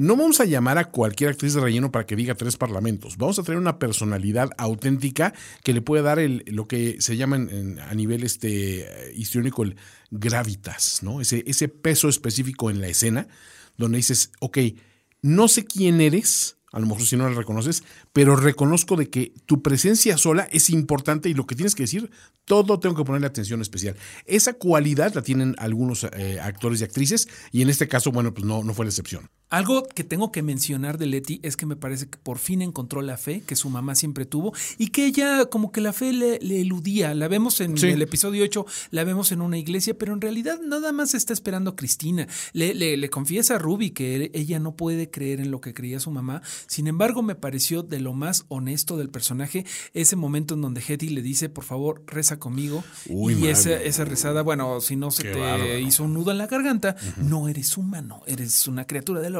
No 0.00 0.16
vamos 0.16 0.40
a 0.40 0.46
llamar 0.46 0.78
a 0.78 0.86
cualquier 0.86 1.28
actriz 1.28 1.52
de 1.52 1.60
relleno 1.60 1.92
para 1.92 2.06
que 2.06 2.16
diga 2.16 2.34
tres 2.34 2.56
parlamentos. 2.56 3.18
Vamos 3.18 3.38
a 3.38 3.42
tener 3.42 3.60
una 3.60 3.78
personalidad 3.78 4.48
auténtica 4.56 5.34
que 5.62 5.74
le 5.74 5.82
puede 5.82 6.02
dar 6.02 6.18
el, 6.18 6.42
lo 6.46 6.66
que 6.66 6.96
se 7.00 7.18
llama 7.18 7.36
a 7.36 7.94
nivel 7.94 8.24
este, 8.24 9.12
histriónico 9.14 9.62
el 9.62 9.76
gravitas, 10.10 11.02
¿no? 11.02 11.20
Ese, 11.20 11.44
ese 11.46 11.68
peso 11.68 12.08
específico 12.08 12.70
en 12.70 12.80
la 12.80 12.88
escena, 12.88 13.28
donde 13.76 13.98
dices, 13.98 14.32
ok, 14.40 14.56
no 15.20 15.48
sé 15.48 15.66
quién 15.66 16.00
eres, 16.00 16.56
a 16.72 16.80
lo 16.80 16.86
mejor 16.86 17.04
si 17.04 17.18
no 17.18 17.28
la 17.28 17.36
reconoces, 17.36 17.82
pero 18.14 18.36
reconozco 18.36 18.96
de 18.96 19.10
que 19.10 19.34
tu 19.44 19.60
presencia 19.60 20.16
sola 20.16 20.48
es 20.50 20.70
importante 20.70 21.28
y 21.28 21.34
lo 21.34 21.46
que 21.46 21.56
tienes 21.56 21.74
que 21.74 21.82
decir, 21.82 22.10
todo 22.46 22.80
tengo 22.80 22.96
que 22.96 23.04
ponerle 23.04 23.26
atención 23.26 23.60
especial. 23.60 23.96
Esa 24.24 24.54
cualidad 24.54 25.12
la 25.12 25.20
tienen 25.20 25.56
algunos 25.58 26.04
eh, 26.04 26.40
actores 26.40 26.80
y 26.80 26.84
actrices 26.84 27.28
y 27.52 27.60
en 27.60 27.68
este 27.68 27.86
caso, 27.86 28.10
bueno, 28.12 28.32
pues 28.32 28.46
no, 28.46 28.64
no 28.64 28.72
fue 28.72 28.86
la 28.86 28.88
excepción. 28.88 29.28
Algo 29.50 29.82
que 29.82 30.04
tengo 30.04 30.30
que 30.30 30.42
mencionar 30.42 30.96
de 30.96 31.06
Letty 31.06 31.40
es 31.42 31.56
que 31.56 31.66
me 31.66 31.74
parece 31.76 32.08
que 32.08 32.18
por 32.18 32.38
fin 32.38 32.62
encontró 32.62 33.02
la 33.02 33.16
fe 33.16 33.42
que 33.44 33.56
su 33.56 33.68
mamá 33.68 33.94
siempre 33.96 34.24
tuvo 34.24 34.52
y 34.78 34.88
que 34.88 35.06
ella 35.06 35.46
como 35.46 35.72
que 35.72 35.80
la 35.80 35.92
fe 35.92 36.12
le, 36.12 36.38
le 36.40 36.60
eludía. 36.60 37.14
La 37.14 37.26
vemos 37.28 37.60
en 37.60 37.76
Sí. 37.76 37.88
el 37.88 38.00
episodio 38.02 38.44
8, 38.44 38.64
la 38.92 39.02
vemos 39.04 39.32
en 39.32 39.40
una 39.40 39.58
iglesia, 39.58 39.98
pero 39.98 40.12
en 40.14 40.20
realidad 40.20 40.60
nada 40.64 40.92
más 40.92 41.14
está 41.14 41.32
esperando 41.32 41.70
a 41.70 41.76
Cristina. 41.76 42.28
Le, 42.52 42.74
le- 42.74 42.96
le 42.96 43.10
confiesa 43.10 43.56
a 43.56 43.58
Ruby 43.58 43.90
que 43.90 44.30
ella 44.34 44.58
no 44.60 44.76
puede 44.76 45.10
creer 45.10 45.40
en 45.40 45.50
lo 45.50 45.60
que 45.60 45.74
creía 45.74 45.98
su 45.98 46.10
mamá. 46.12 46.42
Sin 46.68 46.86
embargo, 46.86 47.22
me 47.22 47.34
pareció 47.34 47.82
de 47.82 47.98
lo 47.98 48.12
más 48.12 48.44
honesto 48.48 48.96
del 48.96 49.10
personaje 49.10 49.64
ese 49.94 50.14
momento 50.14 50.54
en 50.54 50.60
donde 50.60 50.80
Hetty 50.86 51.08
le 51.08 51.22
dice, 51.22 51.48
por 51.48 51.64
favor, 51.64 52.04
reza 52.06 52.38
conmigo. 52.38 52.84
Uy, 53.08 53.34
y 53.34 53.46
esa, 53.48 53.74
esa 53.82 54.04
rezada, 54.04 54.42
bueno, 54.42 54.80
si 54.80 54.94
no 54.94 55.10
se 55.10 55.24
Qué 55.24 55.32
te 55.32 55.80
hizo 55.80 56.04
un 56.04 56.14
nudo 56.14 56.30
en 56.30 56.38
la 56.38 56.46
garganta, 56.46 56.94
no 57.16 57.48
eres 57.48 57.76
humano, 57.76 58.22
eres 58.26 58.68
una 58.68 58.86
criatura 58.86 59.20
de 59.20 59.30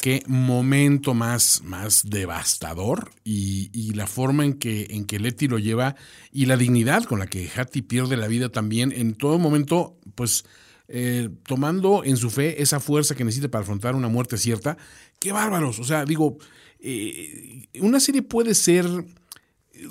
Qué 0.00 0.22
momento 0.26 1.14
más, 1.14 1.62
más 1.64 2.08
devastador 2.08 3.10
y, 3.24 3.92
la 3.94 4.06
forma 4.06 4.44
en 4.44 4.54
que, 4.54 4.86
en 4.90 5.04
que 5.04 5.18
Letty 5.18 5.48
lo 5.48 5.58
lleva 5.58 5.96
y 6.32 6.46
la 6.46 6.56
dignidad 6.56 7.04
con 7.04 7.18
la 7.18 7.26
que 7.26 7.50
Hattie 7.54 7.82
pierde 7.82 8.16
la 8.16 8.28
vida 8.28 8.48
también 8.48 8.92
en 8.92 9.14
todo 9.14 9.38
momento, 9.38 9.98
pues 10.14 10.44
eh, 10.88 11.28
tomando 11.46 12.02
en 12.04 12.16
su 12.16 12.30
fe 12.30 12.62
esa 12.62 12.80
fuerza 12.80 13.14
que 13.14 13.24
necesita 13.24 13.50
para 13.50 13.62
afrontar 13.62 13.94
una 13.94 14.08
muerte 14.08 14.38
cierta. 14.38 14.76
Qué 15.18 15.32
bárbaros. 15.32 15.78
O 15.78 15.84
sea, 15.84 16.04
digo, 16.04 16.38
eh, 16.78 17.68
una 17.80 18.00
serie 18.00 18.22
puede 18.22 18.54
ser 18.54 18.86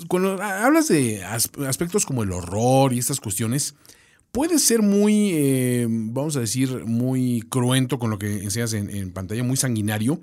cuando 0.08 0.40
hablas 0.42 0.88
de 0.88 1.24
as- 1.24 1.50
aspectos 1.66 2.06
como 2.06 2.22
el 2.22 2.32
horror 2.32 2.92
y 2.92 2.98
estas 2.98 3.20
cuestiones, 3.20 3.74
puede 4.32 4.58
ser 4.58 4.82
muy, 4.82 5.30
eh, 5.34 5.86
vamos 5.88 6.36
a 6.36 6.40
decir, 6.40 6.84
muy 6.86 7.42
cruento 7.48 7.98
con 7.98 8.10
lo 8.10 8.18
que 8.18 8.42
enseñas 8.42 8.72
en, 8.72 8.90
en 8.90 9.12
pantalla, 9.12 9.42
muy 9.42 9.56
sanguinario, 9.56 10.20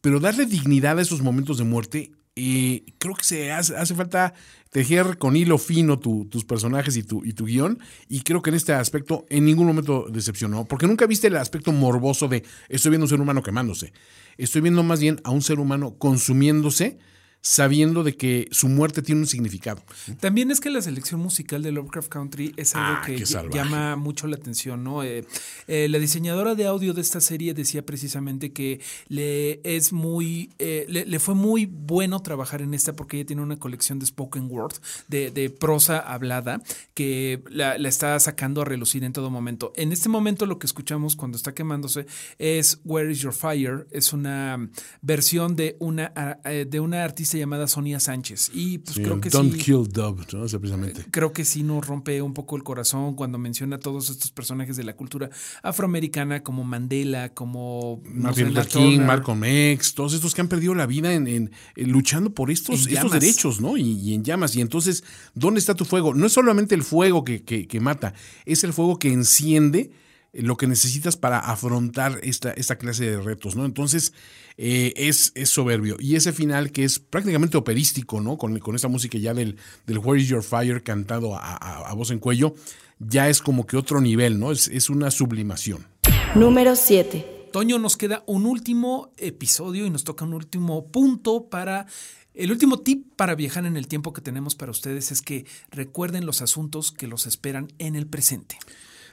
pero 0.00 0.20
darle 0.20 0.46
dignidad 0.46 0.98
a 0.98 1.02
esos 1.02 1.22
momentos 1.22 1.58
de 1.58 1.64
muerte, 1.64 2.12
eh, 2.36 2.84
creo 2.98 3.14
que 3.14 3.24
se 3.24 3.52
hace, 3.52 3.76
hace 3.76 3.94
falta 3.94 4.34
tejer 4.70 5.18
con 5.18 5.36
hilo 5.36 5.56
fino 5.56 6.00
tu- 6.00 6.24
tus 6.24 6.44
personajes 6.44 6.96
y 6.96 7.04
tu, 7.04 7.24
y 7.24 7.32
tu 7.32 7.44
guion, 7.46 7.78
y 8.08 8.22
creo 8.22 8.42
que 8.42 8.50
en 8.50 8.56
este 8.56 8.72
aspecto 8.72 9.24
en 9.30 9.44
ningún 9.44 9.66
momento 9.68 10.06
decepcionó, 10.10 10.64
porque 10.64 10.88
nunca 10.88 11.06
viste 11.06 11.28
el 11.28 11.36
aspecto 11.36 11.70
morboso 11.70 12.26
de 12.26 12.42
estoy 12.68 12.90
viendo 12.90 13.04
un 13.04 13.08
ser 13.08 13.20
humano 13.20 13.42
quemándose, 13.42 13.92
estoy 14.36 14.62
viendo 14.62 14.82
más 14.82 14.98
bien 15.00 15.20
a 15.22 15.30
un 15.30 15.42
ser 15.42 15.60
humano 15.60 15.94
consumiéndose, 15.96 16.98
sabiendo 17.44 18.02
de 18.02 18.16
que 18.16 18.48
su 18.52 18.70
muerte 18.70 19.02
tiene 19.02 19.20
un 19.20 19.26
significado. 19.26 19.82
También 20.18 20.50
es 20.50 20.60
que 20.60 20.70
la 20.70 20.80
selección 20.80 21.20
musical 21.20 21.62
de 21.62 21.72
Lovecraft 21.72 22.08
Country 22.08 22.54
es 22.56 22.74
algo 22.74 23.00
Ah, 23.02 23.02
que 23.04 23.22
llama 23.52 23.96
mucho 23.96 24.26
la 24.26 24.36
atención, 24.36 24.82
¿no? 24.82 25.02
Eh, 25.02 25.26
eh, 25.68 25.88
la 25.90 25.98
diseñadora 25.98 26.54
de 26.54 26.66
audio 26.66 26.94
de 26.94 27.02
esta 27.02 27.20
serie 27.20 27.52
decía 27.52 27.84
precisamente 27.84 28.54
que 28.54 28.80
le 29.08 29.60
es 29.62 29.92
muy, 29.92 30.54
eh, 30.58 30.86
le, 30.88 31.04
le 31.04 31.18
fue 31.18 31.34
muy 31.34 31.66
bueno 31.66 32.22
trabajar 32.22 32.62
en 32.62 32.72
esta 32.72 32.96
porque 32.96 33.18
ella 33.18 33.26
tiene 33.26 33.42
una 33.42 33.58
colección 33.58 33.98
de 33.98 34.06
spoken 34.06 34.48
word, 34.50 34.76
de, 35.08 35.30
de 35.30 35.50
prosa 35.50 35.98
hablada, 35.98 36.62
que 36.94 37.42
la, 37.50 37.76
la 37.76 37.90
está 37.90 38.18
sacando 38.20 38.62
a 38.62 38.64
relucir 38.64 39.04
en 39.04 39.12
todo 39.12 39.28
momento. 39.28 39.74
En 39.76 39.92
este 39.92 40.08
momento 40.08 40.46
lo 40.46 40.58
que 40.58 40.66
escuchamos 40.66 41.14
cuando 41.14 41.36
está 41.36 41.52
quemándose 41.52 42.06
es 42.38 42.80
Where 42.86 43.12
is 43.12 43.18
Your 43.18 43.34
Fire, 43.34 43.86
es 43.90 44.14
una 44.14 44.70
versión 45.02 45.56
de 45.56 45.76
una, 45.78 46.08
de 46.44 46.80
una 46.80 47.04
artista 47.04 47.33
llamada 47.38 47.66
Sonia 47.68 48.00
Sánchez. 48.00 48.50
Y 48.54 48.78
pues 48.78 48.96
Sí, 48.96 49.02
creo 49.02 49.20
que 49.20 49.28
Don't 49.30 49.52
sí. 49.54 49.58
kill 49.60 49.88
Dove, 49.92 50.24
¿no? 50.32 50.42
O 50.42 50.48
sea, 50.48 50.58
precisamente. 50.58 51.04
Creo 51.10 51.32
que 51.32 51.44
sí 51.44 51.62
nos 51.62 51.86
rompe 51.86 52.20
un 52.22 52.34
poco 52.34 52.56
el 52.56 52.62
corazón 52.62 53.14
cuando 53.14 53.38
menciona 53.38 53.76
a 53.76 53.78
todos 53.80 54.10
estos 54.10 54.30
personajes 54.30 54.76
de 54.76 54.84
la 54.84 54.94
cultura 54.96 55.30
afroamericana 55.62 56.42
como 56.42 56.64
Mandela, 56.64 57.34
como 57.34 58.00
Martin 58.04 58.48
Luther 58.48 58.66
King. 58.68 59.00
Malcolm 59.00 59.42
X, 59.44 59.94
todos 59.94 60.14
estos 60.14 60.34
que 60.34 60.40
han 60.40 60.48
perdido 60.48 60.74
la 60.74 60.86
vida 60.86 61.12
en, 61.12 61.26
en- 61.26 61.50
en 61.76 61.90
luchando 61.90 62.30
por 62.34 62.50
estos, 62.50 62.84
derechos, 62.84 63.60
¿no? 63.60 63.76
Y, 63.76 63.82
y 64.00 64.14
en 64.14 64.24
llamas. 64.24 64.54
Y 64.56 64.60
entonces, 64.60 65.04
¿dónde 65.34 65.60
está 65.60 65.74
tu 65.74 65.84
fuego? 65.84 66.14
No 66.14 66.26
es 66.26 66.32
solamente 66.32 66.74
el 66.74 66.82
fuego 66.82 67.24
que, 67.24 67.42
que- 67.42 67.66
que 67.66 67.80
mata, 67.80 68.14
es 68.44 68.64
el 68.64 68.72
fuego 68.72 68.98
que 68.98 69.12
enciende 69.12 69.90
lo 70.34 70.56
que 70.56 70.66
necesitas 70.66 71.16
para 71.16 71.38
afrontar 71.38 72.18
esta, 72.22 72.52
esta 72.52 72.76
clase 72.76 73.04
de 73.10 73.20
retos, 73.20 73.56
¿no? 73.56 73.64
Entonces, 73.64 74.12
eh, 74.56 74.92
es, 74.96 75.32
es 75.34 75.50
soberbio. 75.50 75.96
Y 75.98 76.16
ese 76.16 76.32
final 76.32 76.72
que 76.72 76.84
es 76.84 76.98
prácticamente 76.98 77.56
operístico, 77.56 78.20
¿no? 78.20 78.36
Con, 78.38 78.58
con 78.58 78.74
esa 78.74 78.88
música 78.88 79.18
ya 79.18 79.34
del, 79.34 79.56
del 79.86 79.98
Where 79.98 80.20
is 80.20 80.28
Your 80.28 80.42
Fire 80.42 80.82
cantado 80.82 81.36
a, 81.36 81.40
a- 81.56 81.88
a 81.88 81.94
voz 81.94 82.10
en 82.10 82.18
cuello, 82.18 82.54
ya 82.98 83.28
es 83.28 83.40
como 83.40 83.66
que 83.66 83.76
otro 83.76 84.00
nivel, 84.00 84.38
¿no? 84.38 84.52
Es, 84.52 84.68
es 84.68 84.90
una 84.90 85.10
sublimación. 85.10 85.86
Número 86.34 86.74
7. 86.76 87.50
Toño, 87.52 87.78
nos 87.78 87.96
queda 87.96 88.24
un 88.26 88.46
último 88.46 89.12
episodio 89.16 89.86
y 89.86 89.90
nos 89.90 90.02
toca 90.04 90.24
un 90.24 90.34
último 90.34 90.88
punto 90.88 91.48
para... 91.48 91.86
El 92.34 92.50
último 92.50 92.80
tip 92.80 93.12
para 93.14 93.36
viajar 93.36 93.64
en 93.64 93.76
el 93.76 93.86
tiempo 93.86 94.12
que 94.12 94.20
tenemos 94.20 94.56
para 94.56 94.72
ustedes 94.72 95.12
es 95.12 95.22
que 95.22 95.46
recuerden 95.70 96.26
los 96.26 96.42
asuntos 96.42 96.90
que 96.90 97.06
los 97.06 97.28
esperan 97.28 97.68
en 97.78 97.94
el 97.94 98.08
presente. 98.08 98.58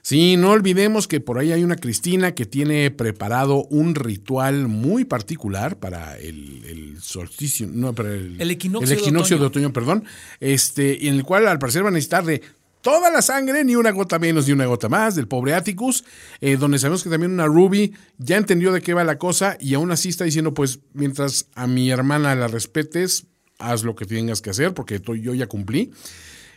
Sí, 0.02 0.36
no 0.36 0.52
olvidemos 0.52 1.08
que 1.08 1.20
por 1.20 1.38
ahí 1.38 1.52
hay 1.52 1.64
una 1.64 1.76
Cristina 1.76 2.34
que 2.34 2.46
tiene 2.46 2.90
preparado 2.92 3.66
un 3.66 3.94
ritual 3.94 4.68
muy 4.68 5.06
particular 5.06 5.78
para 5.78 6.18
el, 6.18 6.64
el 6.66 7.02
solsticio, 7.02 7.68
no, 7.72 7.94
para 7.94 8.14
el, 8.14 8.42
El 8.42 8.52
equinoccio 8.52 8.84
el 8.92 8.98
de 8.98 9.02
equinoccio 9.02 9.38
de 9.38 9.46
otoño. 9.46 9.68
otoño, 9.68 9.74
perdón, 9.74 10.04
este, 10.40 11.08
en 11.08 11.16
el 11.16 11.24
cual 11.24 11.48
al 11.48 11.60
parecer 11.60 11.84
van 11.84 11.94
a 11.94 11.98
necesitar 11.98 12.26
de 12.26 12.42
toda 12.82 13.12
la 13.12 13.22
sangre, 13.22 13.64
ni 13.64 13.76
una 13.76 13.92
gota 13.92 14.18
menos 14.18 14.48
ni 14.48 14.54
una 14.54 14.66
gota 14.66 14.90
más, 14.90 15.16
del 15.16 15.28
pobre 15.28 15.54
Atticus, 15.54 16.04
eh, 16.42 16.58
donde 16.58 16.80
sabemos 16.80 17.04
que 17.04 17.10
también 17.10 17.32
una 17.32 17.46
Ruby 17.46 17.94
ya 18.18 18.38
entendió 18.38 18.72
de 18.72 18.82
qué 18.82 18.94
va 18.94 19.04
la 19.04 19.18
cosa 19.20 19.56
y 19.60 19.76
aún 19.76 19.92
así 19.92 20.10
está 20.10 20.26
diciendo, 20.26 20.54
pues, 20.54 20.80
mientras 20.94 21.48
a 21.54 21.68
mi 21.68 21.92
hermana 21.92 22.36
la 22.36 22.48
respetes, 22.48 23.28
haz 23.60 23.84
lo 23.84 23.96
que 23.96 24.06
tengas 24.06 24.42
que 24.42 24.50
hacer, 24.50 24.74
porque 24.74 25.00
yo 25.00 25.34
ya 25.36 25.48
cumplí. 25.48 25.92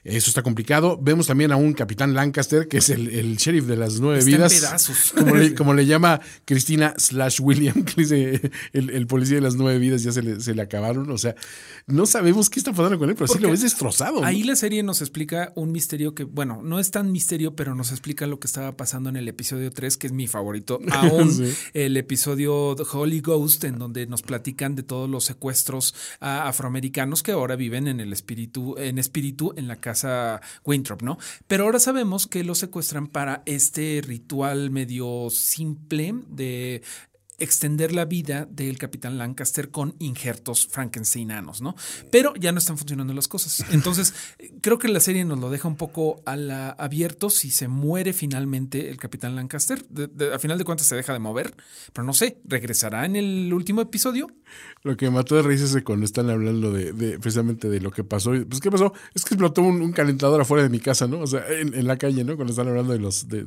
Eso 0.04 0.28
está 0.28 0.42
complicado. 0.42 0.98
Vemos 1.00 1.26
también 1.26 1.50
a 1.50 1.56
un 1.56 1.72
capitán 1.72 2.12
Lancaster, 2.12 2.68
que 2.68 2.76
es 2.76 2.90
el, 2.90 3.08
el 3.08 3.36
sheriff 3.36 3.64
de 3.64 3.76
las 3.76 4.00
nueve 4.00 4.18
Está 4.18 4.30
en 4.30 4.36
vidas. 4.36 4.54
pedazos. 4.54 5.12
Como 5.16 5.34
le, 5.34 5.54
como 5.54 5.74
le 5.74 5.86
llama 5.86 6.20
Cristina 6.44 6.94
slash 6.98 7.40
William, 7.40 7.84
que 7.84 8.02
dice 8.02 8.50
el, 8.74 8.90
el 8.90 9.06
policía 9.06 9.36
de 9.36 9.40
las 9.40 9.54
nueve 9.54 9.78
vidas 9.78 10.02
ya 10.02 10.12
se 10.12 10.22
le, 10.22 10.40
se 10.40 10.54
le 10.54 10.60
acabaron. 10.60 11.10
O 11.10 11.16
sea, 11.16 11.34
no 11.86 12.04
sabemos 12.04 12.50
qué 12.50 12.60
está 12.60 12.72
pasando 12.72 12.98
con 12.98 13.08
él, 13.08 13.14
pero 13.14 13.28
sí 13.28 13.32
Porque 13.34 13.46
lo 13.46 13.50
ves 13.50 13.62
destrozado. 13.62 14.20
¿no? 14.20 14.26
Ahí 14.26 14.42
la 14.42 14.56
serie 14.56 14.82
nos 14.82 15.00
explica 15.00 15.52
un 15.54 15.72
misterio 15.72 16.14
que, 16.14 16.24
bueno, 16.24 16.60
no 16.62 16.78
es 16.78 16.90
tan 16.90 17.10
misterio, 17.10 17.56
pero 17.56 17.74
nos 17.74 17.90
explica 17.90 18.26
lo 18.26 18.38
que 18.38 18.46
estaba 18.46 18.76
pasando 18.76 19.08
en 19.08 19.16
el 19.16 19.26
episodio 19.26 19.72
3, 19.72 19.96
que 19.96 20.06
es 20.08 20.12
mi 20.12 20.26
favorito 20.26 20.80
aún. 20.90 21.32
Sí. 21.32 21.50
El 21.72 21.96
episodio 21.96 22.74
The 22.76 22.84
Holy 22.92 23.20
Ghost, 23.20 23.64
en 23.64 23.78
donde 23.78 24.06
nos 24.06 24.20
platican 24.20 24.76
de 24.76 24.82
todos 24.82 25.08
los 25.08 25.24
secuestros 25.24 25.94
a 26.20 26.46
afroamericanos 26.46 27.22
que 27.22 27.32
ahora 27.32 27.56
viven 27.56 27.88
en 27.88 28.00
el 28.00 28.12
espíritu, 28.12 28.76
en 28.76 28.98
espíritu 28.98 29.54
en 29.56 29.66
la 29.66 29.76
casa 29.76 29.93
Winthrop, 30.64 31.02
¿no? 31.02 31.18
Pero 31.46 31.64
ahora 31.64 31.78
sabemos 31.78 32.26
que 32.26 32.44
los 32.44 32.58
secuestran 32.58 33.06
para 33.06 33.42
este 33.46 34.02
ritual 34.04 34.70
medio 34.70 35.28
simple 35.30 36.14
de 36.28 36.82
extender 37.38 37.92
la 37.92 38.04
vida 38.04 38.46
del 38.50 38.78
capitán 38.78 39.18
Lancaster 39.18 39.70
con 39.70 39.94
injertos 39.98 40.66
frankensteinanos, 40.66 41.60
¿no? 41.60 41.74
Pero 42.10 42.34
ya 42.36 42.52
no 42.52 42.58
están 42.58 42.78
funcionando 42.78 43.12
las 43.12 43.28
cosas. 43.28 43.64
Entonces, 43.72 44.14
creo 44.60 44.78
que 44.78 44.88
la 44.88 45.00
serie 45.00 45.24
nos 45.24 45.38
lo 45.38 45.50
deja 45.50 45.68
un 45.68 45.76
poco 45.76 46.22
a 46.26 46.36
la, 46.36 46.70
abierto 46.70 47.30
si 47.30 47.50
se 47.50 47.68
muere 47.68 48.12
finalmente 48.12 48.88
el 48.88 48.96
capitán 48.96 49.36
Lancaster. 49.36 49.84
A 50.32 50.38
final 50.38 50.58
de 50.58 50.64
cuentas 50.64 50.86
se 50.86 50.96
deja 50.96 51.12
de 51.12 51.18
mover, 51.18 51.54
pero 51.92 52.04
no 52.04 52.12
sé, 52.12 52.38
¿regresará 52.44 53.04
en 53.04 53.16
el 53.16 53.52
último 53.52 53.80
episodio? 53.80 54.30
Lo 54.82 54.96
que 54.96 55.10
mató 55.10 55.36
de 55.36 55.42
risa 55.42 55.64
es 55.64 55.82
cuando 55.84 56.04
están 56.04 56.30
hablando 56.30 56.72
de, 56.72 56.92
de- 56.92 57.18
precisamente 57.18 57.68
de 57.68 57.80
lo 57.80 57.90
que 57.90 58.04
pasó. 58.04 58.32
Pues, 58.48 58.60
¿qué 58.60 58.70
pasó? 58.70 58.92
Es 59.14 59.24
que 59.24 59.34
explotó 59.34 59.62
un, 59.62 59.92
calentador 59.92 60.40
afuera 60.40 60.62
de 60.62 60.68
mi 60.68 60.80
casa, 60.80 61.06
¿no? 61.06 61.20
O 61.20 61.26
sea, 61.26 61.44
en, 61.48 61.74
en 61.74 61.86
la 61.86 61.96
calle, 61.96 62.24
¿no? 62.24 62.36
Cuando 62.36 62.52
están 62.52 62.68
hablando 62.68 62.92
de 62.92 62.98
los, 62.98 63.28
de 63.28 63.44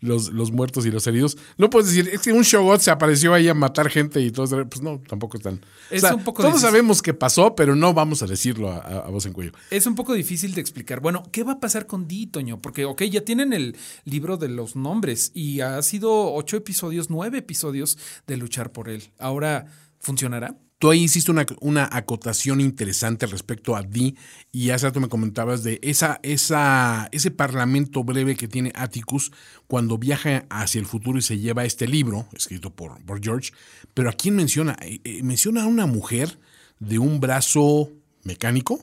los, 0.00 0.32
los 0.32 0.50
muertos 0.52 0.86
y 0.86 0.90
los 0.90 1.06
heridos. 1.06 1.36
No 1.58 1.70
puedes 1.70 1.88
decir, 1.88 2.08
es 2.12 2.20
que 2.20 2.32
un 2.32 2.42
Shogot 2.42 2.80
se 2.80 2.90
apareció 2.90 3.34
ahí 3.34 3.48
a 3.48 3.54
matar 3.54 3.88
gente 3.90 4.20
y 4.20 4.30
todo. 4.30 4.68
Pues 4.68 4.82
no, 4.82 5.00
tampoco 5.06 5.36
es 5.36 5.42
tan. 5.42 5.60
Es 5.90 6.02
o 6.02 6.06
sea, 6.08 6.14
un 6.16 6.24
poco 6.24 6.42
todos 6.42 6.54
difícil. 6.54 6.68
sabemos 6.70 7.02
que 7.02 7.14
pasó, 7.14 7.54
pero 7.54 7.76
no 7.76 7.92
vamos 7.94 8.22
a 8.22 8.26
decirlo 8.26 8.70
a, 8.70 8.78
a- 8.78 8.98
a 9.06 9.10
voz 9.10 9.26
en 9.26 9.32
cuello. 9.32 9.52
Es 9.70 9.86
un 9.86 9.94
poco 9.94 10.14
difícil 10.14 10.54
de 10.54 10.60
explicar. 10.60 11.00
Bueno, 11.00 11.22
¿qué 11.32 11.42
va 11.44 11.52
a 11.52 11.60
pasar 11.60 11.86
con 11.86 12.08
Dee, 12.08 12.26
Toño? 12.26 12.60
Porque, 12.60 12.84
ok, 12.84 13.02
ya 13.04 13.24
tienen 13.24 13.52
el 13.52 13.76
libro 14.04 14.36
de 14.36 14.48
los 14.48 14.76
nombres 14.76 15.30
y 15.34 15.60
ha 15.60 15.80
sido 15.82 16.32
ocho 16.34 16.56
episodios, 16.56 17.10
nueve 17.10 17.38
episodios 17.38 17.98
de 18.26 18.36
luchar 18.36 18.72
por 18.72 18.88
él. 18.88 19.10
Ahora, 19.18 19.66
¿funcionará? 19.98 20.56
Tú 20.80 20.90
ahí 20.90 21.02
hiciste 21.02 21.30
una, 21.30 21.44
una 21.60 21.86
acotación 21.92 22.58
interesante 22.58 23.26
respecto 23.26 23.76
a 23.76 23.82
Dee 23.82 24.16
y 24.50 24.70
hace 24.70 24.86
rato 24.86 24.98
me 24.98 25.10
comentabas 25.10 25.62
de 25.62 25.78
esa, 25.82 26.20
esa, 26.22 27.10
ese 27.12 27.30
parlamento 27.30 28.02
breve 28.02 28.34
que 28.34 28.48
tiene 28.48 28.72
Atticus 28.74 29.30
cuando 29.66 29.98
viaja 29.98 30.46
hacia 30.48 30.78
el 30.78 30.86
futuro 30.86 31.18
y 31.18 31.22
se 31.22 31.38
lleva 31.38 31.66
este 31.66 31.86
libro 31.86 32.26
escrito 32.32 32.70
por, 32.70 32.98
por 33.04 33.22
George. 33.22 33.52
Pero 33.92 34.08
¿a 34.08 34.14
quién 34.14 34.36
menciona? 34.36 34.74
Eh, 34.80 35.00
eh, 35.04 35.22
menciona 35.22 35.64
a 35.64 35.66
una 35.66 35.84
mujer 35.84 36.38
de 36.78 36.98
un 36.98 37.20
brazo 37.20 37.90
mecánico 38.24 38.82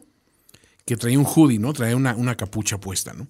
que 0.86 0.98
traía 0.98 1.18
un 1.18 1.26
hoodie, 1.26 1.58
¿no? 1.58 1.74
Traía 1.74 1.96
una, 1.96 2.16
una 2.16 2.36
capucha 2.36 2.80
puesta, 2.80 3.14
¿no? 3.14 3.28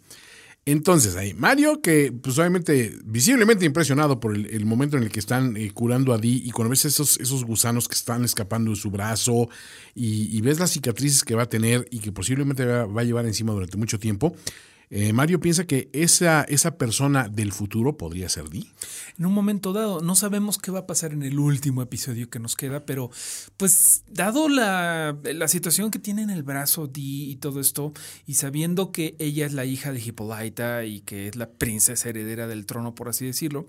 Entonces 0.67 1.15
ahí, 1.15 1.33
Mario, 1.33 1.81
que 1.81 2.11
pues 2.11 2.37
obviamente 2.37 2.93
visiblemente 3.05 3.63
impresionado 3.63 4.19
por 4.19 4.35
el, 4.35 4.47
el 4.47 4.65
momento 4.65 4.97
en 4.97 5.03
el 5.03 5.09
que 5.09 5.21
están 5.21 5.55
eh, 5.55 5.71
curando 5.71 6.13
a 6.13 6.17
Dee 6.17 6.41
y 6.43 6.51
cuando 6.51 6.71
ves 6.71 6.83
esos, 6.83 7.17
esos 7.21 7.45
gusanos 7.45 7.87
que 7.87 7.95
están 7.95 8.25
escapando 8.25 8.71
de 8.71 8.75
su 8.75 8.91
brazo 8.91 9.47
y, 9.95 10.41
ves 10.41 10.59
las 10.59 10.71
cicatrices 10.71 11.23
que 11.23 11.35
va 11.35 11.43
a 11.43 11.49
tener 11.49 11.87
y 11.89 11.99
que 11.99 12.11
posiblemente 12.11 12.65
va 12.65 12.99
a 12.99 13.03
llevar 13.05 13.25
encima 13.25 13.53
durante 13.53 13.77
mucho 13.77 13.97
tiempo, 13.97 14.35
eh, 14.89 15.11
Mario 15.11 15.39
piensa 15.39 15.65
que 15.65 15.89
esa, 15.91 16.43
esa 16.43 16.77
persona 16.77 17.27
del 17.27 17.51
futuro 17.51 17.97
podría 17.97 18.29
ser 18.29 18.49
Dee. 18.49 18.71
En 19.17 19.25
un 19.25 19.33
momento 19.33 19.73
dado, 19.73 20.01
no 20.01 20.15
sabemos 20.15 20.57
qué 20.57 20.71
va 20.71 20.79
a 20.79 20.87
pasar 20.87 21.11
en 21.11 21.23
el 21.23 21.39
último 21.39 21.81
episodio 21.81 22.29
que 22.29 22.39
nos 22.39 22.55
queda, 22.55 22.85
pero 22.85 23.11
pues 23.57 24.03
dado 24.09 24.47
la, 24.47 25.17
la 25.23 25.47
situación 25.47 25.91
que 25.91 25.99
tiene 25.99 26.21
en 26.21 26.29
el 26.29 26.43
brazo 26.43 26.87
Dee 26.87 27.31
y 27.31 27.35
todo 27.35 27.59
esto, 27.59 27.93
y 28.25 28.35
sabiendo 28.35 28.91
que 28.91 29.15
ella 29.19 29.45
es 29.45 29.53
la 29.53 29.65
hija 29.65 29.91
de 29.91 29.99
Hippolyta 29.99 30.85
y 30.85 31.01
que 31.01 31.27
es 31.27 31.35
la 31.35 31.49
princesa 31.49 32.09
heredera 32.09 32.47
del 32.47 32.65
trono, 32.65 32.95
por 32.95 33.09
así 33.09 33.25
decirlo, 33.25 33.67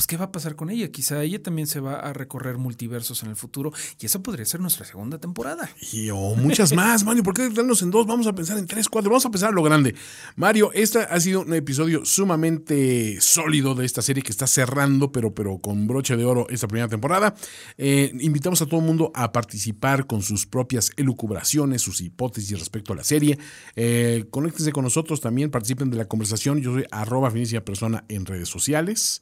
pues 0.00 0.06
¿qué 0.06 0.16
va 0.16 0.24
a 0.24 0.32
pasar 0.32 0.56
con 0.56 0.70
ella? 0.70 0.90
Quizá 0.90 1.22
ella 1.22 1.42
también 1.42 1.66
se 1.66 1.78
va 1.78 1.96
a 1.96 2.14
recorrer 2.14 2.56
multiversos 2.56 3.22
en 3.22 3.28
el 3.28 3.36
futuro 3.36 3.70
y 4.00 4.06
eso 4.06 4.22
podría 4.22 4.46
ser 4.46 4.58
nuestra 4.58 4.86
segunda 4.86 5.18
temporada. 5.18 5.68
Y 5.92 6.08
o 6.08 6.34
muchas 6.36 6.72
más, 6.72 7.04
Mario. 7.04 7.22
¿Por 7.22 7.34
qué 7.34 7.50
darnos 7.50 7.82
en 7.82 7.90
dos? 7.90 8.06
Vamos 8.06 8.26
a 8.26 8.34
pensar 8.34 8.56
en 8.56 8.66
tres, 8.66 8.88
cuatro. 8.88 9.10
Vamos 9.10 9.26
a 9.26 9.30
pensar 9.30 9.50
a 9.50 9.52
lo 9.52 9.62
grande. 9.62 9.94
Mario, 10.36 10.70
este 10.72 11.00
ha 11.00 11.20
sido 11.20 11.42
un 11.42 11.52
episodio 11.52 12.06
sumamente 12.06 13.20
sólido 13.20 13.74
de 13.74 13.84
esta 13.84 14.00
serie 14.00 14.22
que 14.22 14.32
está 14.32 14.46
cerrando, 14.46 15.12
pero, 15.12 15.34
pero 15.34 15.58
con 15.58 15.86
broche 15.86 16.16
de 16.16 16.24
oro 16.24 16.46
esta 16.48 16.66
primera 16.66 16.88
temporada. 16.88 17.34
Eh, 17.76 18.10
invitamos 18.20 18.62
a 18.62 18.64
todo 18.64 18.80
el 18.80 18.86
mundo 18.86 19.12
a 19.14 19.32
participar 19.32 20.06
con 20.06 20.22
sus 20.22 20.46
propias 20.46 20.92
elucubraciones, 20.96 21.82
sus 21.82 22.00
hipótesis 22.00 22.58
respecto 22.58 22.94
a 22.94 22.96
la 22.96 23.04
serie. 23.04 23.38
Eh, 23.76 24.24
conéctense 24.30 24.72
con 24.72 24.84
nosotros 24.84 25.20
también, 25.20 25.50
participen 25.50 25.90
de 25.90 25.98
la 25.98 26.06
conversación. 26.06 26.62
Yo 26.62 26.72
soy 26.72 26.86
arroba 26.90 27.30
persona 27.62 28.06
en 28.08 28.24
redes 28.24 28.48
sociales. 28.48 29.20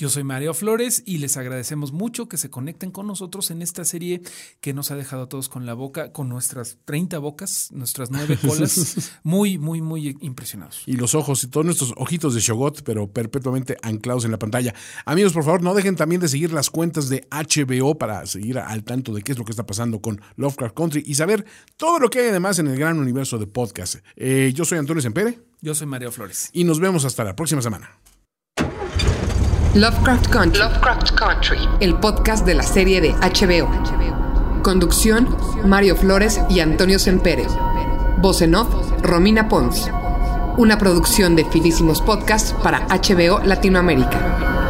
Yo 0.00 0.08
soy 0.08 0.24
Mario 0.24 0.54
Flores 0.54 1.02
y 1.04 1.18
les 1.18 1.36
agradecemos 1.36 1.92
mucho 1.92 2.26
que 2.26 2.38
se 2.38 2.48
conecten 2.48 2.90
con 2.90 3.06
nosotros 3.06 3.50
en 3.50 3.60
esta 3.60 3.84
serie 3.84 4.22
que 4.62 4.72
nos 4.72 4.90
ha 4.90 4.96
dejado 4.96 5.24
a 5.24 5.28
todos 5.28 5.50
con 5.50 5.66
la 5.66 5.74
boca, 5.74 6.10
con 6.10 6.30
nuestras 6.30 6.78
30 6.86 7.18
bocas, 7.18 7.68
nuestras 7.70 8.10
nueve 8.10 8.38
colas, 8.46 9.12
muy, 9.24 9.58
muy, 9.58 9.82
muy 9.82 10.16
impresionados. 10.22 10.84
y 10.86 10.94
los 10.94 11.14
ojos 11.14 11.44
y 11.44 11.48
todos 11.48 11.66
nuestros 11.66 11.92
ojitos 11.98 12.34
de 12.34 12.40
Shogot, 12.40 12.80
pero 12.82 13.12
perpetuamente 13.12 13.76
anclados 13.82 14.24
en 14.24 14.30
la 14.30 14.38
pantalla. 14.38 14.74
Amigos, 15.04 15.34
por 15.34 15.44
favor, 15.44 15.62
no 15.62 15.74
dejen 15.74 15.96
también 15.96 16.22
de 16.22 16.28
seguir 16.28 16.50
las 16.50 16.70
cuentas 16.70 17.10
de 17.10 17.28
HBO 17.30 17.98
para 17.98 18.24
seguir 18.24 18.58
al 18.58 18.84
tanto 18.84 19.12
de 19.12 19.20
qué 19.20 19.32
es 19.32 19.38
lo 19.38 19.44
que 19.44 19.52
está 19.52 19.66
pasando 19.66 20.00
con 20.00 20.18
Lovecraft 20.36 20.74
Country 20.74 21.02
y 21.04 21.14
saber 21.16 21.44
todo 21.76 21.98
lo 21.98 22.08
que 22.08 22.20
hay 22.20 22.28
además 22.28 22.58
en 22.58 22.68
el 22.68 22.78
gran 22.78 22.98
universo 22.98 23.36
de 23.36 23.46
podcast. 23.46 23.96
Eh, 24.16 24.50
yo 24.54 24.64
soy 24.64 24.78
Antonio 24.78 25.02
Sempere 25.02 25.40
Yo 25.60 25.74
soy 25.74 25.86
Mario 25.86 26.10
Flores. 26.10 26.48
y 26.54 26.64
nos 26.64 26.80
vemos 26.80 27.04
hasta 27.04 27.22
la 27.22 27.36
próxima 27.36 27.60
semana. 27.60 28.00
Lovecraft 29.74 30.30
Country. 30.30 30.58
Lovecraft 30.58 31.12
Country. 31.12 31.58
El 31.78 31.94
podcast 31.94 32.44
de 32.44 32.54
la 32.54 32.64
serie 32.64 33.00
de 33.00 33.12
HBO. 33.12 33.70
Conducción: 34.64 35.28
Mario 35.64 35.94
Flores 35.94 36.40
y 36.50 36.58
Antonio 36.58 36.98
Sempere. 36.98 37.46
Voz 38.18 38.42
en 38.42 38.56
off: 38.56 38.68
Romina 39.00 39.48
Pons. 39.48 39.88
Una 40.56 40.76
producción 40.76 41.36
de 41.36 41.44
Finísimos 41.44 42.02
Podcast 42.02 42.52
para 42.54 42.88
HBO 42.88 43.38
Latinoamérica. 43.44 44.69